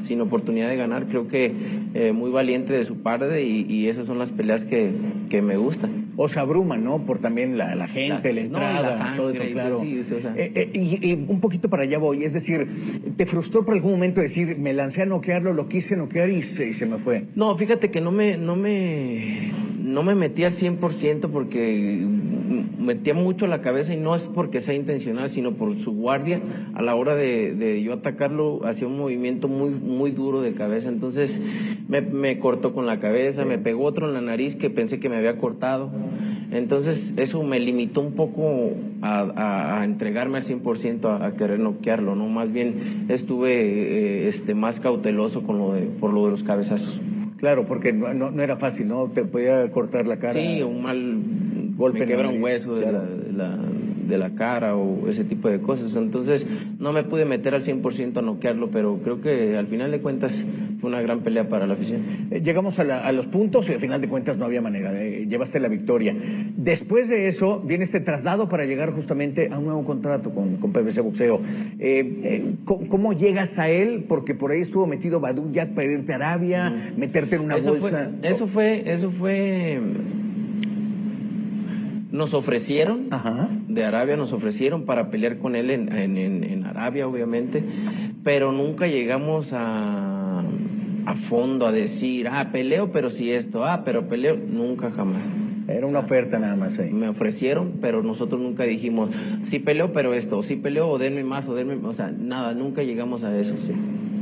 sin 0.04 0.20
oportunidad 0.20 0.68
de 0.68 0.76
ganar, 0.76 1.06
creo 1.06 1.26
que 1.26 1.52
eh, 1.92 2.12
muy 2.12 2.30
valiente 2.30 2.72
de 2.72 2.84
su 2.84 2.98
parte 2.98 3.42
y, 3.42 3.88
esas 3.88 4.06
son 4.06 4.16
las 4.16 4.30
peleas 4.30 4.64
que, 4.64 4.92
me 5.42 5.56
gustan. 5.56 6.06
O 6.16 6.28
se 6.28 6.38
abruman, 6.38 6.84
¿no? 6.84 7.04
Por 7.04 7.18
también 7.18 7.58
la, 7.58 7.88
gente, 7.88 8.32
la, 8.32 8.42
entrada, 8.42 9.14
todo 9.16 9.30
eso, 9.30 9.42
claro. 9.50 9.80
Eh, 9.82 10.52
eh, 10.54 10.70
y, 10.72 11.14
un 11.14 11.40
poquito 11.40 11.68
para 11.68 11.82
allá 11.82 11.98
voy, 11.98 12.22
es 12.22 12.34
decir, 12.34 12.68
¿te 13.16 13.26
frustró 13.26 13.64
por 13.64 13.74
algún 13.74 13.90
momento 13.90 14.20
decir, 14.20 14.56
me 14.56 14.72
lancé 14.72 15.02
a 15.02 15.06
noquearlo, 15.06 15.52
lo 15.52 15.68
quise 15.68 15.96
noquear 15.96 16.30
y 16.30 16.42
se, 16.42 16.68
y 16.68 16.74
se 16.74 16.86
me 16.86 16.98
fue? 16.98 17.24
No, 17.34 17.56
fíjate 17.56 17.90
que 17.90 18.00
no 18.00 18.12
me, 18.12 18.36
no 18.36 18.54
me, 18.54 19.50
no 19.88 20.02
me 20.02 20.14
metí 20.14 20.44
al 20.44 20.52
100% 20.52 21.30
porque 21.30 22.06
metía 22.78 23.14
mucho 23.14 23.46
la 23.46 23.60
cabeza 23.60 23.92
y 23.92 23.96
no 23.96 24.14
es 24.14 24.22
porque 24.22 24.60
sea 24.60 24.74
intencional, 24.74 25.30
sino 25.30 25.52
por 25.52 25.78
su 25.78 25.92
guardia. 25.92 26.40
A 26.74 26.82
la 26.82 26.94
hora 26.94 27.14
de, 27.14 27.82
yo 27.82 27.94
atacarlo, 27.94 28.64
hacía 28.64 28.86
un 28.86 28.98
movimiento 28.98 29.48
muy, 29.48 29.70
muy 29.70 30.10
duro 30.10 30.40
de 30.40 30.54
cabeza. 30.54 30.88
Entonces 30.88 31.42
me, 31.88 32.38
cortó 32.38 32.74
con 32.74 32.86
la 32.86 33.00
cabeza, 33.00 33.44
me 33.44 33.58
pegó 33.58 33.84
otro 33.84 34.06
en 34.06 34.14
la 34.14 34.20
nariz 34.20 34.56
que 34.56 34.70
pensé 34.70 35.00
que 35.00 35.08
me 35.08 35.16
había 35.16 35.38
cortado. 35.38 35.90
Entonces 36.50 37.14
eso 37.16 37.42
me 37.42 37.60
limitó 37.60 38.00
un 38.00 38.12
poco 38.12 38.70
a, 39.02 39.82
entregarme 39.84 40.38
al 40.38 40.44
100% 40.44 41.04
a, 41.04 41.26
a, 41.26 41.32
querer 41.32 41.60
noquearlo, 41.60 42.14
¿no? 42.14 42.28
Más 42.28 42.52
bien 42.52 43.06
estuve 43.08 43.52
eh, 43.52 44.28
este, 44.28 44.54
más 44.54 44.80
cauteloso 44.80 45.42
con 45.42 45.58
lo 45.58 45.72
de, 45.72 45.82
por 45.82 46.12
lo 46.12 46.24
de 46.24 46.30
los 46.30 46.42
cabezazos. 46.42 47.00
Claro, 47.38 47.66
porque 47.66 47.92
no, 47.92 48.12
no, 48.12 48.42
era 48.42 48.56
fácil, 48.56 48.88
¿no? 48.88 49.06
Te 49.08 49.24
podía 49.24 49.70
cortar 49.70 50.06
la 50.06 50.18
cara. 50.18 50.34
Sí, 50.34 50.60
un 50.62 50.82
mal 50.82 51.22
golpe. 51.76 52.00
Me 52.00 52.06
quebra 52.06 52.28
un 52.28 52.42
hueso 52.42 52.74
de, 52.74 52.92
la, 52.92 53.00
de, 53.00 53.32
la, 53.32 53.58
cara 54.34 54.76
o 54.76 55.08
ese 55.08 55.24
tipo 55.24 55.48
de 55.48 55.60
cosas. 55.60 55.94
Entonces, 55.96 56.46
no 56.78 56.92
me 56.92 57.02
pude 57.02 57.24
meter 57.24 57.54
al 57.54 57.62
100% 57.62 58.18
a 58.18 58.22
noquearlo, 58.22 58.70
pero 58.70 58.98
creo 59.02 59.20
que 59.20 59.56
al 59.56 59.66
final 59.66 59.90
de 59.90 60.00
cuentas 60.00 60.44
fue 60.80 60.90
una 60.90 61.02
gran 61.02 61.20
pelea 61.20 61.48
para 61.48 61.66
la 61.66 61.74
afición. 61.74 62.00
Eh, 62.30 62.40
llegamos 62.40 62.78
a, 62.78 63.12
los 63.12 63.26
puntos 63.26 63.68
y 63.68 63.72
al 63.72 63.80
final 63.80 64.00
de 64.00 64.08
cuentas 64.08 64.36
no 64.36 64.44
había 64.44 64.60
manera. 64.60 64.92
Eh, 64.94 65.26
llevaste 65.28 65.60
la 65.60 65.68
victoria. 65.68 66.14
Después 66.56 67.08
de 67.08 67.28
eso, 67.28 67.60
viene 67.60 67.84
este 67.84 68.00
traslado 68.00 68.48
para 68.48 68.64
llegar 68.64 68.92
justamente 68.92 69.48
a 69.50 69.58
un 69.58 69.64
nuevo 69.64 69.84
contrato 69.84 70.30
con, 70.30 70.56
con 70.56 70.72
PBC 70.72 71.00
Boxeo. 71.02 71.40
Eh, 71.78 72.54
¿cómo, 72.64 73.12
llegas 73.12 73.58
a 73.58 73.68
él? 73.68 74.04
Porque 74.08 74.34
por 74.34 74.52
ahí 74.52 74.60
estuvo 74.60 74.86
metido 74.86 75.20
Badu 75.20 75.50
ya 75.52 75.66
para 75.66 75.90
irte 75.90 76.12
a 76.12 76.16
Arabia, 76.16 76.92
meterte 76.96 77.36
en 77.36 77.42
una 77.42 77.56
bolsa. 77.56 78.10
eso 78.22 78.46
fue, 78.46 78.90
eso 78.90 79.10
fue 79.10 79.80
nos 82.18 82.34
ofrecieron, 82.34 83.08
de 83.68 83.84
Arabia 83.84 84.16
nos 84.16 84.32
ofrecieron 84.32 84.84
para 84.84 85.08
pelear 85.08 85.38
con 85.38 85.56
él 85.56 85.70
en, 85.70 85.90
en, 85.92 86.64
Arabia, 86.66 87.08
obviamente, 87.08 87.64
pero 88.22 88.52
nunca 88.52 88.86
llegamos 88.86 89.52
a, 89.54 90.42
a 91.06 91.14
fondo 91.14 91.66
a 91.66 91.72
decir, 91.72 92.28
ah, 92.28 92.50
peleo, 92.52 92.92
pero 92.92 93.08
si 93.08 93.30
esto, 93.32 93.64
ah, 93.64 93.82
pero 93.84 94.06
peleo, 94.08 94.36
nunca 94.36 94.90
jamás. 94.90 95.22
Era 95.68 95.86
una 95.86 96.00
oferta 96.00 96.38
nada 96.38 96.56
más. 96.56 96.78
Me 96.90 97.08
ofrecieron, 97.08 97.74
pero 97.80 98.02
nosotros 98.02 98.40
nunca 98.40 98.64
dijimos, 98.64 99.10
sí 99.42 99.58
peleo, 99.58 99.92
pero 99.92 100.12
esto, 100.14 100.42
sí 100.42 100.56
peleo, 100.56 100.88
o 100.88 100.98
denme 100.98 101.24
más, 101.24 101.48
o 101.48 101.54
denme, 101.54 101.76
o 101.82 101.92
sea, 101.92 102.10
nada, 102.10 102.54
nunca 102.54 102.82
llegamos 102.82 103.22
a 103.22 103.36
eso. 103.38 103.54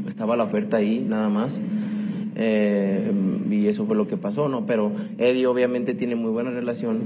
Estaba 0.07 0.37
la 0.37 0.45
oferta 0.45 0.77
ahí, 0.77 1.05
nada 1.09 1.29
más. 1.29 1.61
Eh, 2.37 3.11
y 3.51 3.67
eso 3.67 3.87
fue 3.87 3.97
lo 3.97 4.07
que 4.07 4.17
pasó, 4.17 4.49
¿no? 4.49 4.67
Pero 4.67 4.93
Eddie 5.19 5.47
obviamente 5.47 5.95
tiene 5.95 6.17
muy 6.17 6.31
buena 6.31 6.51
relación 6.51 6.99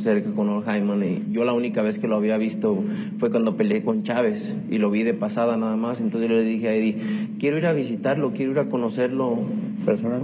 cerca 0.00 0.30
con 0.30 0.48
Old 0.48 0.64
Hyman 0.64 1.02
y 1.04 1.32
yo 1.32 1.44
la 1.44 1.52
única 1.52 1.82
vez 1.82 1.98
que 1.98 2.08
lo 2.08 2.16
había 2.16 2.36
visto 2.36 2.82
fue 3.18 3.30
cuando 3.30 3.56
peleé 3.56 3.82
con 3.82 4.02
Chávez 4.02 4.54
y 4.70 4.78
lo 4.78 4.90
vi 4.90 5.02
de 5.02 5.14
pasada 5.14 5.56
nada 5.56 5.76
más, 5.76 6.00
entonces 6.00 6.30
yo 6.30 6.36
le 6.36 6.44
dije 6.44 6.68
a 6.68 6.74
Eddie, 6.74 6.96
quiero 7.38 7.58
ir 7.58 7.66
a 7.66 7.72
visitarlo, 7.72 8.32
quiero 8.32 8.52
ir 8.52 8.58
a 8.58 8.68
conocerlo 8.68 9.38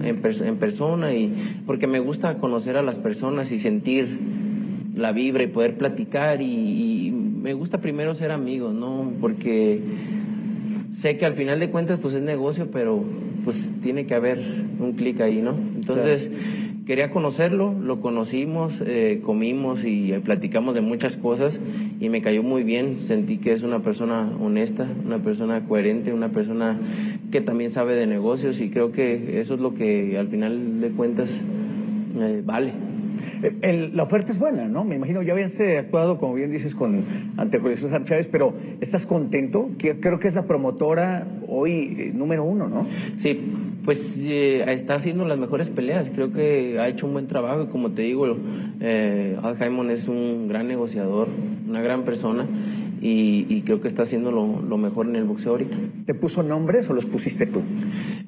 en, 0.03 0.21
en 0.47 0.57
persona 0.57 1.15
y 1.15 1.33
porque 1.67 1.87
me 1.87 1.99
gusta 1.99 2.39
conocer 2.39 2.77
a 2.77 2.83
las 2.83 2.99
personas 2.99 3.53
y 3.53 3.59
sentir 3.59 4.09
la 4.95 5.13
vibra 5.13 5.43
y 5.43 5.49
poder 5.49 5.77
platicar 5.77 6.41
y, 6.41 7.07
y 7.07 7.11
me 7.11 7.55
gusta 7.55 7.81
primero 7.81 8.15
ser 8.15 8.33
amigo, 8.33 8.73
¿no? 8.73 9.13
Porque 9.21 9.81
sé 10.93 11.19
que 11.19 11.27
al 11.27 11.35
final 11.35 11.61
de 11.61 11.71
cuentas 11.71 11.99
pues 12.01 12.15
es 12.15 12.23
negocio, 12.23 12.69
pero 12.73 13.05
pues 13.45 13.73
tiene 13.83 14.07
que 14.07 14.15
haber 14.15 14.39
un 14.81 14.95
clic 14.95 15.21
ahí, 15.21 15.43
¿no? 15.43 15.51
Entonces 15.51 16.31
quería 16.87 17.11
conocerlo, 17.11 17.75
lo 17.75 18.01
conocimos, 18.01 18.81
eh, 18.87 19.21
comimos 19.25 19.85
y 19.85 20.13
platicamos 20.25 20.77
de 20.77 20.81
muchas 20.81 21.17
cosas 21.17 21.61
y 21.99 22.09
me 22.09 22.23
cayó 22.23 22.45
muy 22.45 22.63
bien, 22.63 22.99
sentí 23.01 23.39
que 23.39 23.53
es 23.53 23.63
una 23.63 23.81
persona 23.81 24.31
honesta, 24.41 24.87
una 25.05 25.19
persona 25.19 25.65
coherente, 25.67 26.13
una 26.13 26.29
persona 26.31 26.79
que 27.33 27.41
también 27.41 27.73
sabe 27.73 27.97
de 27.97 28.07
negocios 28.07 28.61
y 28.61 28.71
creo 28.71 28.93
que 28.93 29.41
eso 29.41 29.55
es 29.55 29.61
lo 29.61 29.75
que 29.75 30.17
al 30.17 30.29
final 30.29 30.81
de 30.81 30.91
cuentas 30.91 31.43
eh, 32.19 32.43
vale. 32.45 32.73
Eh, 33.43 33.91
la 33.93 34.05
oferta 34.05 34.31
es 34.31 34.39
buena, 34.39 34.69
¿no? 34.69 34.85
Me 34.85 34.95
imagino, 34.95 35.23
ya 35.23 35.33
habías 35.33 35.61
actuado, 35.61 36.19
como 36.19 36.35
bien 36.35 36.53
dices, 36.53 36.77
con 36.77 37.03
ante 37.37 37.59
Julio 37.59 37.77
César 37.77 38.05
Chávez, 38.05 38.29
pero 38.31 38.55
¿estás 38.81 39.07
contento? 39.07 39.71
creo 39.79 40.21
que 40.21 40.29
es 40.29 40.35
la 40.35 40.47
promotora 40.47 41.27
hoy 41.49 42.13
número 42.15 42.45
uno, 42.45 42.69
¿no? 42.69 42.87
Sí, 43.17 43.41
pues 43.87 44.19
eh, 44.19 44.65
está 44.73 44.97
haciendo 44.97 45.25
las 45.25 45.39
mejores 45.39 45.71
peleas. 45.71 46.11
Creo 46.13 46.33
que 46.33 46.79
ha 46.79 46.89
hecho 46.89 47.07
un 47.07 47.13
buen 47.13 47.29
trabajo 47.29 47.63
y 47.63 47.67
como 47.69 47.93
te 47.93 48.03
digo, 48.03 48.27
eh, 48.81 49.39
Al 49.43 49.91
es 49.91 50.09
un 50.09 50.49
gran 50.49 50.69
negociador, 50.69 51.29
una 51.67 51.81
gran 51.81 52.03
persona 52.03 52.47
y, 53.01 53.63
creo 53.63 53.81
que 53.81 53.89
está 53.89 54.03
haciendo 54.03 54.33
lo, 54.33 54.77
mejor 54.77 55.07
en 55.07 55.17
el 55.17 55.25
boxeo 55.25 55.53
ahorita. 55.53 55.77
¿Te 56.05 56.15
puso 56.15 56.43
nombres 56.43 56.91
o 56.91 56.95
los 56.95 57.07
pusiste 57.07 57.47
tú? 57.47 57.63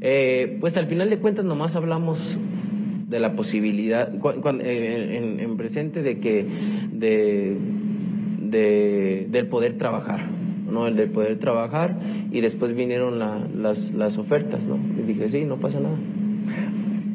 Eh, 0.01 0.57
pues 0.61 0.77
al 0.77 0.87
final 0.87 1.11
de 1.11 1.19
cuentas 1.19 1.45
nomás 1.45 1.75
hablamos 1.75 2.37
de 3.09 3.19
la 3.19 3.35
posibilidad, 3.35 4.13
eh, 4.63 5.39
en, 5.41 5.57
presente 5.57 6.03
de 6.03 6.21
que, 6.21 6.47
de, 6.93 7.57
de, 8.43 9.27
del 9.31 9.47
poder 9.49 9.77
trabajar. 9.79 10.38
¿No? 10.71 10.87
El 10.87 10.97
de 10.97 11.07
poder 11.07 11.39
trabajar 11.39 11.99
y 12.31 12.41
después 12.41 12.75
vinieron 12.75 13.19
las, 13.19 13.93
las 13.93 14.19
ofertas, 14.19 14.65
¿no? 14.65 14.79
Y 14.99 15.07
dije, 15.07 15.29
sí, 15.29 15.45
no 15.45 15.57
pasa 15.57 15.81
nada. 15.81 15.97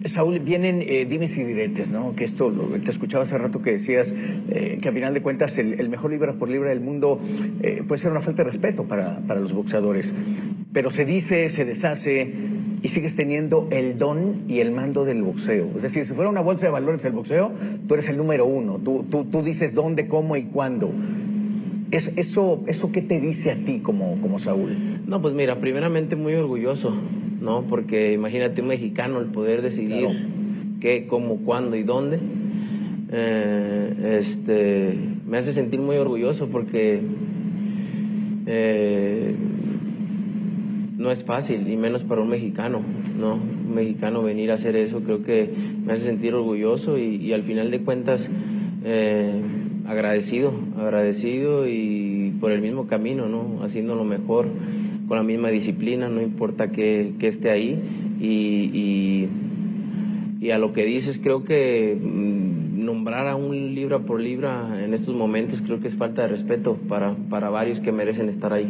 Saúl, 0.06 0.40
vienen 0.40 0.84
eh, 0.86 1.06
dimes 1.06 1.38
y 1.38 1.44
diretes, 1.44 1.90
¿no? 1.90 2.14
Que 2.16 2.26
esto, 2.26 2.50
lo, 2.50 2.64
te 2.80 2.92
escuchaba 2.92 3.24
hace 3.24 3.38
rato 3.38 3.62
que 3.62 3.72
decías 3.72 4.14
eh, 4.50 4.80
que 4.82 4.90
a 4.90 4.92
final 4.92 5.14
de 5.14 5.22
cuentas 5.22 5.58
el, 5.58 5.88
mejor 5.88 6.12
libra 6.12 6.34
por 6.34 6.50
libra 6.50 6.70
del 6.70 6.82
mundo 6.82 7.22
eh, 7.62 7.84
puede 7.88 8.00
ser 8.00 8.12
una 8.12 8.20
falta 8.20 8.44
de 8.44 8.52
respeto 8.52 8.84
para, 8.84 9.20
para 9.20 9.40
los 9.40 9.54
boxeadores. 9.54 10.14
Pero 10.74 10.92
se 10.92 11.06
dice, 11.06 11.50
se 11.50 11.64
deshace 11.64 12.34
y 12.82 12.90
sigues 12.90 13.16
teniendo 13.16 13.70
el 13.72 13.98
don 13.98 14.44
y 14.50 14.60
el 14.60 14.72
mando 14.72 15.06
del 15.06 15.24
boxeo. 15.24 15.70
Es 15.78 15.84
decir, 15.84 16.04
si 16.06 16.14
fuera 16.14 16.30
una 16.30 16.42
bolsa 16.42 16.66
de 16.66 16.74
valores 16.74 17.06
el 17.06 17.14
boxeo, 17.14 17.54
tú 17.88 17.94
eres 17.94 18.10
el 18.10 18.18
número 18.18 18.46
uno. 18.46 18.80
Tú, 18.80 19.06
tú, 19.10 19.24
tú 19.24 19.42
dices 19.42 19.74
dónde, 19.74 20.08
cómo 20.08 20.36
y 20.36 20.44
cuándo. 20.44 20.92
Es, 21.94 22.12
eso, 22.18 22.64
¿Eso 22.66 22.92
qué 22.92 23.04
te 23.04 23.22
dice 23.22 23.52
a 23.52 23.56
ti 23.56 23.78
como, 23.78 24.20
como 24.20 24.40
Saúl? 24.40 24.76
No, 25.06 25.22
pues 25.22 25.36
mira, 25.36 25.60
primeramente 25.60 26.16
muy 26.16 26.34
orgulloso, 26.34 26.92
¿no? 27.40 27.66
Porque 27.70 28.14
imagínate 28.14 28.64
un 28.64 28.70
mexicano 28.70 29.20
el 29.20 29.28
poder 29.28 29.62
decidir 29.62 30.08
qué, 30.82 31.06
cómo, 31.06 31.38
cuándo 31.38 31.76
y 31.76 31.84
dónde. 31.84 32.18
eh, 33.12 34.18
este, 34.20 34.98
me 35.30 35.38
hace 35.38 35.54
sentir 35.54 35.82
muy 35.82 35.98
orgulloso 35.98 36.48
porque 36.48 37.00
eh, 38.48 39.36
no 40.98 41.12
es 41.12 41.24
fácil, 41.24 41.70
y 41.70 41.78
menos 41.78 42.04
para 42.04 42.22
un 42.22 42.30
mexicano, 42.30 42.82
¿no? 43.20 43.36
Un 43.36 43.76
mexicano 43.76 44.24
venir 44.24 44.50
a 44.50 44.56
hacer 44.56 44.76
eso 44.76 45.02
creo 45.02 45.22
que 45.24 45.48
me 45.86 45.94
hace 45.94 46.06
sentir 46.06 46.34
orgulloso 46.34 46.98
y, 46.98 47.32
al 47.34 47.44
final 47.44 47.70
de 47.70 47.82
cuentas 47.82 48.32
eh, 48.84 49.40
agradecido, 49.88 50.54
agradecido 50.78 51.68
y 51.68 52.34
por 52.40 52.52
el 52.52 52.62
mismo 52.62 52.88
camino, 52.88 53.28
¿no? 53.28 53.64
Haciendo 53.64 53.96
lo 53.96 54.04
mejor, 54.04 54.48
con 55.08 55.18
la 55.18 55.24
misma 55.24 55.50
disciplina, 55.50 56.10
no 56.10 56.22
importa 56.22 56.72
que, 56.72 57.14
esté 57.22 57.50
ahí 57.50 57.80
y, 58.20 59.30
y, 60.42 60.52
a 60.52 60.58
lo 60.58 60.74
que 60.74 60.84
dices 60.84 61.20
creo 61.24 61.46
que 61.46 61.98
mm, 62.00 62.84
nombrar 62.84 63.28
a 63.28 63.36
un 63.36 63.74
libra 63.74 64.00
por 64.00 64.20
libra 64.20 64.84
en 64.84 64.94
estos 64.94 65.16
momentos 65.16 65.62
creo 65.62 65.80
que 65.80 65.88
es 65.88 65.96
falta 65.96 66.24
de 66.24 66.28
respeto 66.28 66.76
para, 66.90 67.16
para 67.30 67.50
varios 67.50 67.80
que 67.80 67.92
merecen 67.92 68.28
estar 68.30 68.52
ahí. 68.54 68.70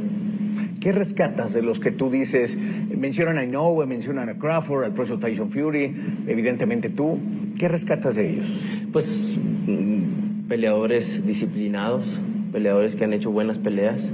¿Qué 0.80 0.92
rescatas 0.92 1.54
de 1.54 1.62
los 1.62 1.80
que 1.80 1.92
tú 1.92 2.10
dices? 2.10 2.58
Mencionan 2.58 3.38
a 3.38 3.46
Inoue, 3.46 3.86
mencionan 3.86 4.28
a 4.28 4.34
Crawford, 4.34 4.84
al 4.84 4.92
propio 4.92 5.18
Tyson 5.18 5.50
Fury, 5.50 5.96
evidentemente 6.28 6.90
tú. 6.90 7.20
¿Qué 7.58 7.70
rescatas 7.70 8.16
de 8.16 8.32
ellos? 8.32 8.46
Pues 8.92 9.38
mm, 9.66 10.04
peleadores 10.54 11.26
disciplinados, 11.26 12.06
peleadores 12.52 12.96
que 12.96 13.04
han 13.04 13.12
hecho 13.12 13.32
buenas 13.32 13.58
peleas, 13.58 14.12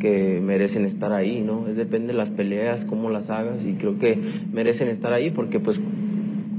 que 0.00 0.40
merecen 0.42 0.86
estar 0.86 1.12
ahí, 1.12 1.42
¿no? 1.42 1.68
Es 1.68 1.76
depende 1.76 2.14
de 2.14 2.14
las 2.14 2.30
peleas, 2.30 2.86
cómo 2.86 3.10
las 3.10 3.28
hagas 3.28 3.62
y 3.66 3.74
creo 3.74 3.98
que 3.98 4.18
merecen 4.50 4.88
estar 4.88 5.12
ahí 5.12 5.30
porque 5.30 5.60
pues 5.60 5.78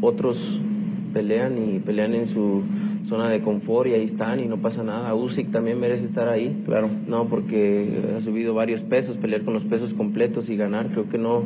otros 0.02 0.62
pelean 1.16 1.58
y 1.58 1.80
pelean 1.80 2.14
en 2.14 2.28
su 2.28 2.62
zona 3.06 3.28
de 3.28 3.42
confort 3.42 3.90
y 3.90 3.94
ahí 3.94 4.04
están 4.04 4.40
y 4.40 4.46
no 4.46 4.58
pasa 4.58 4.84
nada. 4.84 5.16
Usyk 5.16 5.50
también 5.50 5.80
merece 5.80 6.06
estar 6.06 6.30
ahí. 6.30 6.56
Claro. 6.68 6.88
No, 7.08 7.26
porque 7.26 7.90
ha 8.16 8.22
subido 8.22 8.54
varios 8.54 8.84
pesos, 8.84 9.18
pelear 9.18 9.42
con 9.42 9.56
los 9.56 9.66
pesos 9.66 9.96
completos 9.96 10.48
y 10.48 10.58
ganar, 10.58 10.90
creo 10.90 11.10
que 11.10 11.18
no, 11.18 11.42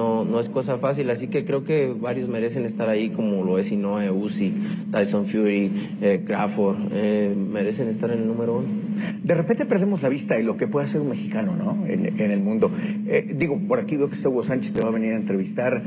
no, 0.00 0.40
es 0.40 0.48
cosa 0.48 0.78
fácil. 0.78 1.10
Así 1.10 1.28
que 1.28 1.44
creo 1.44 1.64
que 1.64 1.94
varios 1.98 2.28
merecen 2.28 2.64
estar 2.64 2.88
ahí, 2.88 3.10
como 3.10 3.44
lo 3.44 3.58
es 3.58 3.70
Inoue, 3.70 4.10
Usyk, 4.10 4.54
Tyson 4.90 5.26
Fury, 5.26 5.70
eh, 6.00 6.22
Crawford, 6.24 6.76
eh, 6.92 7.34
merecen 7.36 7.88
estar 7.88 8.10
en 8.10 8.20
el 8.20 8.26
número 8.26 8.58
uno. 8.58 8.68
De 9.22 9.34
repente 9.34 9.66
perdemos 9.66 10.02
la 10.02 10.08
vista 10.08 10.36
de 10.36 10.42
lo 10.42 10.56
que 10.56 10.66
puede 10.66 10.86
hacer 10.86 11.00
un 11.00 11.10
mexicano, 11.10 11.54
¿no? 11.56 11.86
En, 11.86 12.20
el 12.20 12.40
mundo. 12.40 12.70
Eh, 13.06 13.34
digo, 13.34 13.58
por 13.66 13.78
aquí 13.78 13.96
veo 13.96 14.08
que 14.08 14.14
este 14.14 14.28
Hugo 14.28 14.44
Sánchez 14.44 14.72
te 14.72 14.80
va 14.80 14.88
a 14.88 14.92
venir 14.92 15.12
a 15.12 15.16
entrevistar. 15.16 15.82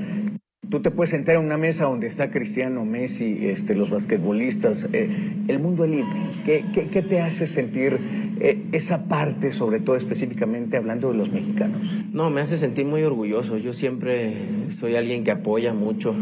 Tú 0.70 0.82
te 0.82 0.91
puedes 0.91 1.11
sentar 1.11 1.36
en 1.36 1.41
una 1.41 1.57
mesa 1.57 1.86
donde 1.86 2.07
está 2.07 2.32
Cristiano, 2.32 2.84
Messi, 2.86 3.47
este, 3.47 3.76
los 3.76 3.89
basquetbolistas, 3.89 4.88
el 4.91 5.59
mundo 5.59 5.84
elite. 5.84 6.07
¿Qué, 6.45 6.64
qué, 6.74 7.01
te 7.01 7.22
hace 7.22 7.45
sentir 7.45 7.99
eh, 8.40 8.62
esa 8.72 9.08
parte, 9.08 9.52
sobre 9.52 9.80
todo 9.80 9.96
específicamente 9.96 10.78
hablando 10.78 11.12
de 11.12 11.18
los 11.18 11.32
mexicanos? 11.32 11.80
No, 12.12 12.30
me 12.30 12.42
hace 12.42 12.58
sentir 12.58 12.86
muy 12.86 13.04
orgulloso. 13.04 13.58
Yo 13.58 13.74
siempre 13.74 14.36
soy 14.78 14.96
alguien 14.96 15.24
que 15.24 15.32
apoya 15.32 15.74
mucho, 15.74 16.16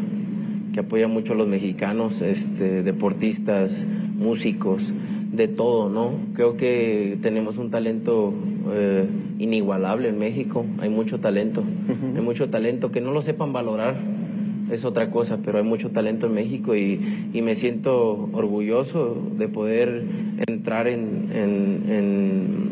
que 0.74 0.82
apoya 0.82 1.08
mucho 1.08 1.34
a 1.34 1.36
los 1.36 1.48
mexicanos, 1.48 2.22
este, 2.22 2.84
deportistas, 2.84 3.86
músicos, 4.16 4.94
de 5.32 5.48
todo, 5.48 5.90
¿no? 5.90 6.12
Creo 6.34 6.58
que 6.58 7.18
tenemos 7.22 7.58
un 7.58 7.72
talento 7.72 8.34
eh, 8.74 9.06
inigualable 9.40 10.10
en 10.10 10.20
México. 10.20 10.66
Hay 10.80 10.90
mucho 10.90 11.20
talento, 11.20 11.64
hay 12.16 12.22
mucho 12.22 12.50
talento 12.50 12.92
que 12.92 13.00
no 13.02 13.12
lo 13.12 13.22
sepan 13.22 13.54
valorar 13.54 13.96
es 14.72 14.86
otra 14.86 15.12
cosa, 15.12 15.40
pero 15.44 15.58
hay 15.58 15.64
mucho 15.64 15.90
talento 15.90 16.28
en 16.28 16.34
México 16.34 16.76
y, 16.76 17.00
me 17.34 17.56
siento 17.56 18.30
orgulloso 18.32 19.18
de 19.38 19.48
poder 19.48 20.04
entrar 20.48 20.88
en, 20.88 21.30
en, 21.34 22.72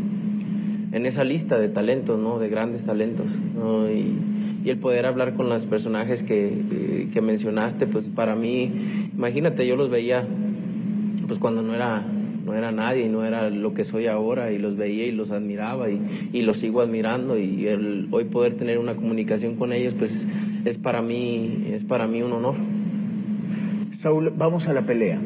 esa 1.06 1.24
lista 1.24 1.58
de 1.58 1.70
talentos, 1.70 2.20
¿no? 2.20 2.40
de 2.40 2.50
grandes 2.50 2.84
talentos. 2.86 3.26
Y, 3.94 4.16
el 4.70 4.78
poder 4.78 5.08
hablar 5.08 5.34
con 5.34 5.50
los 5.50 5.66
personajes 5.66 6.22
que, 6.22 7.08
que 7.12 7.22
mencionaste, 7.22 7.88
pues 7.88 8.08
para 8.10 8.36
mí, 8.36 8.72
imagínate, 9.16 9.66
yo 9.66 9.76
los 9.76 9.90
veía 9.90 10.24
pues 11.26 11.40
cuando 11.40 11.64
no 11.64 11.74
era 11.74 12.04
no 12.46 12.54
era 12.54 12.72
nadie 12.72 13.06
y 13.06 13.10
no 13.10 13.26
era 13.26 13.50
lo 13.50 13.74
que 13.74 13.84
soy 13.84 14.08
ahora 14.08 14.52
y 14.52 14.58
los 14.58 14.78
veía 14.78 15.06
y 15.06 15.12
los 15.12 15.32
admiraba 15.32 15.90
y, 15.90 16.30
y 16.34 16.42
los 16.42 16.58
sigo 16.58 16.82
admirando 16.82 17.38
y 17.38 17.68
el, 17.68 18.08
hoy 18.12 18.26
poder 18.26 18.56
tener 18.56 18.78
una 18.78 18.96
comunicación 18.96 19.56
con 19.56 19.74
ellos 19.74 19.94
pues 19.98 20.28
es 20.66 20.78
para 20.78 21.02
mí, 21.02 21.68
es 21.72 21.84
para 21.84 22.08
mí 22.08 22.22
un 22.22 22.34
honor. 22.34 22.56
Saúl, 23.98 24.32
vamos 24.36 24.68
a 24.68 24.74
la 24.74 24.82
pelea. 24.82 25.20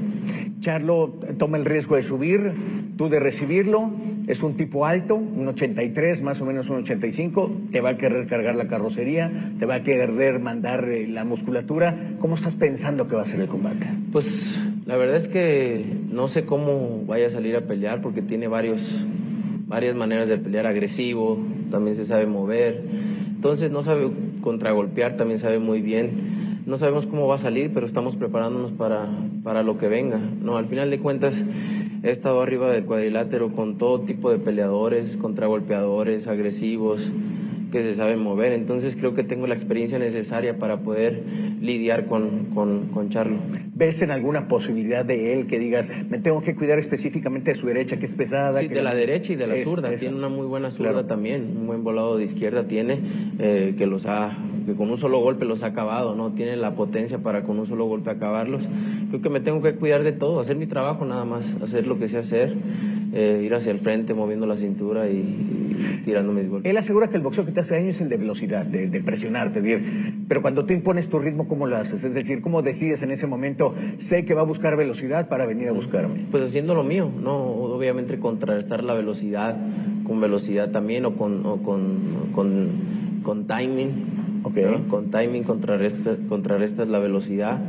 Charlo 0.60 1.20
toma 1.38 1.58
el 1.58 1.66
riesgo 1.66 1.96
de 1.96 2.04
subir, 2.04 2.54
tú 2.98 3.10
de 3.10 3.20
recibirlo. 3.20 3.92
Es 4.28 4.42
un 4.42 4.56
tipo 4.56 4.86
alto, 4.86 5.16
un 5.16 5.48
83, 5.50 6.22
más 6.22 6.40
o 6.42 6.46
menos 6.46 6.70
un 6.70 6.78
85. 6.78 7.52
Te 7.72 7.82
va 7.82 7.90
a 7.90 7.98
querer 7.98 8.26
cargar 8.26 8.56
la 8.56 8.68
carrocería, 8.68 9.30
te 9.60 9.66
va 9.66 9.76
a 9.76 9.84
querer 9.84 10.40
mandar 10.40 10.88
eh, 10.88 11.08
la 11.08 11.26
musculatura. 11.26 11.96
¿Cómo 12.20 12.36
estás 12.36 12.56
pensando 12.56 13.08
que 13.08 13.16
va 13.16 13.24
a 13.24 13.26
ser 13.26 13.42
el 13.42 13.48
combate? 13.48 13.86
Pues 14.14 14.58
la 14.86 14.98
verdad 14.98 15.16
es 15.16 15.28
que 15.28 15.86
no 16.12 16.28
sé 16.28 16.46
cómo 16.46 17.04
vaya 17.06 17.28
a 17.28 17.30
salir 17.30 17.56
a 17.56 17.62
pelear 17.62 18.02
porque 18.02 18.22
tiene 18.22 18.48
varios, 18.48 19.02
varias 19.66 19.96
maneras 19.96 20.28
de 20.28 20.38
pelear 20.38 20.68
agresivo, 20.68 21.40
también 21.72 21.96
se 21.96 22.06
sabe 22.06 22.26
mover. 22.26 22.82
Entonces 23.30 23.72
no 23.72 23.82
sabe 23.82 24.10
contragolpear, 24.42 25.16
también 25.16 25.40
sabe 25.40 25.60
muy 25.60 25.82
bien. 25.82 26.64
No 26.66 26.78
sabemos 26.78 27.06
cómo 27.06 27.28
va 27.28 27.36
a 27.36 27.40
salir, 27.40 27.72
pero 27.74 27.86
estamos 27.86 28.16
preparándonos 28.16 28.72
para, 28.72 29.08
para 29.44 29.64
lo 29.64 29.78
que 29.78 29.88
venga. 29.88 30.20
No, 30.42 30.58
al 30.58 30.68
final 30.68 30.90
de 30.90 31.00
cuentas 31.00 31.46
he 32.04 32.10
estado 32.10 32.42
arriba 32.42 32.70
del 32.70 32.84
cuadrilátero 32.84 33.54
con 33.54 33.78
todo 33.78 34.02
tipo 34.02 34.32
de 34.32 34.38
peleadores, 34.38 35.16
contragolpeadores, 35.16 36.28
agresivos, 36.28 37.10
que 37.74 37.82
se 37.82 37.96
saben 37.96 38.22
mover. 38.22 38.54
Entonces 38.54 38.96
creo 38.96 39.16
que 39.16 39.24
tengo 39.24 39.48
la 39.48 39.56
experiencia 39.56 39.98
necesaria 39.98 40.60
para 40.60 40.82
poder 40.82 41.24
lidiar 41.60 42.06
con, 42.06 42.46
con, 42.54 42.90
con, 42.90 43.10
Charlo. 43.10 43.38
¿Ves 43.74 44.04
en 44.04 44.12
alguna 44.12 44.48
posibilidad 44.48 45.04
de 45.04 45.34
él 45.34 45.48
que 45.48 45.58
digas, 45.58 45.92
me 46.08 46.20
tengo 46.20 46.44
que 46.44 46.56
cuidar 46.56 46.78
específicamente 46.78 47.52
de 47.52 47.58
su 47.58 47.66
derecha, 47.66 47.98
que 47.98 48.06
es 48.06 48.14
pesada? 48.14 48.60
Sí, 48.60 48.68
de 48.68 48.84
la 48.84 48.94
derecha 48.94 49.34
y 49.34 49.36
de 49.36 49.48
la 49.48 49.64
zurda. 49.64 49.90
Tiene 49.96 50.16
una 50.16 50.30
muy 50.30 50.46
buena 50.46 50.70
zurda 50.70 51.08
también, 51.08 51.58
un 51.58 51.68
buen 51.68 51.84
volado 51.84 52.16
de 52.16 52.24
izquierda 52.26 52.68
tiene, 52.68 53.00
eh, 53.40 53.74
que 53.76 53.88
los 53.88 54.06
ha 54.06 54.38
que 54.66 54.76
con 54.76 54.90
un 54.90 54.98
solo 54.98 55.20
golpe 55.20 55.46
los 55.46 55.64
ha 55.64 55.68
acabado, 55.68 56.16
¿no? 56.16 56.32
Tiene 56.32 56.56
la 56.56 56.76
potencia 56.76 57.20
para 57.20 57.44
con 57.44 57.60
un 57.60 57.66
solo 57.66 57.86
golpe 57.86 58.10
acabarlos. 58.10 58.68
Creo 59.10 59.22
que 59.22 59.30
me 59.30 59.40
tengo 59.40 59.62
que 59.62 59.76
cuidar 59.76 60.04
de 60.04 60.12
todo, 60.12 60.40
hacer 60.40 60.56
mi 60.56 60.68
trabajo 60.68 61.06
nada 61.06 61.26
más, 61.26 61.58
hacer 61.62 61.88
lo 61.88 62.00
que 62.00 62.08
sé 62.08 62.18
hacer, 62.18 62.54
eh, 63.14 63.42
ir 63.46 63.54
hacia 63.54 63.72
el 63.72 63.80
frente 63.80 64.14
moviendo 64.14 64.48
la 64.48 64.58
cintura 64.58 65.10
y, 65.10 65.53
tirando 66.06 66.34
mis 66.34 66.50
golpes. 66.50 66.70
Él 66.70 66.78
asegura 66.78 67.10
que 67.10 67.18
el 67.18 67.24
boxeo 67.24 67.46
que 67.46 67.52
te 67.52 67.62
hace 67.62 67.76
daño 67.76 67.90
es 67.90 68.02
el 68.02 68.10
de 68.10 68.18
velocidad, 68.18 68.66
de, 68.66 68.88
de 68.88 69.00
presionarte, 69.02 69.62
de 69.62 69.82
pero 70.28 70.42
cuando 70.42 70.66
tú 70.66 70.74
impones 70.74 71.10
tu 71.10 71.20
ritmo, 71.20 71.48
¿cómo 71.48 71.68
lo 71.68 71.78
haces? 71.78 72.04
Es 72.04 72.14
decir, 72.14 72.42
¿cómo 72.42 72.62
decides 72.62 73.04
en 73.04 73.12
ese 73.12 73.28
momento, 73.28 73.74
sé 73.98 74.26
que 74.26 74.34
va 74.34 74.42
a 74.42 74.46
buscar 74.46 74.76
velocidad 74.78 75.28
para 75.28 75.46
venir 75.46 75.70
a 75.70 75.72
buscarme? 75.72 76.26
Pues 76.32 76.44
haciendo 76.44 76.76
lo 76.76 76.84
mío, 76.84 77.10
¿no? 77.22 77.36
Obviamente 77.36 78.20
contrarrestar 78.20 78.84
la 78.84 78.94
velocidad 78.94 79.58
con 80.06 80.20
velocidad 80.20 80.72
también 80.72 81.06
o 81.06 81.16
con, 81.16 81.46
o 81.46 81.58
con, 81.58 82.32
con, 82.34 82.70
con 83.24 83.48
timing 83.48 84.24
con 84.90 85.10
timing 85.10 85.44
contrarrestas, 85.44 86.18
contrarrestas 86.28 86.88
la 86.88 87.00
velocidad. 87.00 87.60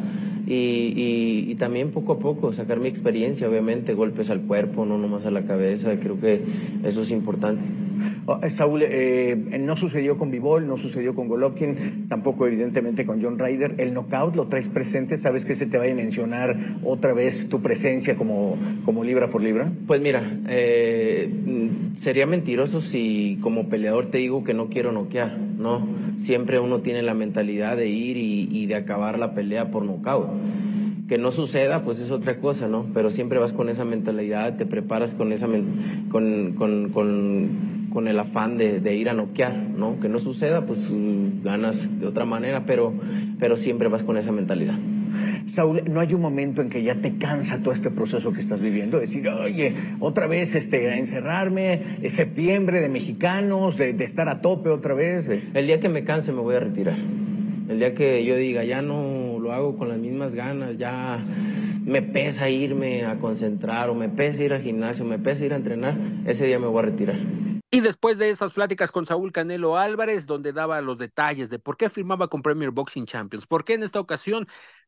Y, 0.46 1.46
y, 1.48 1.54
también 1.54 1.90
poco 1.90 2.12
a 2.12 2.18
poco 2.18 2.52
sacar 2.52 2.78
mi 2.78 2.88
experiencia, 2.88 3.48
obviamente, 3.48 3.94
golpes 3.94 4.28
al 4.28 4.42
cuerpo, 4.42 4.84
no 4.84 4.98
nomás 4.98 5.24
a 5.24 5.30
la 5.30 5.46
cabeza, 5.46 5.98
creo 5.98 6.20
que 6.20 6.42
eso 6.84 7.00
es 7.00 7.10
importante. 7.10 7.62
Oh, 8.26 8.38
eh, 8.42 8.48
Saúl, 8.48 8.82
eh, 8.82 9.36
no 9.60 9.76
sucedió 9.76 10.16
con 10.16 10.30
Bivol, 10.30 10.66
no 10.66 10.78
sucedió 10.78 11.14
con 11.14 11.28
Golovkin, 11.28 12.08
tampoco 12.08 12.46
evidentemente 12.46 13.04
con 13.04 13.22
John 13.22 13.38
Ryder. 13.38 13.74
El 13.78 13.92
knockout 13.92 14.34
lo 14.34 14.46
traes 14.46 14.68
presente, 14.68 15.18
¿sabes 15.18 15.44
que 15.44 15.54
se 15.54 15.66
te 15.66 15.76
va 15.76 15.84
a 15.84 15.94
mencionar 15.94 16.56
otra 16.82 17.12
vez 17.12 17.48
tu 17.50 17.60
presencia 17.60 18.16
como, 18.16 18.56
como 18.86 19.04
libra 19.04 19.28
por 19.28 19.42
libra? 19.42 19.70
Pues 19.86 20.00
mira, 20.00 20.38
eh, 20.48 21.30
sería 21.94 22.26
mentiroso 22.26 22.80
si 22.80 23.38
como 23.42 23.68
peleador 23.68 24.06
te 24.06 24.18
digo 24.18 24.42
que 24.42 24.54
no 24.54 24.68
quiero 24.68 24.92
noquear, 24.92 25.36
¿no? 25.38 25.86
Siempre 26.16 26.58
uno 26.60 26.80
tiene 26.80 27.02
la 27.02 27.14
mentalidad 27.14 27.76
de 27.76 27.88
ir 27.88 28.16
y, 28.16 28.64
de 28.64 28.76
acabar 28.76 29.18
la 29.18 29.34
pelea 29.34 29.70
por 29.70 29.84
knockout 29.84 30.28
que 31.08 31.18
no 31.18 31.30
suceda, 31.30 31.84
pues 31.84 31.98
es 31.98 32.10
otra 32.10 32.38
cosa, 32.38 32.66
¿no? 32.66 32.86
Pero 32.94 33.10
siempre 33.10 33.38
vas 33.38 33.52
con 33.52 33.68
esa 33.68 33.84
mentalidad, 33.84 34.56
te 34.56 34.64
preparas 34.64 35.12
con 35.12 35.32
esa 35.32 35.46
con, 36.10 36.54
con, 36.56 36.88
con 36.88 37.73
el 38.09 38.18
afán 38.18 38.59
de, 38.59 38.97
ir 38.97 39.09
a 39.09 39.12
noquear, 39.12 39.57
¿no? 39.57 40.01
Que 40.01 40.09
no 40.09 40.18
suceda, 40.18 40.66
pues 40.66 40.88
ganas 41.42 42.01
de 42.01 42.07
otra 42.07 42.24
manera, 42.24 42.64
pero, 42.66 42.92
pero 43.38 43.57
siempre 43.57 43.88
vas 43.88 44.03
con 44.03 44.16
esa 44.16 44.32
mentalidad. 44.32 44.74
Saúl, 45.47 45.82
¿no 45.86 46.01
hay 46.01 46.12
un 46.12 46.20
momento 46.20 46.61
en 46.61 46.70
que 46.70 46.82
ya 46.82 46.97
te 46.97 47.16
cansa 47.18 47.62
todo 47.62 47.72
este 47.72 47.90
proceso 47.90 48.32
que 48.32 48.40
estás 48.40 48.61
viviendo? 48.61 48.99
Decir, 48.99 49.28
oye, 49.28 49.74
otra 50.01 50.26
vez 50.26 50.55
este, 50.55 50.90
a 50.90 50.97
encerrarme, 50.97 51.82
es 52.03 52.14
septiembre 52.14 52.80
de 52.80 52.88
mexicanos, 52.88 53.76
de, 53.76 53.92
de, 53.92 54.05
estar 54.05 54.28
a 54.28 54.40
tope 54.40 54.70
otra 54.70 54.95
vez. 54.95 55.30
El 55.55 55.66
día 55.66 55.78
que 55.78 55.88
me 55.88 56.05
canse 56.05 56.32
me 56.32 56.40
voy 56.40 56.57
a 56.57 56.61
retirar. 56.61 56.97
El 57.68 57.78
día 57.78 57.95
que 57.95 58.24
yo 58.24 58.36
diga, 58.36 58.64
ya 58.64 58.82
no 58.82 59.38
lo 59.38 59.53
hago 59.53 59.76
con 59.76 59.88
las 59.88 59.99
mismas 59.99 60.34
ganas, 60.34 60.76
ya 60.76 61.24
me 61.84 62.03
pesa 62.03 62.49
irme 62.49 63.05
a 63.05 63.16
concentrar 63.16 63.90
o 63.90 63.95
me 63.95 64.09
pesa 64.09 64.42
ir 64.42 64.53
al 64.53 64.62
gimnasio, 64.62 65.05
me 65.05 65.18
pesa 65.18 65.45
ir 65.45 65.53
a 65.53 65.57
entrenar, 65.57 65.97
ese 66.26 66.47
día 66.47 66.59
me 66.59 66.66
voy 66.66 66.80
a 66.80 66.86
retirar. 66.86 67.16
Y 67.74 67.80
después 67.80 68.18
de 68.18 68.30
esas 68.30 68.52
pláticas 68.52 68.92
con 68.92 69.04
Saúl 69.04 69.32
Canelo 69.32 69.76
Álvarez, 69.76 70.26
donde 70.26 70.52
daba 70.52 70.80
los 70.80 70.96
detalles 70.96 71.50
de 71.50 71.58
por 71.58 71.76
qué 71.76 71.88
firmaba 71.88 72.28
con 72.28 72.40
Premier 72.40 72.70
Boxing 72.70 73.04
Champions, 73.04 73.48
por 73.48 73.64
qué 73.64 73.74
en 73.74 73.82
esta 73.82 73.98
ocasión 73.98 74.46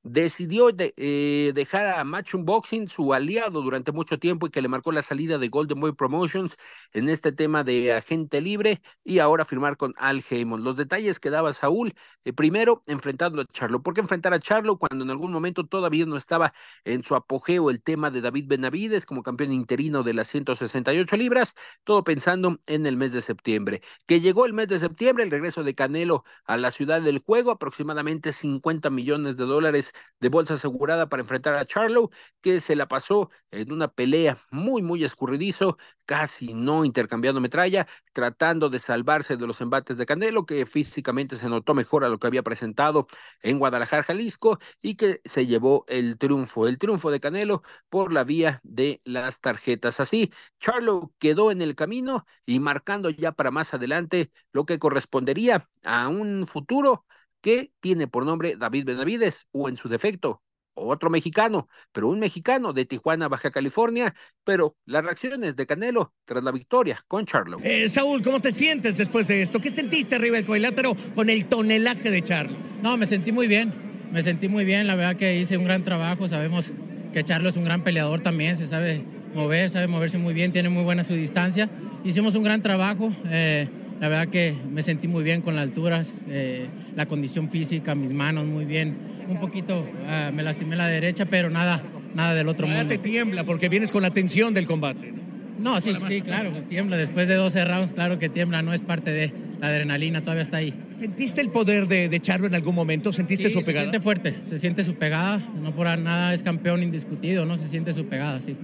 decidió 0.09 0.71
de, 0.71 0.95
eh, 0.97 1.53
dejar 1.55 1.87
a 1.87 2.05
Matchroom 2.05 2.45
Boxing, 2.45 2.89
su 2.89 3.13
aliado 3.13 3.61
durante 3.63 3.93
mucho 3.93 4.19
tiempo 4.19 4.47
y 4.47 4.51
que 4.51 4.63
le 4.63 4.69
marcó 4.69 4.93
la 4.93 5.03
salida 5.03 5.39
de 5.39 5.49
Golden 5.49 5.81
Boy 5.81 5.93
Promotions 5.93 6.57
en 6.93 7.09
este 7.09 7.33
tema 7.33 7.65
de 7.65 7.93
agente 7.93 8.41
libre 8.41 8.81
y 9.05 9.19
ahora 9.19 9.45
firmar 9.45 9.77
con 9.77 9.95
Al 9.99 10.25
Heyman. 10.29 10.63
Los 10.63 10.77
detalles 10.77 11.19
que 11.19 11.31
daba 11.31 11.53
Saúl, 11.53 11.95
eh, 12.25 12.33
primero 12.33 12.83
enfrentando 12.87 13.43
a 13.43 13.47
Charlo. 13.47 13.83
¿Por 13.83 13.95
qué 13.95 14.01
enfrentar 14.01 14.33
a 14.33 14.41
Charlo 14.41 14.79
cuando 14.79 15.05
en 15.05 15.11
algún 15.11 15.33
momento 15.33 15.67
todavía 15.67 16.07
no 16.07 16.17
estaba 16.17 16.55
en 16.85 17.03
su 17.03 17.15
apogeo 17.17 17.71
el 17.71 17.83
tema 17.83 18.11
de 18.11 18.21
David 18.21 18.47
Benavides 18.47 19.07
como 19.07 19.23
campeón 19.25 19.53
interino 19.53 20.03
de 20.05 20.15
las 20.15 20.29
168 20.29 21.17
libras? 21.17 21.55
Todo 21.85 22.05
pensando 22.05 22.61
en 22.67 22.87
el 22.87 22.97
mes 22.97 23.13
de 23.13 23.23
septiembre. 23.23 23.83
Que 24.07 24.21
llegó 24.21 24.47
el 24.47 24.53
mes 24.53 24.69
de 24.69 24.79
septiembre, 24.79 25.25
el 25.25 25.31
regreso 25.31 25.65
de 25.65 25.75
Canelo 25.75 26.25
a 26.45 26.57
la 26.57 26.71
ciudad 26.71 27.03
del 27.03 27.19
juego, 27.19 27.51
aproximadamente 27.51 28.33
50 28.33 28.89
millones 28.91 29.37
de 29.37 29.45
dólares 29.45 29.93
de 30.21 30.29
bolsa 30.29 30.55
asegurada 30.55 31.09
para 31.09 31.23
enfrentar 31.23 31.55
a 31.55 31.67
Charlo, 31.67 32.11
que 32.41 32.61
se 32.61 32.77
la 32.77 32.89
pasó 32.89 33.31
en 33.51 33.73
una 33.73 33.89
pelea 33.89 34.39
muy, 34.51 34.83
muy 34.83 35.05
escurridizo, 35.05 35.79
casi 36.05 36.55
no 36.55 36.85
intercambiando 36.85 37.41
metralla, 37.41 37.87
tratando 38.13 38.69
de 38.71 38.79
salvarse 38.79 39.37
de 39.37 39.47
los 39.47 39.61
embates 39.61 39.97
de 39.99 40.07
Canelo, 40.07 40.47
que 40.47 40.67
físicamente 40.67 41.37
se 41.37 41.49
notó 41.49 41.75
mejor 41.75 42.05
a 42.05 42.09
lo 42.09 42.19
que 42.19 42.27
había 42.27 42.43
presentado 42.43 43.07
en 43.43 43.59
Guadalajara, 43.59 44.03
Jalisco, 44.03 44.59
y 44.83 44.97
que 44.97 45.21
se 45.25 45.47
llevó 45.47 45.85
el 45.89 46.19
triunfo, 46.19 46.67
el 46.67 46.79
triunfo 46.79 47.11
de 47.11 47.21
Canelo 47.21 47.63
por 47.89 48.13
la 48.13 48.25
vía 48.25 48.61
de 48.65 49.01
las 49.05 49.41
tarjetas. 49.41 50.01
Así, 50.01 50.33
Charlo 50.61 51.13
quedó 51.19 51.51
en 51.51 51.63
el 51.63 51.75
camino 51.75 52.27
y 52.45 52.61
marcando 52.61 53.11
ya 53.11 53.33
para 53.33 53.51
más 53.51 53.75
adelante 53.75 54.31
lo 54.53 54.65
que 54.67 54.79
correspondería 54.79 55.69
a 55.85 56.09
un 56.09 56.47
futuro 56.47 57.05
que 57.41 57.72
tiene 57.80 58.09
por 58.09 58.24
nombre 58.24 58.57
David 58.57 58.84
Benavides 58.84 59.47
o 59.53 59.68
en 59.68 59.76
su 59.76 59.89
defecto 59.89 60.43
otro 60.76 61.11
mexicano, 61.11 61.68
pero 61.93 62.09
un 62.09 62.18
mexicano 62.20 62.72
de 62.72 62.84
Tijuana, 62.84 63.28
Baja 63.28 63.51
California, 63.51 64.14
pero 64.45 64.76
las 64.84 65.05
reacciones 65.05 65.57
de 65.57 65.66
Canelo 65.66 66.12
tras 66.24 66.45
la 66.45 66.53
victoria 66.53 67.03
con 67.09 67.24
Charlo. 67.24 67.59
Eh, 67.62 67.89
Saúl, 67.89 68.22
¿cómo 68.22 68.41
te 68.41 68.53
sientes 68.53 68.97
después 68.99 69.26
de 69.26 69.43
esto? 69.43 69.61
¿Qué 69.61 69.70
sentiste 69.70 70.14
arriba 70.14 70.37
del 70.37 70.47
cuadrilátero 70.47 70.95
con 71.14 71.30
el 71.30 71.47
tonelaje 71.47 72.11
de 72.11 72.22
Charlo? 72.22 72.57
No, 72.82 72.97
me 72.97 73.07
sentí 73.07 73.32
muy 73.32 73.49
bien, 73.49 73.72
me 74.12 74.22
sentí 74.22 74.49
muy 74.49 74.64
bien, 74.64 74.87
la 74.87 74.95
verdad 74.95 75.16
que 75.16 75.37
hice 75.39 75.57
un 75.57 75.64
gran 75.64 75.82
trabajo, 75.82 76.28
sabemos 76.28 76.72
que 77.12 77.24
Charlo 77.24 77.49
es 77.49 77.57
un 77.57 77.64
gran 77.64 77.82
peleador 77.82 78.20
también, 78.20 78.57
se 78.59 78.66
sabe 78.66 79.03
mover, 79.34 79.70
sabe 79.70 79.87
moverse 79.87 80.18
muy 80.18 80.34
bien, 80.34 80.53
tiene 80.53 80.68
muy 80.68 80.84
buena 80.84 81.05
su 81.05 81.14
distancia, 81.14 81.70
hicimos 82.05 82.34
un 82.34 82.45
gran 82.45 82.61
trabajo. 82.61 83.11
Eh, 83.26 83.68
la 84.01 84.09
verdad 84.09 84.29
que 84.29 84.55
me 84.71 84.83
sentí 84.83 85.09
muy 85.09 85.25
bien 85.25 85.41
con 85.43 85.55
las 85.57 85.63
alturas, 85.65 86.13
eh, 86.29 86.67
la 86.95 87.07
condición 87.07 87.49
física, 87.51 87.95
mis 87.95 88.11
manos 88.13 88.45
muy 88.47 88.65
bien. 88.65 88.97
Un 89.29 89.41
poquito 89.41 89.81
uh, 89.81 90.33
me 90.33 90.43
lastimé 90.43 90.77
la 90.77 90.87
derecha, 90.87 91.25
pero 91.27 91.51
nada, 91.51 91.83
nada 92.15 92.35
del 92.35 92.49
otro 92.49 92.67
Ahora 92.67 92.79
mundo. 92.81 92.95
te 92.95 92.99
tiembla 92.99 93.45
porque 93.45 93.69
vienes 93.69 93.91
con 93.91 94.03
la 94.03 94.11
tensión 94.13 94.55
del 94.55 94.67
combate. 94.67 95.13
No, 95.59 95.81
sí, 95.81 95.93
sí, 96.07 96.21
claro, 96.21 96.51
pues 96.53 96.69
tiembla. 96.69 96.97
Después 96.99 97.27
de 97.29 97.35
12 97.35 97.65
rounds, 97.65 97.93
claro 97.95 98.19
que 98.19 98.29
tiembla, 98.29 98.61
no 98.63 98.75
es 98.75 98.83
parte 98.83 99.11
de 99.11 99.33
la 99.61 99.69
adrenalina, 99.69 100.21
todavía 100.21 100.43
está 100.43 100.59
ahí. 100.59 100.75
¿Sentiste 100.91 101.41
el 101.41 101.49
poder 101.51 101.89
de, 101.89 102.11
de 102.11 102.21
Charlo 102.21 102.47
en 102.47 102.55
algún 102.55 102.75
momento? 102.75 103.11
¿Sentiste 103.13 103.49
Sí, 103.49 103.55
su 103.55 103.61
se 103.61 103.65
pegada? 103.65 103.87
siente 103.87 104.01
fuerte, 104.03 104.35
se 104.47 104.59
siente 104.59 104.85
su 104.85 104.95
pegada, 104.97 105.39
no 105.61 105.75
por 105.75 105.87
nada 105.99 106.35
es 106.35 106.43
campeón 106.43 106.83
indiscutido, 106.83 107.47
no 107.47 107.57
se 107.57 107.69
siente 107.69 107.95
su 107.95 108.05
pegada, 108.07 108.39
sí. 108.41 108.55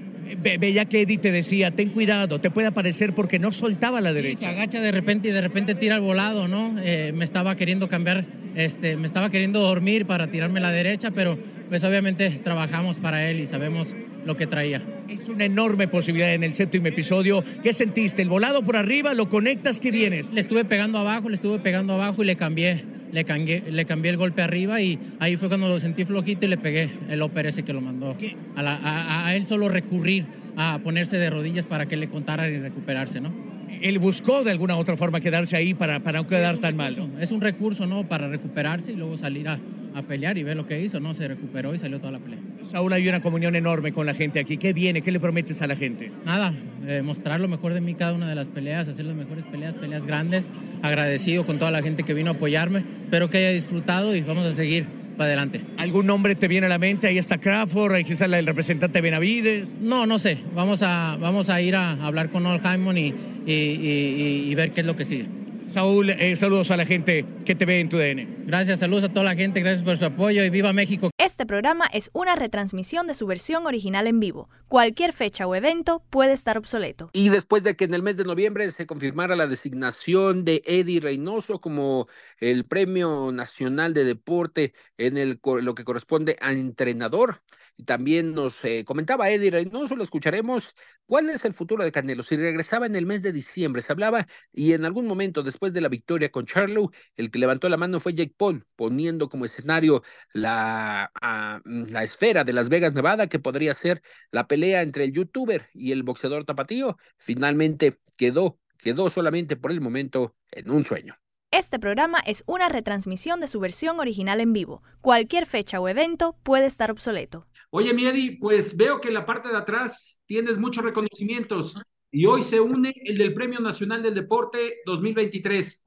Ve- 0.40 0.58
veía 0.58 0.84
que 0.84 1.02
Eddie 1.02 1.18
te 1.18 1.30
decía, 1.32 1.70
ten 1.70 1.88
cuidado, 1.90 2.40
te 2.40 2.50
puede 2.50 2.68
aparecer 2.68 3.14
porque 3.14 3.38
no 3.38 3.52
soltaba 3.52 4.00
la 4.00 4.10
Sí, 4.10 4.16
se 4.16 4.22
derecha. 4.22 4.48
agacha 4.50 4.80
de 4.80 4.90
repente 4.92 5.28
y 5.28 5.32
de 5.32 5.40
repente 5.40 5.74
tira 5.74 5.96
al 5.96 6.00
volado, 6.00 6.48
¿no? 6.48 6.74
Eh, 6.82 7.12
me 7.14 7.24
estaba 7.24 7.56
queriendo 7.56 7.88
cambiar, 7.88 8.24
este, 8.54 8.96
me 8.96 9.06
estaba 9.06 9.30
queriendo 9.30 9.60
dormir 9.60 10.06
para 10.06 10.28
tirarme 10.28 10.60
la 10.60 10.70
derecha, 10.72 11.10
pero 11.10 11.38
pues 11.68 11.82
obviamente 11.84 12.30
trabajamos 12.42 12.98
para 12.98 13.28
él 13.28 13.40
y 13.40 13.46
sabemos 13.46 13.94
lo 14.24 14.36
que 14.36 14.46
traía. 14.46 14.82
Es 15.08 15.28
una 15.28 15.44
enorme 15.44 15.88
posibilidad 15.88 16.32
en 16.32 16.44
el 16.44 16.54
séptimo 16.54 16.86
episodio. 16.86 17.42
¿Qué 17.62 17.72
sentiste? 17.72 18.22
¿El 18.22 18.28
volado 18.28 18.62
por 18.62 18.76
arriba? 18.76 19.14
¿Lo 19.14 19.28
conectas? 19.28 19.80
¿Qué 19.80 19.90
vienes? 19.90 20.30
Le 20.32 20.40
estuve 20.40 20.64
pegando 20.64 20.98
abajo, 20.98 21.28
le 21.28 21.34
estuve 21.34 21.58
pegando 21.58 21.92
abajo 21.94 22.22
y 22.22 22.26
le 22.26 22.36
cambié, 22.36 22.84
le 23.12 23.24
cambié, 23.24 23.62
le 23.70 23.84
cambié 23.84 24.10
el 24.10 24.16
golpe 24.16 24.42
arriba 24.42 24.80
y 24.80 24.98
ahí 25.20 25.36
fue 25.36 25.48
cuando 25.48 25.68
lo 25.68 25.78
sentí 25.78 26.04
flojito 26.04 26.46
y 26.46 26.48
le 26.48 26.56
pegué 26.56 26.90
el 27.08 27.22
upper 27.22 27.46
ese 27.46 27.62
que 27.62 27.72
lo 27.72 27.80
mandó. 27.80 28.16
A, 28.56 28.62
la- 28.62 28.76
a- 28.82 29.26
a 29.28 29.36
él 29.36 29.46
solo 29.46 29.68
recurrir 29.68 30.24
a 30.56 30.78
ponerse 30.82 31.18
de 31.18 31.30
rodillas 31.30 31.66
para 31.66 31.86
que 31.86 31.96
le 31.96 32.08
contaran 32.08 32.52
y 32.52 32.58
recuperarse, 32.58 33.20
¿no? 33.20 33.32
Él 33.80 33.98
buscó 33.98 34.44
de 34.44 34.50
alguna 34.52 34.76
otra 34.76 34.96
forma 34.96 35.20
quedarse 35.20 35.56
ahí 35.56 35.74
para, 35.74 36.00
para 36.00 36.20
no 36.20 36.26
quedar 36.26 36.58
tan 36.58 36.76
mal. 36.76 36.94
¿no? 36.96 37.18
Es 37.20 37.32
un 37.32 37.40
recurso, 37.40 37.86
¿no? 37.86 38.08
Para 38.08 38.28
recuperarse 38.28 38.92
y 38.92 38.96
luego 38.96 39.16
salir 39.18 39.48
a, 39.48 39.58
a 39.94 40.02
pelear 40.02 40.38
y 40.38 40.42
ver 40.42 40.56
lo 40.56 40.66
que 40.66 40.80
hizo, 40.80 41.00
¿no? 41.00 41.14
Se 41.14 41.28
recuperó 41.28 41.74
y 41.74 41.78
salió 41.78 41.98
toda 41.98 42.12
la 42.12 42.18
pelea. 42.18 42.38
Saúl, 42.64 42.92
hay 42.92 43.08
una 43.08 43.20
comunión 43.20 43.54
enorme 43.56 43.92
con 43.92 44.06
la 44.06 44.14
gente 44.14 44.38
aquí. 44.40 44.56
¿Qué 44.56 44.72
viene? 44.72 45.02
¿Qué 45.02 45.10
le 45.12 45.20
prometes 45.20 45.60
a 45.62 45.66
la 45.66 45.76
gente? 45.76 46.10
Nada, 46.24 46.54
eh, 46.86 47.02
mostrar 47.02 47.40
lo 47.40 47.48
mejor 47.48 47.74
de 47.74 47.80
mí 47.80 47.94
cada 47.94 48.12
una 48.12 48.28
de 48.28 48.34
las 48.34 48.48
peleas, 48.48 48.88
hacer 48.88 49.04
las 49.04 49.16
mejores 49.16 49.44
peleas, 49.46 49.74
peleas 49.74 50.04
grandes, 50.06 50.46
agradecido 50.82 51.44
con 51.44 51.58
toda 51.58 51.70
la 51.70 51.82
gente 51.82 52.02
que 52.04 52.14
vino 52.14 52.30
a 52.30 52.34
apoyarme, 52.34 52.84
espero 53.04 53.30
que 53.30 53.38
haya 53.38 53.50
disfrutado 53.50 54.14
y 54.16 54.20
vamos 54.22 54.46
a 54.46 54.52
seguir 54.52 54.84
para 55.16 55.26
adelante. 55.26 55.60
¿Algún 55.76 56.06
nombre 56.06 56.34
te 56.34 56.48
viene 56.48 56.66
a 56.66 56.68
la 56.70 56.78
mente? 56.78 57.06
Ahí 57.08 57.18
está 57.18 57.38
Crawford, 57.38 57.92
ahí 57.94 58.04
está 58.08 58.24
el 58.24 58.46
representante 58.46 59.00
Benavides. 59.00 59.74
No, 59.80 60.06
no 60.06 60.18
sé, 60.18 60.38
vamos 60.54 60.82
a, 60.82 61.16
vamos 61.20 61.48
a 61.50 61.60
ir 61.60 61.76
a 61.76 61.92
hablar 62.04 62.30
con 62.30 62.46
Ol 62.46 62.60
Haimon 62.62 62.96
y, 62.96 63.12
y, 63.46 63.52
y- 63.52 64.46
y 64.50 64.54
ver 64.54 64.70
qué 64.70 64.80
es 64.80 64.86
lo 64.86 64.96
que 64.96 65.04
sigue. 65.04 65.26
Saúl, 65.72 66.10
eh, 66.10 66.36
saludos 66.36 66.70
a 66.70 66.76
la 66.76 66.84
gente 66.84 67.24
que 67.46 67.54
te 67.54 67.64
ve 67.64 67.80
en 67.80 67.88
tu 67.88 67.96
DN. 67.96 68.44
Gracias, 68.44 68.80
saludos 68.80 69.04
a 69.04 69.08
toda 69.08 69.24
la 69.24 69.34
gente, 69.34 69.60
gracias 69.60 69.82
por 69.82 69.96
su 69.96 70.04
apoyo 70.04 70.44
y 70.44 70.50
viva 70.50 70.74
México. 70.74 71.08
Este 71.16 71.46
programa 71.46 71.86
es 71.86 72.10
una 72.12 72.36
retransmisión 72.36 73.06
de 73.06 73.14
su 73.14 73.26
versión 73.26 73.66
original 73.66 74.06
en 74.06 74.20
vivo. 74.20 74.50
Cualquier 74.68 75.14
fecha 75.14 75.46
o 75.46 75.54
evento 75.54 76.02
puede 76.10 76.32
estar 76.32 76.58
obsoleto. 76.58 77.08
Y 77.14 77.30
después 77.30 77.62
de 77.62 77.74
que 77.74 77.84
en 77.84 77.94
el 77.94 78.02
mes 78.02 78.18
de 78.18 78.24
noviembre 78.24 78.68
se 78.68 78.86
confirmara 78.86 79.34
la 79.34 79.46
designación 79.46 80.44
de 80.44 80.62
Eddie 80.66 81.00
Reynoso 81.00 81.62
como 81.62 82.06
el 82.36 82.66
Premio 82.66 83.32
Nacional 83.32 83.94
de 83.94 84.04
Deporte 84.04 84.74
en 84.98 85.16
el, 85.16 85.40
lo 85.62 85.74
que 85.74 85.84
corresponde 85.84 86.36
al 86.42 86.58
entrenador, 86.58 87.40
también 87.84 88.32
nos 88.32 88.64
eh, 88.64 88.84
comentaba 88.84 89.30
Eddie 89.30 89.50
Reynoso, 89.50 89.96
lo 89.96 90.04
escucharemos, 90.04 90.74
cuál 91.06 91.30
es 91.30 91.44
el 91.44 91.54
futuro 91.54 91.84
de 91.84 91.92
Canelo. 91.92 92.22
Si 92.22 92.36
regresaba 92.36 92.86
en 92.86 92.96
el 92.96 93.06
mes 93.06 93.22
de 93.22 93.32
diciembre, 93.32 93.82
se 93.82 93.92
hablaba, 93.92 94.26
y 94.52 94.72
en 94.72 94.84
algún 94.84 95.06
momento 95.06 95.42
después 95.42 95.72
de 95.72 95.80
la 95.80 95.88
victoria 95.88 96.30
con 96.30 96.46
Charlo, 96.46 96.90
el 97.16 97.30
que 97.30 97.38
levantó 97.38 97.68
la 97.68 97.76
mano 97.76 98.00
fue 98.00 98.14
Jake 98.14 98.34
Paul, 98.36 98.66
poniendo 98.76 99.28
como 99.28 99.44
escenario 99.44 100.02
la, 100.32 101.10
ah, 101.20 101.60
la 101.64 102.02
esfera 102.02 102.44
de 102.44 102.52
Las 102.52 102.68
Vegas, 102.68 102.94
Nevada, 102.94 103.28
que 103.28 103.38
podría 103.38 103.74
ser 103.74 104.02
la 104.30 104.46
pelea 104.46 104.82
entre 104.82 105.04
el 105.04 105.12
youtuber 105.12 105.68
y 105.72 105.92
el 105.92 106.02
boxeador 106.02 106.44
tapatío. 106.44 106.96
Finalmente 107.18 107.98
quedó, 108.16 108.58
quedó 108.78 109.10
solamente 109.10 109.56
por 109.56 109.72
el 109.72 109.80
momento 109.80 110.34
en 110.50 110.70
un 110.70 110.84
sueño. 110.84 111.16
Este 111.52 111.78
programa 111.78 112.18
es 112.20 112.42
una 112.46 112.70
retransmisión 112.70 113.38
de 113.40 113.46
su 113.46 113.60
versión 113.60 114.00
original 114.00 114.40
en 114.40 114.54
vivo. 114.54 114.82
Cualquier 115.02 115.44
fecha 115.44 115.80
o 115.80 115.88
evento 115.88 116.34
puede 116.42 116.64
estar 116.64 116.90
obsoleto. 116.90 117.46
Oye, 117.74 117.94
Miedi, 117.94 118.36
pues 118.36 118.76
veo 118.76 119.00
que 119.00 119.08
en 119.08 119.14
la 119.14 119.24
parte 119.24 119.48
de 119.48 119.56
atrás 119.56 120.20
tienes 120.26 120.58
muchos 120.58 120.84
reconocimientos 120.84 121.74
y 122.10 122.26
hoy 122.26 122.42
se 122.42 122.60
une 122.60 122.92
el 123.02 123.16
del 123.16 123.32
Premio 123.32 123.60
Nacional 123.60 124.02
del 124.02 124.14
Deporte 124.14 124.80
2023. 124.84 125.82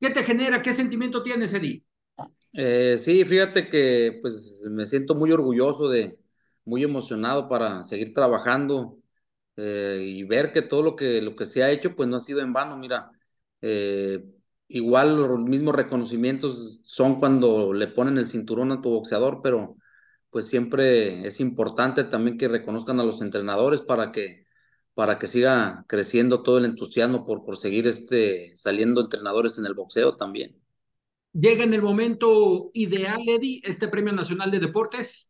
¿Qué 0.00 0.10
te 0.10 0.24
genera? 0.24 0.60
¿Qué 0.60 0.74
sentimiento 0.74 1.22
tienes, 1.22 1.54
Eddie? 1.54 1.84
Eh, 2.52 2.98
sí, 2.98 3.24
fíjate 3.24 3.68
que 3.68 4.18
pues 4.22 4.66
me 4.72 4.84
siento 4.86 5.14
muy 5.14 5.30
orgulloso 5.30 5.88
de, 5.88 6.18
muy 6.64 6.82
emocionado 6.82 7.48
para 7.48 7.84
seguir 7.84 8.12
trabajando 8.12 8.98
eh, 9.56 10.02
y 10.04 10.24
ver 10.24 10.52
que 10.52 10.62
todo 10.62 10.82
lo 10.82 10.96
que, 10.96 11.22
lo 11.22 11.36
que 11.36 11.44
se 11.44 11.62
ha 11.62 11.70
hecho 11.70 11.94
pues 11.94 12.08
no 12.08 12.16
ha 12.16 12.20
sido 12.20 12.40
en 12.40 12.52
vano. 12.52 12.76
Mira, 12.76 13.12
eh, 13.60 14.24
igual 14.66 15.14
los 15.14 15.44
mismos 15.44 15.76
reconocimientos 15.76 16.82
son 16.86 17.20
cuando 17.20 17.72
le 17.72 17.86
ponen 17.86 18.18
el 18.18 18.26
cinturón 18.26 18.72
a 18.72 18.82
tu 18.82 18.90
boxeador, 18.90 19.42
pero 19.44 19.76
pues 20.34 20.48
siempre 20.48 21.26
es 21.26 21.40
importante 21.40 22.04
también 22.04 22.38
que 22.38 22.48
reconozcan 22.48 23.00
a 23.00 23.04
los 23.04 23.22
entrenadores 23.22 23.82
para 23.82 24.12
que, 24.12 24.46
para 24.94 25.18
que 25.20 25.28
siga 25.28 25.86
creciendo 25.88 26.44
todo 26.44 26.58
el 26.58 26.66
entusiasmo 26.66 27.26
por, 27.26 27.44
por 27.46 27.58
seguir 27.58 27.88
este, 27.88 28.52
saliendo 28.56 29.02
entrenadores 29.02 29.58
en 29.58 29.66
el 29.66 29.74
boxeo 29.74 30.18
también. 30.18 30.60
¿Llega 31.32 31.64
en 31.64 31.74
el 31.74 31.82
momento 31.82 32.70
ideal, 32.74 33.20
Eddie, 33.28 33.60
este 33.64 33.88
Premio 33.88 34.12
Nacional 34.12 34.50
de 34.50 34.60
Deportes? 34.60 35.28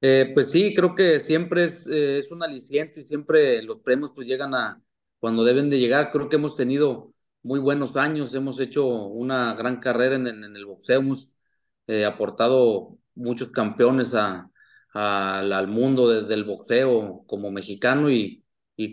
Eh, 0.00 0.30
pues 0.34 0.50
sí, 0.50 0.74
creo 0.74 0.94
que 0.96 1.20
siempre 1.20 1.64
es, 1.64 1.86
eh, 1.86 2.18
es 2.18 2.32
un 2.32 2.42
aliciente 2.42 3.00
y 3.00 3.02
siempre 3.04 3.62
los 3.62 3.80
premios 3.82 4.10
pues 4.14 4.26
llegan 4.26 4.54
a 4.54 4.82
cuando 5.20 5.44
deben 5.44 5.70
de 5.70 5.78
llegar. 5.78 6.10
Creo 6.10 6.28
que 6.28 6.36
hemos 6.36 6.56
tenido 6.56 7.14
muy 7.42 7.60
buenos 7.60 7.96
años, 7.96 8.34
hemos 8.34 8.58
hecho 8.60 8.84
una 8.86 9.54
gran 9.54 9.78
carrera 9.80 10.16
en, 10.16 10.26
en- 10.26 10.42
en 10.44 10.56
el 10.56 10.66
boxeo, 10.66 11.00
hemos 11.00 11.38
eh, 11.86 12.04
aportado 12.04 12.98
muchos 13.14 13.50
campeones 13.50 14.14
a, 14.14 14.50
al, 14.94 15.52
al 15.52 15.68
mundo 15.68 16.08
de, 16.08 16.22
del 16.22 16.44
boxeo 16.44 17.24
como 17.26 17.50
mexicano 17.50 18.10
y, 18.10 18.44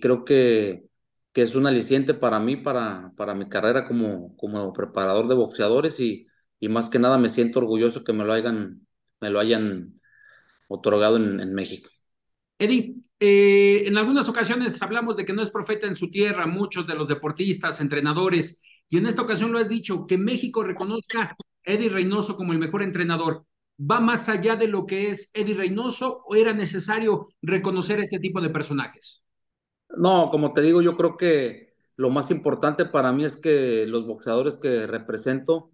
creo 0.02 0.24
que, 0.24 0.86
es 1.34 1.56
un 1.56 1.68
aliciente 1.68 2.14
para 2.14 2.38
mí, 2.42 2.58
para, 2.58 3.14
para 3.16 3.34
mi 3.34 3.48
carrera 3.48 3.88
como, 3.88 4.36
preparador 4.74 5.28
de 5.30 5.36
boxeadores 5.36 5.98
y, 6.02 6.28
y 6.60 6.68
más 6.68 6.90
que 6.90 7.00
nada 7.00 7.18
me 7.18 7.30
siento 7.30 7.60
orgulloso 7.60 8.04
que 8.04 8.12
me 8.12 8.26
lo 8.26 8.34
hayan, 8.34 8.86
me 9.22 9.30
lo 9.30 9.40
hayan 9.40 10.02
otorgado 10.68 11.16
en, 11.16 11.40
en 11.40 11.54
México. 11.54 11.90
Eddie, 12.58 12.96
eh, 13.22 13.84
en 13.86 13.98
algunas 13.98 14.28
ocasiones 14.28 14.82
hablamos 14.82 15.16
de 15.16 15.24
que 15.24 15.32
no 15.32 15.42
es 15.42 15.50
profeta 15.50 15.88
en 15.88 15.96
su 15.96 16.12
tierra, 16.12 16.46
muchos 16.46 16.86
de 16.86 16.96
los 16.96 17.08
deportistas, 17.08 17.80
entrenadores, 17.80 18.62
y 18.90 18.98
en 18.98 19.06
esta 19.06 19.22
ocasión 19.22 19.54
lo 19.54 19.60
has 19.60 19.70
dicho, 19.70 20.06
que 20.06 20.18
México 20.18 20.64
reconozca 20.64 21.24
a 21.24 21.36
Eddie 21.64 21.90
Reynoso 21.90 22.36
como 22.36 22.52
el 22.52 22.60
mejor 22.60 22.82
entrenador. 22.84 23.46
¿Va 23.80 24.00
más 24.00 24.28
allá 24.28 24.56
de 24.56 24.68
lo 24.68 24.86
que 24.86 25.10
es 25.10 25.32
Eddie 25.34 25.56
Reynoso 25.56 26.24
o 26.28 26.36
era 26.36 26.54
necesario 26.54 27.30
reconocer 27.42 28.02
este 28.02 28.20
tipo 28.20 28.42
de 28.42 28.50
personajes? 28.50 29.24
No, 29.98 30.30
como 30.32 30.54
te 30.54 30.62
digo, 30.62 30.82
yo 30.82 30.98
creo 30.98 31.18
que 31.18 31.74
lo 31.96 32.10
más 32.10 32.30
importante 32.32 32.86
para 32.86 33.12
mí 33.12 33.24
es 33.24 33.42
que 33.42 33.86
los 33.88 34.06
boxeadores 34.06 34.60
que 34.60 34.86
represento 34.86 35.72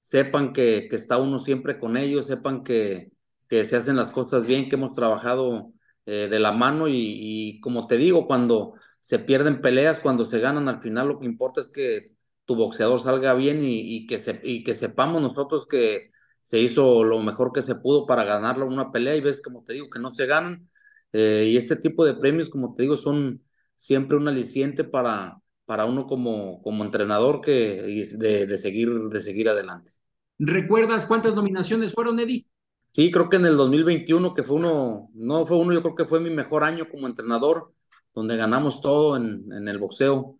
sepan 0.00 0.52
que, 0.52 0.86
que 0.88 0.96
está 0.96 1.18
uno 1.18 1.38
siempre 1.38 1.78
con 1.78 1.96
ellos, 1.96 2.26
sepan 2.26 2.62
que, 2.64 3.12
que 3.48 3.64
se 3.64 3.76
hacen 3.76 3.96
las 3.96 4.10
cosas 4.10 4.46
bien, 4.46 4.68
que 4.68 4.76
hemos 4.76 4.92
trabajado 4.92 5.72
eh, 6.06 6.28
de 6.28 6.38
la 6.38 6.52
mano 6.52 6.86
y, 6.88 7.60
como 7.60 7.86
te 7.86 7.98
digo, 7.98 8.26
cuando 8.26 8.74
se 9.00 9.18
pierden 9.18 9.60
peleas, 9.60 9.98
cuando 9.98 10.26
se 10.26 10.38
ganan, 10.40 10.68
al 10.68 10.78
final 10.78 11.08
lo 11.08 11.18
que 11.18 11.26
importa 11.26 11.60
es 11.60 11.70
que 11.70 12.06
tu 12.44 12.56
boxeador 12.56 13.00
salga 13.00 13.34
bien 13.34 13.60
y 13.62 14.06
que, 14.06 14.18
se, 14.18 14.40
y 14.42 14.64
que 14.64 14.74
sepamos 14.74 15.20
nosotros 15.20 15.66
que 15.66 16.10
se 16.48 16.58
hizo 16.58 17.04
lo 17.04 17.20
mejor 17.20 17.52
que 17.52 17.60
se 17.60 17.74
pudo 17.74 18.06
para 18.06 18.24
ganarlo 18.24 18.64
una 18.64 18.90
pelea 18.90 19.14
y 19.14 19.20
ves, 19.20 19.42
como 19.42 19.62
te 19.62 19.74
digo, 19.74 19.90
que 19.90 19.98
no 19.98 20.10
se 20.10 20.24
ganan. 20.24 20.66
Eh, 21.12 21.50
y 21.52 21.58
este 21.58 21.76
tipo 21.76 22.06
de 22.06 22.14
premios, 22.14 22.48
como 22.48 22.74
te 22.74 22.84
digo, 22.84 22.96
son 22.96 23.42
siempre 23.76 24.16
un 24.16 24.28
aliciente 24.28 24.82
para, 24.82 25.42
para 25.66 25.84
uno 25.84 26.06
como, 26.06 26.62
como 26.62 26.84
entrenador 26.84 27.42
que, 27.42 28.06
de, 28.16 28.46
de, 28.46 28.56
seguir, 28.56 28.88
de 29.10 29.20
seguir 29.20 29.50
adelante. 29.50 29.90
¿Recuerdas 30.38 31.04
cuántas 31.04 31.34
nominaciones 31.34 31.92
fueron, 31.92 32.18
Eddie? 32.18 32.46
Sí, 32.92 33.10
creo 33.10 33.28
que 33.28 33.36
en 33.36 33.44
el 33.44 33.58
2021, 33.58 34.32
que 34.32 34.42
fue 34.42 34.56
uno, 34.56 35.10
no 35.12 35.44
fue 35.44 35.58
uno, 35.58 35.74
yo 35.74 35.82
creo 35.82 35.96
que 35.96 36.06
fue 36.06 36.18
mi 36.18 36.30
mejor 36.30 36.64
año 36.64 36.88
como 36.88 37.06
entrenador, 37.06 37.74
donde 38.14 38.38
ganamos 38.38 38.80
todo 38.80 39.18
en, 39.18 39.52
en 39.52 39.68
el 39.68 39.76
boxeo. 39.76 40.38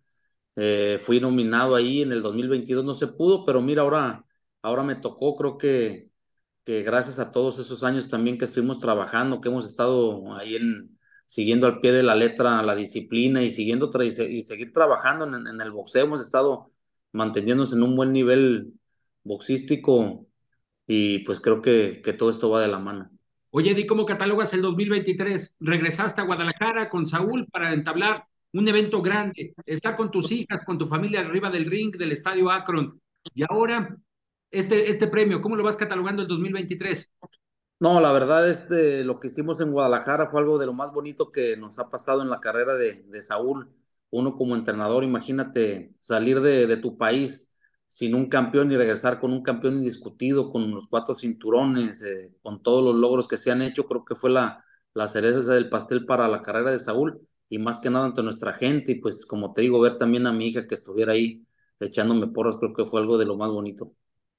Eh, 0.55 0.99
fui 1.03 1.19
nominado 1.19 1.75
ahí 1.75 2.01
en 2.01 2.11
el 2.13 2.23
2022, 2.23 2.83
no 2.83 2.95
se 2.95 3.05
pudo, 3.05 3.45
pero 3.45 3.61
mira, 3.61 3.83
ahora, 3.83 4.25
ahora 4.61 4.83
me 4.83 4.95
tocó, 4.95 5.35
creo 5.35 5.57
que, 5.57 6.09
que 6.65 6.83
gracias 6.83 7.19
a 7.19 7.31
todos 7.31 7.59
esos 7.59 7.83
años 7.83 8.07
también 8.09 8.37
que 8.37 8.45
estuvimos 8.45 8.79
trabajando, 8.79 9.41
que 9.41 9.49
hemos 9.49 9.65
estado 9.65 10.35
ahí 10.35 10.55
en, 10.55 10.97
siguiendo 11.27 11.67
al 11.67 11.79
pie 11.79 11.91
de 11.91 12.03
la 12.03 12.15
letra 12.15 12.63
la 12.63 12.75
disciplina 12.75 13.41
y 13.41 13.49
siguiendo 13.49 13.91
y, 14.01 14.07
y 14.07 14.41
seguir 14.41 14.73
trabajando 14.73 15.25
en, 15.27 15.47
en 15.47 15.61
el 15.61 15.71
boxeo, 15.71 16.05
hemos 16.05 16.21
estado 16.21 16.71
manteniéndonos 17.11 17.73
en 17.73 17.83
un 17.83 17.95
buen 17.95 18.13
nivel 18.13 18.73
boxístico 19.23 20.25
y 20.87 21.19
pues 21.19 21.39
creo 21.39 21.61
que, 21.61 22.01
que 22.03 22.13
todo 22.13 22.29
esto 22.29 22.49
va 22.49 22.61
de 22.61 22.67
la 22.67 22.79
mano. 22.79 23.09
Oye, 23.51 23.71
Eddie, 23.71 23.87
¿cómo 23.87 24.05
catalogas 24.05 24.53
el 24.53 24.61
2023? 24.61 25.55
Regresaste 25.59 26.21
a 26.21 26.23
Guadalajara 26.23 26.89
con 26.89 27.05
Saúl 27.05 27.47
para 27.51 27.73
entablar 27.73 28.25
un 28.53 28.67
evento 28.67 29.01
grande, 29.01 29.53
estar 29.65 29.95
con 29.95 30.11
tus 30.11 30.31
hijas, 30.31 30.63
con 30.65 30.77
tu 30.77 30.87
familia 30.87 31.21
arriba 31.21 31.49
del 31.49 31.65
ring 31.65 31.95
del 31.95 32.11
Estadio 32.11 32.49
Akron. 32.49 32.99
Y 33.33 33.43
ahora, 33.47 33.95
este, 34.51 34.89
este 34.89 35.07
premio, 35.07 35.41
¿cómo 35.41 35.55
lo 35.55 35.63
vas 35.63 35.77
catalogando 35.77 36.21
el 36.21 36.27
2023? 36.27 37.11
No, 37.79 38.01
la 38.01 38.11
verdad, 38.11 38.49
este, 38.49 39.03
lo 39.05 39.19
que 39.19 39.27
hicimos 39.27 39.61
en 39.61 39.71
Guadalajara 39.71 40.29
fue 40.29 40.41
algo 40.41 40.57
de 40.57 40.65
lo 40.65 40.73
más 40.73 40.91
bonito 40.91 41.31
que 41.31 41.55
nos 41.55 41.79
ha 41.79 41.89
pasado 41.89 42.21
en 42.21 42.29
la 42.29 42.41
carrera 42.41 42.75
de, 42.75 43.03
de 43.03 43.21
Saúl. 43.21 43.69
Uno 44.09 44.35
como 44.35 44.55
entrenador, 44.55 45.03
imagínate 45.03 45.95
salir 46.01 46.41
de, 46.41 46.75
tu 46.77 46.97
país 46.97 47.57
sin 47.87 48.15
un 48.15 48.27
campeón 48.27 48.71
y 48.71 48.77
regresar 48.77 49.19
con 49.19 49.31
un 49.31 49.43
campeón 49.43 49.75
indiscutido, 49.75 50.51
con 50.51 50.71
los 50.71 50.87
cuatro 50.87 51.15
cinturones, 51.15 52.03
eh, 52.03 52.35
con 52.41 52.61
todos 52.61 52.83
los 52.83 52.95
logros 52.95 53.27
que 53.27 53.37
se 53.37 53.51
han 53.51 53.61
hecho, 53.61 53.85
creo 53.85 54.03
que 54.03 54.15
fue 54.15 54.29
la, 54.29 54.63
la 54.93 55.07
cereza 55.07 55.53
del 55.53 55.69
pastel 55.69 56.05
para 56.05 56.27
la 56.27 56.41
carrera 56.41 56.71
de 56.71 56.79
Saúl 56.79 57.21
y 57.47 57.59
más 57.59 57.79
que 57.79 57.89
nada 57.89 58.05
ante 58.05 58.23
nuestra 58.23 58.53
gente 58.53 58.91
y 58.93 58.95
pues 58.95 59.25
como 59.25 59.53
te 59.53 59.61
digo, 59.61 59.79
ver 59.79 59.95
también 59.97 60.27
a 60.27 60.33
mi 60.33 60.47
hija 60.47 60.67
que 60.67 60.75
estuviera 60.75 61.13
ahí 61.13 61.45
echándome 61.79 62.27
porras, 62.27 62.57
creo 62.57 62.73
que 62.73 62.85
fue 62.85 62.99
algo 63.01 63.17
de 63.17 63.25
lo 63.25 63.37
más 63.37 63.49
bonito. 63.49 63.93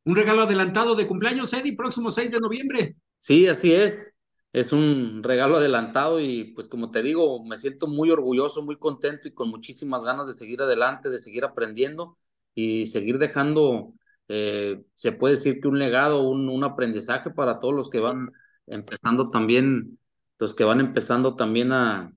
Un 0.05 0.16
regalo 0.16 0.42
adelantado 0.42 0.94
de 0.94 1.07
cumpleaños, 1.07 1.53
Eddie, 1.53 1.76
próximo 1.76 2.11
6 2.11 2.32
de 2.32 2.40
noviembre. 2.40 2.96
Sí, 3.18 3.46
así 3.46 3.72
es. 3.72 4.12
Es 4.53 4.72
un 4.72 5.22
regalo 5.22 5.57
adelantado 5.57 6.20
y 6.20 6.53
pues 6.55 6.66
como 6.66 6.90
te 6.90 7.03
digo, 7.03 7.44
me 7.44 7.57
siento 7.57 7.86
muy 7.86 8.11
orgulloso, 8.11 8.62
muy 8.62 8.78
contento 8.78 9.28
y 9.28 9.32
con 9.32 9.48
muchísimas 9.48 10.03
ganas 10.03 10.26
de 10.26 10.32
seguir 10.32 10.61
adelante, 10.62 11.09
de 11.09 11.20
seguir 11.20 11.44
aprendiendo 11.44 12.18
y 12.55 12.86
seguir 12.86 13.18
dejando, 13.18 13.94
eh, 14.26 14.82
se 14.96 15.12
puede 15.12 15.36
decir 15.36 15.61
que 15.61 15.68
un 15.68 15.78
legado, 15.78 16.22
un, 16.22 16.48
un, 16.48 16.64
aprendizaje 16.64 17.30
para 17.30 17.61
todos 17.61 17.74
los 17.74 17.90
que 17.90 18.01
van 18.01 18.32
empezando 18.66 19.30
también, 19.30 20.01
los 20.38 20.55
que 20.55 20.64
van 20.64 20.80
empezando 20.80 21.36
también 21.36 21.70
a, 21.70 22.12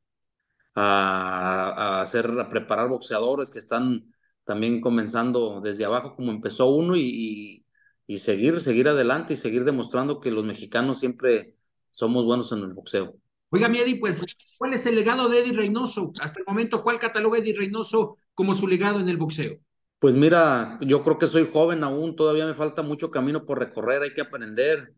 a, 0.76 2.00
a 2.00 2.02
hacer, 2.02 2.32
a 2.40 2.50
preparar 2.50 2.90
boxeadores 2.90 3.52
que 3.52 3.60
están 3.60 4.14
también 4.44 4.82
comenzando 4.82 5.62
desde 5.62 5.86
abajo 5.86 6.16
como 6.16 6.32
empezó 6.32 6.68
uno 6.68 6.96
y, 6.96 7.63
y, 8.08 8.18
seguir, 8.18 8.60
seguir 8.62 8.88
adelante 8.88 9.34
y 9.34 9.38
seguir 9.38 9.64
demostrando 9.64 10.20
que 10.20 10.32
los 10.32 10.44
mexicanos 10.44 11.00
siempre 11.00 11.56
somos 11.92 12.26
buenos 12.26 12.52
en 12.52 12.60
el 12.60 12.74
boxeo. 12.74 13.16
Oiga, 13.50 13.70
mi 13.70 13.80
Eddie, 13.80 14.00
pues, 14.00 14.26
¿cuál 14.58 14.74
es 14.74 14.86
el 14.88 14.96
legado 14.96 15.30
de 15.30 15.40
Eddie 15.40 15.54
Reynoso? 15.54 16.12
Hasta 16.20 16.40
el 16.40 16.46
momento, 16.46 16.82
¿cuál 16.82 17.00
cataloga 17.00 17.38
Eddie 17.38 17.56
Reynoso 17.56 18.18
como 18.34 18.56
su 18.56 18.68
legado 18.68 19.00
en 19.00 19.10
el 19.10 19.18
boxeo? 19.18 19.60
Pues 20.00 20.16
mira, 20.16 20.80
yo 20.82 21.04
creo 21.04 21.18
que 21.18 21.28
soy 21.28 21.48
joven 21.52 21.84
aún, 21.84 22.16
todavía 22.16 22.46
me 22.46 22.56
falta 22.56 22.82
mucho 22.82 23.12
camino 23.12 23.46
por 23.46 23.60
recorrer, 23.60 24.02
hay 24.02 24.14
que 24.14 24.22
aprender, 24.22 24.94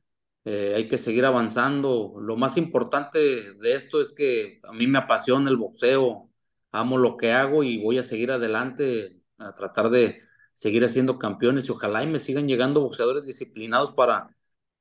eh, 0.45 0.73
hay 0.75 0.87
que 0.87 0.97
seguir 0.97 1.25
avanzando. 1.25 2.15
Lo 2.19 2.37
más 2.37 2.57
importante 2.57 3.19
de 3.19 3.73
esto 3.73 4.01
es 4.01 4.15
que 4.15 4.61
a 4.63 4.71
mí 4.71 4.87
me 4.87 4.97
apasiona 4.97 5.49
el 5.49 5.57
boxeo, 5.57 6.29
amo 6.71 6.97
lo 6.97 7.17
que 7.17 7.33
hago 7.33 7.63
y 7.63 7.83
voy 7.83 7.97
a 7.97 8.03
seguir 8.03 8.31
adelante 8.31 9.21
a 9.37 9.53
tratar 9.53 9.89
de 9.89 10.24
seguir 10.55 10.83
haciendo 10.83 11.19
campeones 11.19 11.67
y 11.67 11.71
ojalá 11.71 12.03
y 12.03 12.07
me 12.07 12.19
sigan 12.19 12.47
llegando 12.47 12.81
boxeadores 12.81 13.27
disciplinados 13.27 13.93
para, 13.93 14.35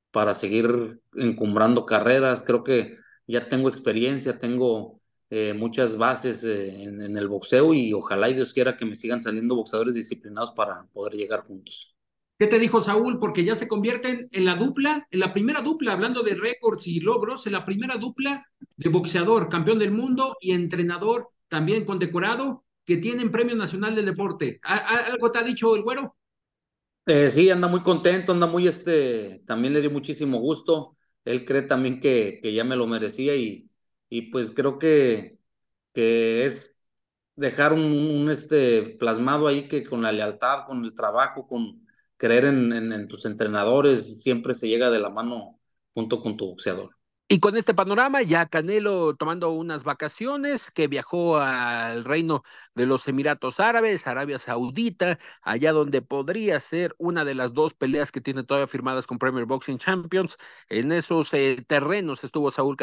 para 0.09 0.33
seguir 0.33 1.01
encumbrando 1.13 1.85
carreras. 1.85 2.43
Creo 2.43 2.63
que 2.63 2.97
ya 3.27 3.47
tengo 3.49 3.69
experiencia, 3.69 4.39
tengo 4.39 4.99
eh, 5.29 5.53
muchas 5.53 5.97
bases 5.97 6.43
eh, 6.43 6.83
en, 6.83 7.01
en, 7.01 7.17
el 7.17 7.27
boxeo 7.27 7.73
y 7.73 7.93
ojalá 7.93 8.29
y 8.29 8.33
Dios 8.33 8.53
quiera 8.53 8.77
que 8.77 8.85
me 8.85 8.95
sigan 8.95 9.21
saliendo 9.21 9.55
boxeadores 9.55 9.95
disciplinados 9.95 10.53
para 10.55 10.85
poder 10.93 11.13
llegar 11.13 11.41
juntos. 11.41 11.95
¿Qué 12.37 12.47
te 12.47 12.59
dijo 12.59 12.81
Saúl? 12.81 13.19
Porque 13.19 13.45
ya 13.45 13.55
se 13.55 13.67
convierten 13.67 14.27
en 14.31 14.45
la 14.45 14.55
dupla, 14.55 15.07
en 15.09 15.19
la 15.19 15.31
primera 15.31 15.61
dupla, 15.61 15.93
hablando 15.93 16.21
de 16.21 16.35
récords 16.35 16.85
y 16.87 16.99
logros, 16.99 17.47
en 17.47 17.53
la 17.53 17.65
primera 17.65 17.97
dupla 17.97 18.45
de 18.75 18.89
boxeador, 18.89 19.47
campeón 19.47 19.79
del 19.79 19.91
mundo 19.91 20.35
y 20.41 20.51
entrenador 20.51 21.29
también 21.47 21.85
condecorado, 21.85 22.64
que 22.85 22.97
tienen 22.97 23.31
Premio 23.31 23.55
Nacional 23.55 23.95
del 23.95 24.05
Deporte. 24.05 24.59
¿Algo 24.63 25.31
te 25.31 25.39
ha 25.39 25.43
dicho 25.43 25.75
el 25.75 25.83
güero? 25.83 26.15
Eh, 27.07 27.29
sí, 27.29 27.49
anda 27.49 27.67
muy 27.67 27.83
contento, 27.83 28.31
anda 28.31 28.47
muy, 28.47 28.67
este, 28.67 29.43
también 29.45 29.73
le 29.73 29.81
dio 29.81 29.91
muchísimo 29.91 30.39
gusto. 30.39 30.97
Él 31.23 31.45
cree 31.45 31.63
también 31.63 31.99
que, 31.99 32.39
que 32.41 32.53
ya 32.53 32.63
me 32.63 32.75
lo 32.75 32.87
merecía 32.87 33.35
y, 33.35 33.69
y 34.09 34.23
pues 34.31 34.51
creo 34.51 34.79
que, 34.79 35.39
que 35.93 36.45
es 36.45 36.75
dejar 37.35 37.73
un, 37.73 38.29
este 38.31 38.97
plasmado 38.99 39.47
ahí 39.47 39.67
que 39.67 39.83
con 39.83 40.01
la 40.01 40.11
lealtad, 40.11 40.65
con 40.67 40.83
el 40.85 40.93
trabajo, 40.95 41.47
con 41.47 41.85
creer 42.17 42.45
en, 42.45 42.71
en, 42.73 43.07
tus 43.07 43.25
entrenadores, 43.25 44.21
siempre 44.23 44.53
se 44.53 44.67
llega 44.67 44.89
de 44.89 44.99
la 44.99 45.09
mano 45.09 45.59
junto 45.93 46.21
con 46.21 46.37
tu 46.37 46.47
boxeador. 46.47 46.95
Y 47.27 47.39
con 47.39 47.57
este 47.57 47.73
panorama, 47.73 48.21
ya 48.21 48.45
Canelo 48.45 49.15
tomando 49.15 49.49
unas 49.49 49.83
vacaciones, 49.83 50.69
que 50.69 50.87
viajó 50.87 51.37
al 51.37 52.05
reino 52.05 52.43
de 52.75 52.85
los 52.85 53.07
Emiratos 53.07 53.59
Árabes, 53.59 54.05
Arabia 54.05 54.37
Saudita, 54.37 55.17
allá 55.41 55.71
donde 55.71 56.03
podría 56.03 56.59
ser 56.59 56.93
una 56.99 57.25
de 57.25 57.33
las 57.33 57.53
dos 57.55 57.73
peleas 57.73 58.11
que 58.11 58.21
tiene 58.21 58.43
todavía 58.43 58.67
firmadas 58.67 59.07
con 59.07 59.17
Premier 59.17 59.45
Boxing 59.45 59.79
Champions. 59.79 60.37
En 60.69 60.91
esos 60.91 61.33
eh, 61.33 61.63
terrenos 61.67 62.23
estuvo 62.23 62.51
Saúl 62.51 62.77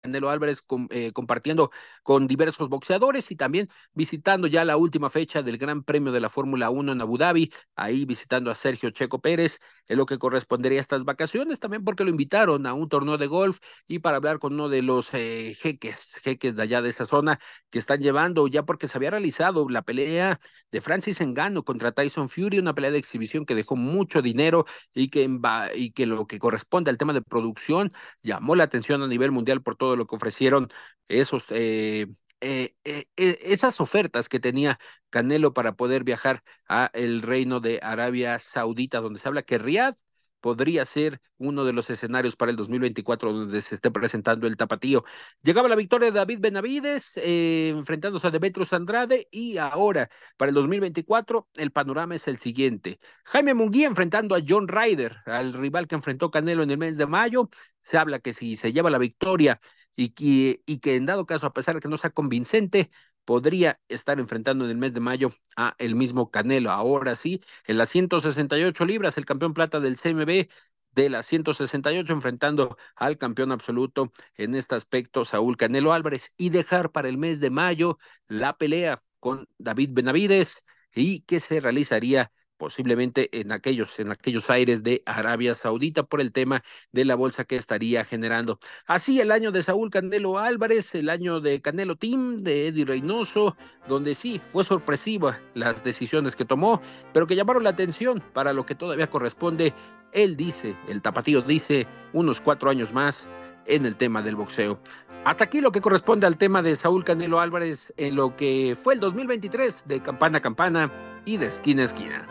Canelo 0.00 0.30
Álvarez 0.30 0.62
eh, 0.90 1.12
compartiendo 1.12 1.70
con 2.02 2.26
diversos 2.26 2.68
boxeadores 2.68 3.30
y 3.30 3.36
también 3.36 3.68
visitando 3.92 4.46
ya 4.46 4.64
la 4.64 4.76
última 4.76 5.10
fecha 5.10 5.42
del 5.42 5.58
Gran 5.58 5.82
Premio 5.82 6.12
de 6.12 6.20
la 6.20 6.28
Fórmula 6.28 6.70
1 6.70 6.92
en 6.92 7.00
Abu 7.00 7.18
Dhabi, 7.18 7.52
ahí 7.76 8.04
visitando 8.04 8.50
a 8.50 8.54
Sergio 8.54 8.90
Checo 8.90 9.20
Pérez, 9.20 9.58
en 9.86 9.98
lo 9.98 10.06
que 10.06 10.18
correspondería 10.18 10.78
a 10.78 10.82
estas 10.82 11.04
vacaciones, 11.04 11.58
también 11.60 11.84
porque 11.84 12.04
lo 12.04 12.10
invitaron 12.10 12.66
a 12.66 12.74
un 12.74 12.88
torneo 12.88 13.18
de 13.18 13.26
golf 13.26 13.58
y 13.86 13.98
para 14.00 14.18
hablar 14.18 14.38
con 14.38 14.54
uno 14.54 14.68
de 14.68 14.82
los 14.82 15.08
eh, 15.14 15.56
jeques, 15.60 16.14
jeques 16.22 16.54
de 16.56 16.62
allá 16.62 16.82
de 16.82 16.90
esa 16.90 17.06
zona 17.06 17.40
que 17.70 17.78
están 17.78 18.00
llevando, 18.00 18.46
ya 18.48 18.64
porque 18.64 18.88
se 18.88 18.98
había 18.98 19.10
realizado 19.10 19.68
la 19.68 19.82
pelea 19.82 20.40
de 20.70 20.80
Francis 20.80 21.20
Engano 21.20 21.64
contra 21.64 21.92
Tyson 21.92 22.28
Fury, 22.28 22.58
una 22.58 22.74
pelea 22.74 22.90
de 22.90 22.98
exhibición 22.98 23.44
que 23.46 23.54
dejó 23.54 23.76
mucho 23.76 24.22
dinero 24.22 24.66
y 24.94 25.08
que, 25.08 25.28
y 25.74 25.92
que 25.92 26.06
lo 26.06 26.26
que 26.26 26.38
corresponde 26.38 26.90
al 26.90 26.98
tema 26.98 27.12
de 27.12 27.22
producción 27.22 27.92
llamó 28.22 28.54
la 28.56 28.64
atención 28.64 29.02
a 29.02 29.08
nivel 29.08 29.30
mundial 29.32 29.62
por 29.62 29.76
todo 29.76 29.87
todo 29.88 29.96
lo 29.96 30.06
que 30.06 30.16
ofrecieron 30.16 30.68
esos, 31.08 31.46
eh, 31.50 32.08
eh, 32.40 32.74
eh, 32.84 33.06
esas 33.16 33.80
ofertas 33.80 34.28
que 34.28 34.38
tenía 34.38 34.78
Canelo 35.10 35.54
para 35.54 35.76
poder 35.76 36.04
viajar 36.04 36.42
a 36.68 36.90
el 36.92 37.22
reino 37.22 37.60
de 37.60 37.80
Arabia 37.82 38.38
Saudita, 38.38 39.00
donde 39.00 39.18
se 39.18 39.28
habla 39.28 39.42
que 39.42 39.56
Riyadh 39.56 39.96
podría 40.40 40.84
ser 40.84 41.20
uno 41.38 41.64
de 41.64 41.72
los 41.72 41.88
escenarios 41.90 42.36
para 42.36 42.50
el 42.50 42.56
2024 42.56 43.32
donde 43.32 43.60
se 43.62 43.76
esté 43.76 43.90
presentando 43.90 44.46
el 44.46 44.56
tapatío. 44.58 45.04
Llegaba 45.42 45.68
la 45.68 45.74
victoria 45.74 46.10
de 46.10 46.18
David 46.18 46.40
Benavides 46.40 47.12
enfrentándose 47.16 48.26
a 48.26 48.30
Demetrius 48.30 48.72
Andrade 48.72 49.26
y 49.30 49.56
ahora 49.56 50.10
para 50.36 50.50
el 50.50 50.54
2024 50.54 51.48
el 51.54 51.72
panorama 51.72 52.14
es 52.14 52.28
el 52.28 52.38
siguiente. 52.38 53.00
Jaime 53.24 53.54
Munguía 53.54 53.86
enfrentando 53.88 54.34
a 54.36 54.40
John 54.46 54.68
Ryder, 54.68 55.16
al 55.26 55.54
rival 55.54 55.88
que 55.88 55.94
enfrentó 55.96 56.30
Canelo 56.30 56.62
en 56.62 56.70
el 56.70 56.78
mes 56.78 56.96
de 56.98 57.06
mayo. 57.06 57.48
Se 57.82 57.96
habla 57.96 58.18
que 58.20 58.34
si 58.34 58.56
se 58.56 58.72
lleva 58.72 58.90
la 58.90 58.98
victoria 58.98 59.60
y 59.98 60.10
que, 60.10 60.62
y 60.66 60.78
que 60.78 60.94
en 60.96 61.06
dado 61.06 61.26
caso, 61.26 61.46
a 61.46 61.52
pesar 61.52 61.74
de 61.74 61.80
que 61.80 61.88
no 61.88 61.98
sea 61.98 62.10
convincente, 62.10 62.90
podría 63.24 63.80
estar 63.88 64.20
enfrentando 64.20 64.64
en 64.64 64.70
el 64.70 64.76
mes 64.78 64.94
de 64.94 65.00
mayo 65.00 65.32
a 65.56 65.74
el 65.78 65.94
mismo 65.96 66.30
Canelo. 66.30 66.70
Ahora 66.70 67.16
sí, 67.16 67.42
en 67.66 67.78
las 67.78 67.88
168 67.90 68.84
libras, 68.86 69.18
el 69.18 69.26
campeón 69.26 69.54
plata 69.54 69.80
del 69.80 69.96
CMB 69.98 70.48
de 70.92 71.10
las 71.10 71.26
168 71.26 72.12
enfrentando 72.12 72.76
al 72.96 73.18
campeón 73.18 73.52
absoluto 73.52 74.12
en 74.36 74.54
este 74.54 74.74
aspecto, 74.76 75.24
Saúl 75.24 75.56
Canelo 75.56 75.92
Álvarez, 75.92 76.32
y 76.36 76.50
dejar 76.50 76.90
para 76.92 77.08
el 77.08 77.18
mes 77.18 77.40
de 77.40 77.50
mayo 77.50 77.98
la 78.28 78.56
pelea 78.56 79.02
con 79.20 79.48
David 79.58 79.90
Benavides 79.92 80.64
y 80.94 81.20
que 81.22 81.40
se 81.40 81.60
realizaría 81.60 82.32
posiblemente 82.58 83.40
en 83.40 83.52
aquellos, 83.52 83.98
en 83.98 84.10
aquellos 84.10 84.50
aires 84.50 84.82
de 84.82 85.02
Arabia 85.06 85.54
Saudita 85.54 86.02
por 86.02 86.20
el 86.20 86.32
tema 86.32 86.62
de 86.92 87.04
la 87.04 87.14
bolsa 87.14 87.44
que 87.44 87.56
estaría 87.56 88.04
generando. 88.04 88.58
Así 88.86 89.20
el 89.20 89.32
año 89.32 89.52
de 89.52 89.62
Saúl 89.62 89.90
Canelo 89.90 90.38
Álvarez, 90.38 90.94
el 90.94 91.08
año 91.08 91.40
de 91.40 91.62
Canelo 91.62 91.96
Team, 91.96 92.42
de 92.42 92.66
Eddie 92.66 92.84
Reynoso, 92.84 93.56
donde 93.86 94.14
sí 94.14 94.40
fue 94.48 94.64
sorpresiva 94.64 95.40
las 95.54 95.82
decisiones 95.82 96.36
que 96.36 96.44
tomó, 96.44 96.82
pero 97.14 97.26
que 97.26 97.36
llamaron 97.36 97.64
la 97.64 97.70
atención 97.70 98.22
para 98.34 98.52
lo 98.52 98.66
que 98.66 98.74
todavía 98.74 99.08
corresponde. 99.08 99.72
Él 100.12 100.36
dice, 100.36 100.76
el 100.88 101.00
tapatío 101.00 101.42
dice, 101.42 101.86
unos 102.12 102.40
cuatro 102.40 102.70
años 102.70 102.92
más 102.92 103.26
en 103.66 103.86
el 103.86 103.96
tema 103.96 104.22
del 104.22 104.36
boxeo. 104.36 104.80
Hasta 105.28 105.44
aquí 105.44 105.60
lo 105.60 105.72
que 105.72 105.82
corresponde 105.82 106.26
al 106.26 106.38
tema 106.38 106.62
de 106.62 106.74
Saúl 106.74 107.04
Canelo 107.04 107.38
Álvarez 107.38 107.92
en 107.98 108.16
lo 108.16 108.34
que 108.34 108.78
fue 108.82 108.94
el 108.94 109.00
2023 109.00 109.86
de 109.86 110.00
campana 110.00 110.38
a 110.38 110.40
campana 110.40 110.90
y 111.26 111.36
de 111.36 111.44
esquina 111.44 111.82
a 111.82 111.84
esquina. 111.84 112.26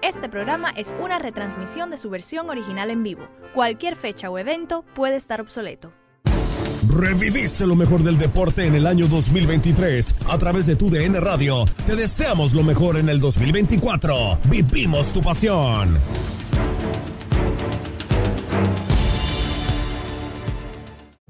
Este 0.00 0.28
programa 0.28 0.70
es 0.76 0.94
una 1.00 1.18
retransmisión 1.18 1.90
de 1.90 1.96
su 1.96 2.08
versión 2.08 2.50
original 2.50 2.90
en 2.90 3.02
vivo. 3.02 3.28
Cualquier 3.52 3.96
fecha 3.96 4.30
o 4.30 4.38
evento 4.38 4.84
puede 4.94 5.16
estar 5.16 5.40
obsoleto. 5.40 5.92
Reviviste 6.88 7.66
lo 7.66 7.76
mejor 7.76 8.02
del 8.02 8.18
deporte 8.18 8.66
en 8.66 8.74
el 8.74 8.86
año 8.86 9.06
2023 9.06 10.14
a 10.28 10.38
través 10.38 10.66
de 10.66 10.76
tu 10.76 10.90
DN 10.90 11.20
Radio. 11.20 11.66
Te 11.86 11.96
deseamos 11.96 12.54
lo 12.54 12.62
mejor 12.62 12.96
en 12.96 13.08
el 13.08 13.20
2024. 13.20 14.38
Vivimos 14.44 15.12
tu 15.12 15.20
pasión. 15.20 15.98